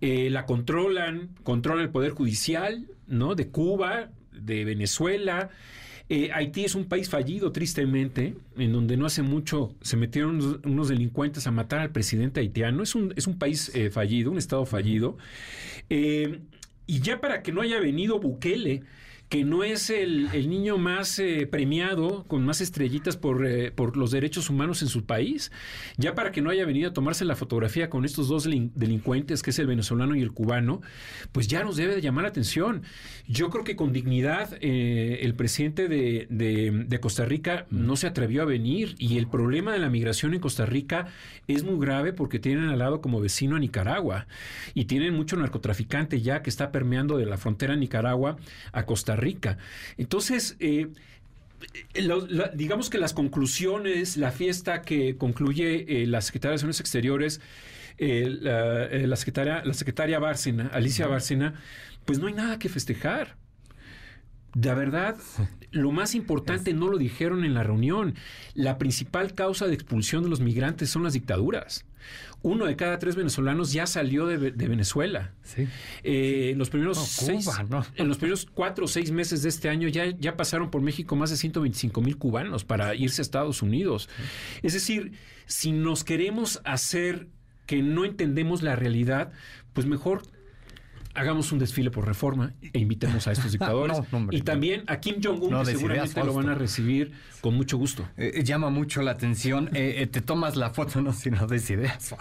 [0.00, 3.36] eh, la controlan, controla el poder judicial, ¿no?
[3.36, 5.50] De Cuba, de Venezuela.
[6.08, 10.88] Eh, Haití es un país fallido, tristemente, en donde no hace mucho se metieron unos,
[10.88, 12.82] delincuentes a matar al presidente haitiano.
[12.82, 15.18] Es un, es un país fallido, un estado fallido.
[16.86, 18.84] Y ya para que no haya venido Bukele
[19.28, 24.12] que no es el, niño más eh, premiado, con más estrellitas por, eh, por los
[24.12, 25.50] derechos humanos en su país,
[25.96, 29.50] ya para que no haya venido a tomarse la fotografía con estos dos delincuentes, que
[29.50, 30.80] es el venezolano y el cubano,
[31.32, 32.82] pues ya nos debe de llamar la atención.
[33.26, 38.42] Yo creo que con dignidad eh, el presidente de, de, Costa Rica no se atrevió
[38.42, 41.08] a venir y el problema de la migración en Costa Rica
[41.46, 44.26] es muy grave porque tienen al lado como vecino a Nicaragua
[44.74, 48.38] y tienen mucho narcotraficante ya que está permeando de la frontera Nicaragua
[48.72, 49.15] a Costa Rica.
[49.96, 50.88] Entonces, eh,
[52.54, 57.40] digamos que las conclusiones, la fiesta que concluye eh, la Secretaría de Relaciones Exteriores,
[57.98, 58.28] eh,
[59.06, 61.54] la, secretaria, la secretaria Bárcena, Alicia Bárcena,
[62.04, 63.36] pues no hay nada que festejar.
[64.54, 65.16] De verdad,
[65.70, 68.14] lo más importante no lo dijeron en la reunión.
[68.54, 71.85] La principal causa de expulsión de los migrantes son las dictaduras
[72.42, 75.32] uno de cada tres venezolanos ya salió de, Venezuela.
[76.02, 77.48] Eh, en los primeros seis,
[77.96, 81.16] en los primeros cuatro o seis meses de este año ya, ya pasaron por México
[81.16, 84.08] más de 125 mil cubanos para irse a Estados Unidos.
[84.62, 85.12] Es decir,
[85.46, 87.28] si nos queremos hacer
[87.66, 89.32] que no entendemos la realidad,
[89.72, 90.22] pues mejor
[91.16, 93.98] hagamos un desfile por reforma e invitemos a estos dictadores.
[94.30, 98.08] y también a Kim Jong-un, que seguramente lo van a recibir con mucho gusto.
[98.16, 99.70] Eh, eh, llama mucho la atención.
[99.74, 102.14] Eh, te tomas la foto, no, si no des ideas.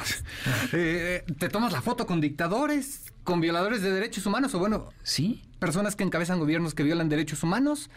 [0.72, 5.95] te tomas la foto con dictadores, con violadores de derechos humanos, o bueno, sí, personas
[5.95, 7.89] que encabezan gobiernos que violan derechos humanos,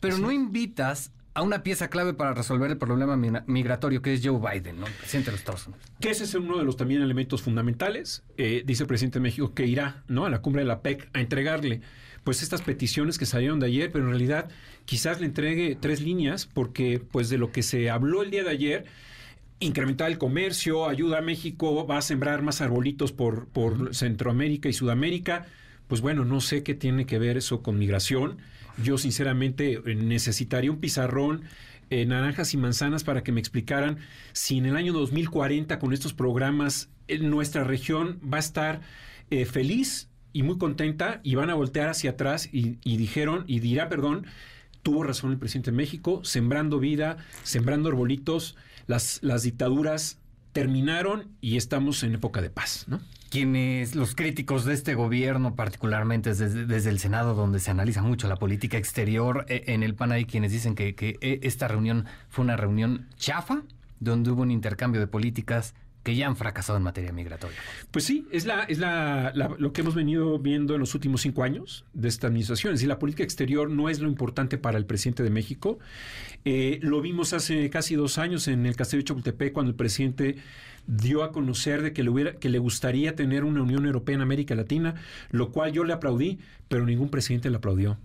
[0.00, 3.14] pero no invitas a una pieza clave para resolver el problema
[3.46, 4.86] migratorio, que es Joe Biden, ¿no?
[4.86, 5.84] presidente de los Estados Unidos.
[6.00, 8.22] Que ese es uno de los también elementos fundamentales.
[8.38, 10.24] Eh, dice el presidente de México que irá ¿no?
[10.24, 11.82] a la cumbre de la PEC a entregarle
[12.24, 14.48] pues estas peticiones que salieron de ayer, pero en realidad
[14.86, 18.50] quizás le entregue tres líneas, porque pues de lo que se habló el día de
[18.50, 18.84] ayer,
[19.60, 24.72] incrementar el comercio, ayuda a México, va a sembrar más arbolitos por, por Centroamérica y
[24.72, 25.44] Sudamérica.
[25.86, 28.38] Pues bueno, no sé qué tiene que ver eso con migración.
[28.82, 31.42] Yo sinceramente eh, necesitaría un pizarrón,
[31.88, 33.98] eh, naranjas y manzanas para que me explicaran
[34.32, 36.88] si en el año 2040 con estos programas
[37.20, 38.80] nuestra región va a estar
[39.30, 43.60] eh, feliz y muy contenta y van a voltear hacia atrás y, y dijeron, y
[43.60, 44.26] dirá, perdón,
[44.82, 50.18] tuvo razón el presidente de México, sembrando vida, sembrando arbolitos, las, las dictaduras
[50.52, 53.00] terminaron y estamos en época de paz, ¿no?
[53.36, 58.36] Quienes, los críticos de este gobierno, particularmente desde, el Senado, donde se analiza mucho la
[58.36, 62.46] política exterior, eh, en el PAN hay quienes dicen que, que eh, esta reunión fue
[62.46, 63.60] una reunión chafa,
[64.00, 65.74] donde hubo un intercambio de políticas
[66.06, 67.58] que ya han fracasado en materia migratoria.
[67.90, 71.42] Pues sí, es la, es la, lo que hemos venido viendo en los últimos cinco
[71.42, 72.72] años de esta administración.
[72.72, 75.80] Es decir, la política exterior no es lo importante para el presidente de México.
[76.44, 80.36] Eh, lo vimos hace casi dos años en el Castillo de Chapultepec, cuando el presidente
[80.86, 84.22] dio a conocer de que le, hubiera, que le gustaría tener una Unión Europea en
[84.22, 84.94] América Latina,
[85.32, 86.38] lo cual yo le aplaudí,
[86.68, 87.98] pero ningún presidente le aplaudió.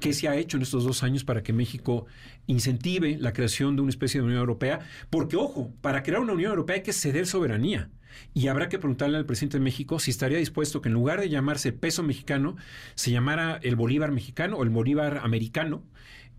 [0.00, 2.06] ¿Qué se ha hecho en estos dos años para que México
[2.46, 4.80] incentive la creación de una especie de Unión Europea?
[5.10, 7.90] Porque, ojo, para crear una Unión Europea hay que ceder soberanía.
[8.34, 11.28] Y habrá que preguntarle al presidente de México si estaría dispuesto que en lugar de
[11.28, 12.56] llamarse peso mexicano,
[12.94, 15.82] se llamara el Bolívar mexicano o el Bolívar americano,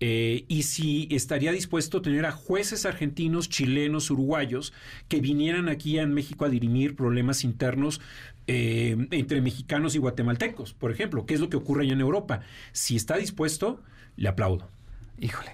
[0.02, 4.74] eh, y si estaría dispuesto a tener a jueces argentinos, chilenos, uruguayos
[5.10, 8.00] que vinieran aquí en México a dirimir problemas internos
[8.52, 12.42] eh, entre mexicanos y guatemaltecos, por ejemplo, ¿qué es lo que ocurre allá en Europa.
[12.72, 13.84] Si está dispuesto,
[14.16, 14.72] le aplaudo.
[15.20, 15.52] Híjole.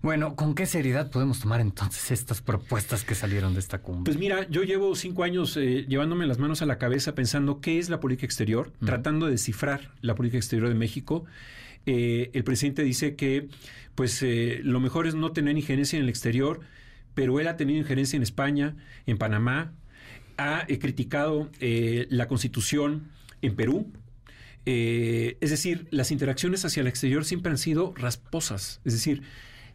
[0.00, 4.10] Bueno, ¿con qué seriedad podemos tomar entonces estas propuestas que salieron de esta cumbre?
[4.10, 7.78] Pues mira, yo llevo cinco años eh, llevándome las manos a la cabeza pensando qué
[7.78, 11.26] es la política exterior, tratando de descifrar la política exterior de México.
[11.84, 13.48] Eh, el presidente dice que
[13.94, 16.60] pues eh, lo mejor es no tener injerencia en el exterior,
[17.12, 19.74] pero él ha tenido injerencia en España, en Panamá,
[20.40, 23.10] ha eh, criticado la constitución
[23.42, 23.92] en Perú.
[24.64, 28.80] es decir, las interacciones hacia el exterior siempre han sido rasposas.
[28.84, 29.22] Es decir,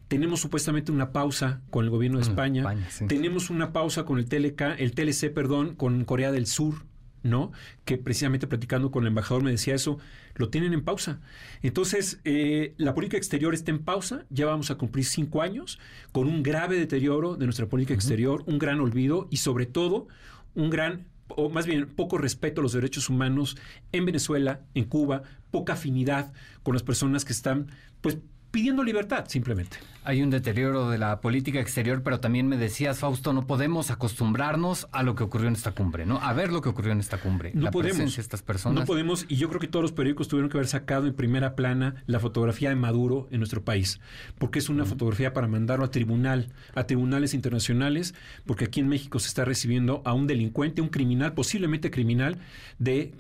[0.08, 2.76] tenemos supuestamente una pausa con el gobierno de mm, España,
[3.08, 6.86] tenemos una pausa con el, TLK, el TLC, perdón, con Corea del Sur,
[7.24, 7.52] ¿no?
[7.86, 9.98] Que precisamente platicando con el embajador me decía eso,
[10.36, 11.22] lo tienen en pausa.
[11.64, 15.80] Entonces, eh, la política exterior está en pausa, ya vamos a cumplir cinco años
[16.12, 20.08] con un grave deterioro de nuestra política exterior, un gran olvido y sobre todo
[20.56, 23.57] un gran o más bien poco respeto a los derechos humanos
[23.91, 26.34] en Venezuela, en Cuba, poca afinidad
[26.64, 27.68] con las personas que están
[28.02, 28.18] pues
[28.56, 29.76] pidiendo libertad simplemente.
[30.06, 34.88] Hay un deterioro de la política exterior, pero también me decías, Fausto, no podemos acostumbrarnos
[34.94, 36.22] a lo que ocurrió en esta cumbre, ¿no?
[36.22, 37.52] A ver lo que ocurrió en esta cumbre.
[37.53, 37.98] No la podemos.
[37.98, 38.80] presencia de estas personas.
[38.80, 41.53] No podemos, y yo creo que todos los periódicos tuvieron que haber sacado en primera
[41.57, 43.99] plana la fotografía de Maduro en nuestro país,
[44.38, 48.15] porque es una fotografía para mandarlo a tribunal, a tribunales internacionales,
[48.45, 52.38] porque aquí en México se está recibiendo a un delincuente, un criminal, posiblemente criminal,
[52.80, 53.14] de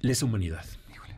[0.00, 0.64] lesa humanidad.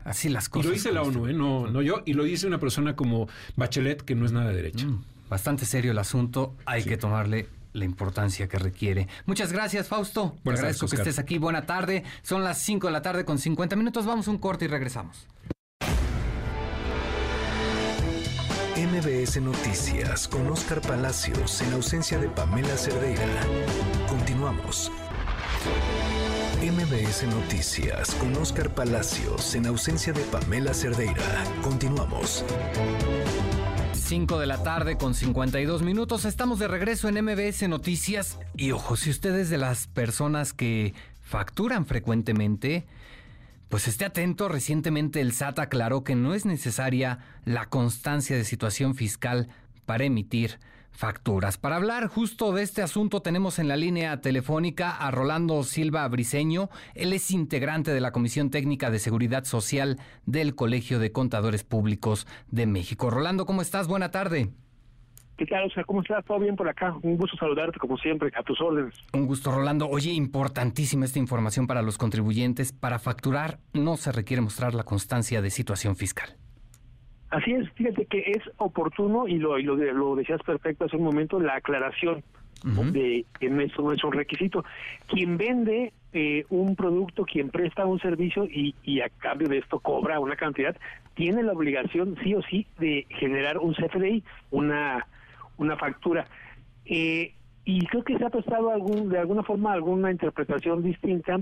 [0.05, 0.67] Así las Y cosas.
[0.67, 1.33] lo dice la ONU, ¿eh?
[1.33, 3.27] no, no yo, y lo dice una persona como
[3.57, 4.87] Bachelet, que no es nada de derecha.
[4.87, 9.09] Mm, bastante serio el asunto, hay que tomarle la importancia que requiere.
[9.27, 10.35] Muchas gracias, Fausto.
[10.37, 11.39] Te Buenas agradezco tardes, que estés aquí.
[11.39, 12.05] Buena tarde.
[12.23, 14.07] Son las 5 de la tarde con 50 minutos.
[14.07, 15.27] Vamos a un corte y regresamos.
[18.77, 23.25] MBS Noticias con Oscar Palacios en ausencia de Pamela Cerdeira.
[24.09, 24.91] Continuamos.
[26.63, 31.45] MBS Noticias con Oscar Palacios en ausencia de Pamela Cerdeira.
[31.63, 32.45] Continuamos.
[33.93, 36.25] 5 de la tarde con 52 minutos.
[36.25, 38.39] Estamos de regreso en MBS Noticias.
[38.57, 42.87] Y ojo, si usted es de las personas que facturan frecuentemente,
[43.69, 44.49] pues esté atento.
[44.49, 49.49] Recientemente el SAT aclaró que no es necesaria la constancia de situación fiscal
[49.87, 50.59] para emitir
[50.95, 51.59] facturas.
[51.59, 56.71] Para hablar justo de este asunto tenemos en la línea telefónica a Rolando Silva Briceño.
[56.95, 62.27] Él es integrante de la Comisión Técnica de Seguridad Social del Colegio de Contadores Públicos
[62.49, 63.11] de México.
[63.11, 63.89] Rolando, ¿cómo estás?
[63.89, 64.51] Buena tarde.
[65.37, 65.85] ¿Qué tal, Oscar?
[65.85, 66.25] ¿Cómo estás?
[66.25, 66.95] ¿Todo bien por acá?
[67.03, 68.95] Un gusto saludarte, como siempre, a tus órdenes.
[69.13, 69.89] Un gusto, Rolando.
[69.89, 72.73] Oye, importantísima esta información para los contribuyentes.
[72.73, 76.37] Para facturar no se requiere mostrar la constancia de situación fiscal.
[77.35, 81.03] Así es, fíjate que es oportuno, y lo, y lo, lo decías perfecto hace un
[81.03, 82.23] momento, la aclaración
[82.63, 84.65] de que no es, no es un requisito.
[85.09, 89.81] Quien vende eh, un producto, quien presta un servicio y, y a cambio de esto
[89.81, 90.77] cobra una cantidad,
[91.15, 95.05] tiene la obligación sí o sí de generar un CFDI, una,
[95.59, 96.27] una factura.
[96.87, 97.35] Eh,
[97.65, 101.41] y creo que se ha prestado algún, de alguna forma alguna interpretación distinta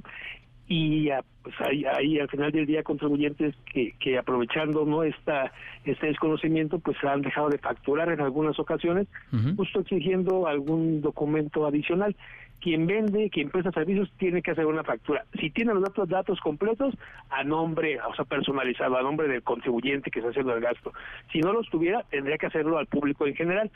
[0.75, 1.11] y
[1.43, 5.53] pues ahí, ahí al final del día contribuyentes que, que aprovechando no esta
[5.85, 9.07] este desconocimiento pues han dejado de facturar en algunas ocasiones
[9.55, 12.17] justo exigiendo algún documento adicional.
[12.59, 15.27] Quien vende quien presta servicios tiene que hacer una factura.
[15.39, 16.95] Si tiene los datos datos completos
[17.29, 20.95] a nombre o sea personalizado a nombre del contribuyente que está haciendo el gasto.
[21.33, 23.71] Si no los tuviera tendría que hacerlo al público en general.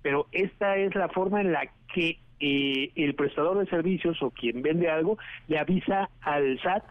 [0.00, 4.62] Pero esta es la forma en la que eh, el prestador de servicios o quien
[4.62, 6.84] vende algo le avisa al SAT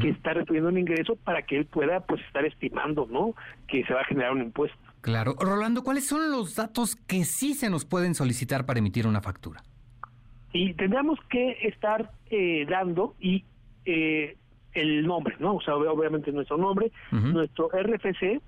[0.00, 3.34] que está recibiendo un ingreso para que él pueda pues estar estimando, ¿no?
[3.68, 4.78] Que se va a generar un impuesto.
[5.02, 5.34] Claro.
[5.38, 9.62] Rolando, ¿cuáles son los datos que sí se nos pueden solicitar para emitir una factura?
[10.54, 13.44] Y tendríamos que estar eh, dando y
[13.84, 14.38] eh,
[14.72, 15.56] el nombre, ¿no?
[15.56, 18.40] O sea, ob- obviamente nuestro nombre, nuestro RFC,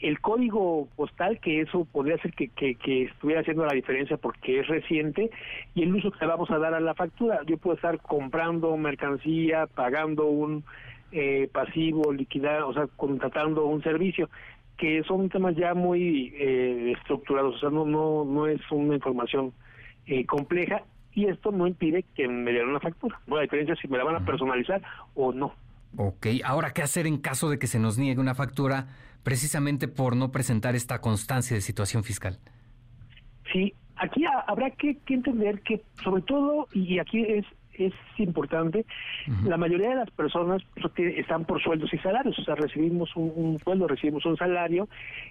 [0.00, 4.60] el código postal, que eso podría ser que, que, que estuviera haciendo la diferencia porque
[4.60, 5.30] es reciente,
[5.74, 7.40] y el uso que le vamos a dar a la factura.
[7.46, 10.64] Yo puedo estar comprando mercancía, pagando un
[11.12, 14.28] eh, pasivo, liquidar, o sea, contratando un servicio,
[14.76, 19.52] que son temas ya muy eh, estructurados, o sea, no, no, no es una información
[20.06, 20.82] eh, compleja,
[21.14, 23.20] y esto no impide que me den una factura.
[23.26, 23.36] ¿no?
[23.36, 24.82] La diferencia es si me la van a personalizar
[25.14, 25.54] o no.
[25.96, 28.88] Ok, ahora, ¿qué hacer en caso de que se nos niegue una factura
[29.24, 32.38] precisamente por no presentar esta constancia de situación fiscal?
[33.52, 37.44] Sí, aquí ha- habrá que, que entender que, sobre todo, y aquí es
[37.76, 38.86] es importante,
[39.42, 43.32] la mayoría de las personas pues, están por sueldos y salarios, o sea, recibimos un,
[43.34, 44.88] un sueldo, recibimos un salario,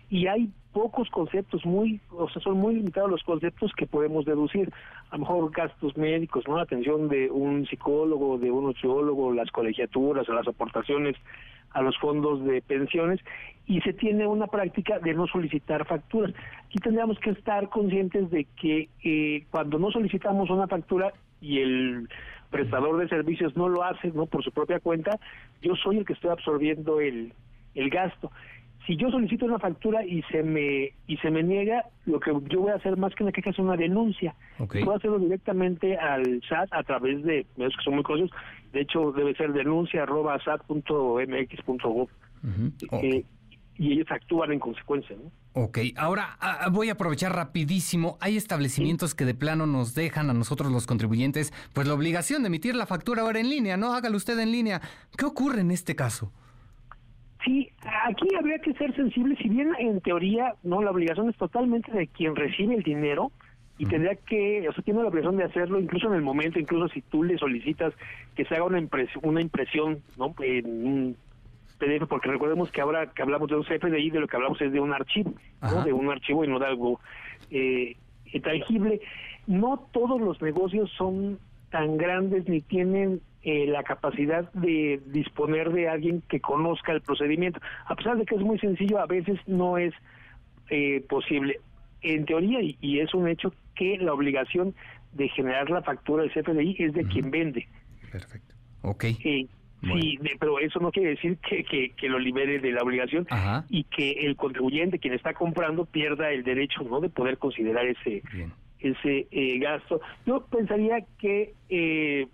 [0.10, 4.70] y hay pocos conceptos, muy, o sea, son muy limitados los conceptos que podemos deducir.
[5.12, 6.58] A lo mejor gastos médicos, ¿no?
[6.58, 11.16] La atención de un psicólogo, de un nutriólogo, las colegiaturas, las aportaciones
[11.74, 13.20] a los fondos de pensiones
[13.66, 16.34] y se tiene una práctica de no solicitar facturas.
[16.66, 22.10] Aquí tendríamos que estar conscientes de que eh, cuando no solicitamos una factura y el
[22.50, 25.20] prestador de servicios no lo hace no por su propia cuenta,
[25.62, 27.34] yo soy el que estoy absorbiendo el,
[27.74, 28.32] el gasto.
[28.86, 32.60] Si yo solicito una factura y se me y se me niega, lo que yo
[32.60, 34.36] voy a hacer más que una queja es una denuncia.
[34.60, 34.76] Ok.
[34.84, 38.32] Puedo hacerlo directamente al SAT a través de medios que son muy conocidos.
[38.74, 42.10] De hecho, debe ser denuncia arroba sat.mx.gov.
[42.92, 43.24] Eh,
[43.78, 45.16] y ellos actúan en consecuencia.
[45.16, 45.32] ¿no?
[45.64, 48.18] Ok, ahora ah, voy a aprovechar rapidísimo.
[48.20, 52.48] Hay establecimientos que de plano nos dejan a nosotros los contribuyentes pues la obligación de
[52.48, 53.94] emitir la factura ahora en línea, ¿no?
[53.94, 54.82] Hágalo usted en línea.
[55.18, 56.32] ¿Qué ocurre en este caso?
[57.46, 57.70] Sí,
[58.06, 62.08] aquí habría que ser sensible, si bien en teoría no la obligación es totalmente de
[62.08, 63.32] quien recibe el dinero,
[63.78, 66.88] y tendría que, o sea, tiene la obligación de hacerlo incluso en el momento, incluso
[66.94, 67.94] si tú le solicitas
[68.36, 70.34] que se haga una impresión, una impresión, ¿no?
[70.42, 71.18] En un
[71.80, 74.72] PDF, porque recordemos que ahora que hablamos de un CFDI, de lo que hablamos es
[74.72, 75.84] de un archivo, ¿no?
[75.84, 77.00] De un archivo y no de algo
[77.50, 77.96] eh,
[78.42, 79.02] tangible.
[79.48, 81.40] No todos los negocios son
[81.70, 87.60] tan grandes ni tienen eh, la capacidad de disponer de alguien que conozca el procedimiento.
[87.88, 89.94] A pesar de que es muy sencillo, a veces no es
[90.70, 91.60] eh, posible.
[92.02, 94.76] En teoría, y, es un hecho, que la obligación
[95.14, 97.68] de generar la factura del CFDI es de quien vende.
[98.12, 98.56] Perfecto.
[98.82, 99.06] Ok.
[99.84, 103.28] Sí, pero eso no quiere decir que, que, lo libere de la obligación
[103.70, 108.24] y que el contribuyente, quien está comprando, pierda el derecho no de poder considerar ese
[108.84, 110.02] ese eh, gasto.
[110.26, 112.28] Yo pensaría que eh,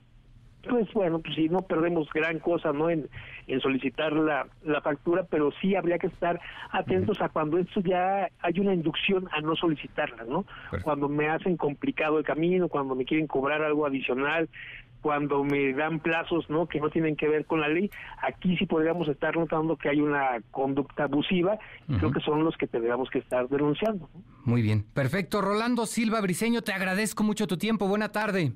[0.67, 3.07] pues bueno, pues si no perdemos gran cosa no en,
[3.47, 6.39] en solicitar la, la factura, pero sí habría que estar
[6.71, 10.45] atentos a cuando esto ya hay una inducción a no solicitarla, ¿no?
[10.83, 14.49] Cuando me hacen complicado el camino, cuando me quieren cobrar algo adicional,
[15.01, 17.89] cuando me dan plazos no que no tienen que ver con la ley
[18.21, 21.57] aquí sí podríamos estar notando que hay una conducta abusiva
[21.87, 24.09] y creo que son los que tendríamos que estar denunciando
[24.43, 24.83] muy bien.
[24.93, 25.41] Perfecto.
[25.41, 27.87] Rolando Silva Briseño te agradezco mucho tu tiempo.
[27.87, 28.53] Buena tarde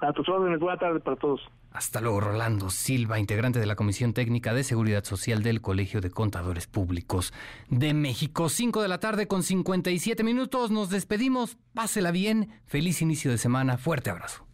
[0.00, 1.40] a tus órdenes, buena tarde para todos.
[1.72, 6.10] Hasta luego, Rolando Silva, integrante de la Comisión Técnica de Seguridad Social del Colegio de
[6.10, 7.32] Contadores Públicos
[7.68, 8.48] de México.
[8.48, 10.70] 5 de la tarde con 57 minutos.
[10.70, 11.58] Nos despedimos.
[11.74, 12.50] Pásela bien.
[12.64, 13.76] Feliz inicio de semana.
[13.76, 14.46] Fuerte abrazo.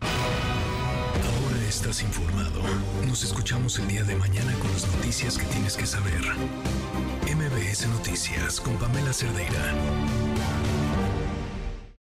[0.00, 2.62] Ahora estás informado.
[3.06, 6.22] Nos escuchamos el día de mañana con las noticias que tienes que saber.
[7.24, 9.74] MBS Noticias con Pamela Cerdeira.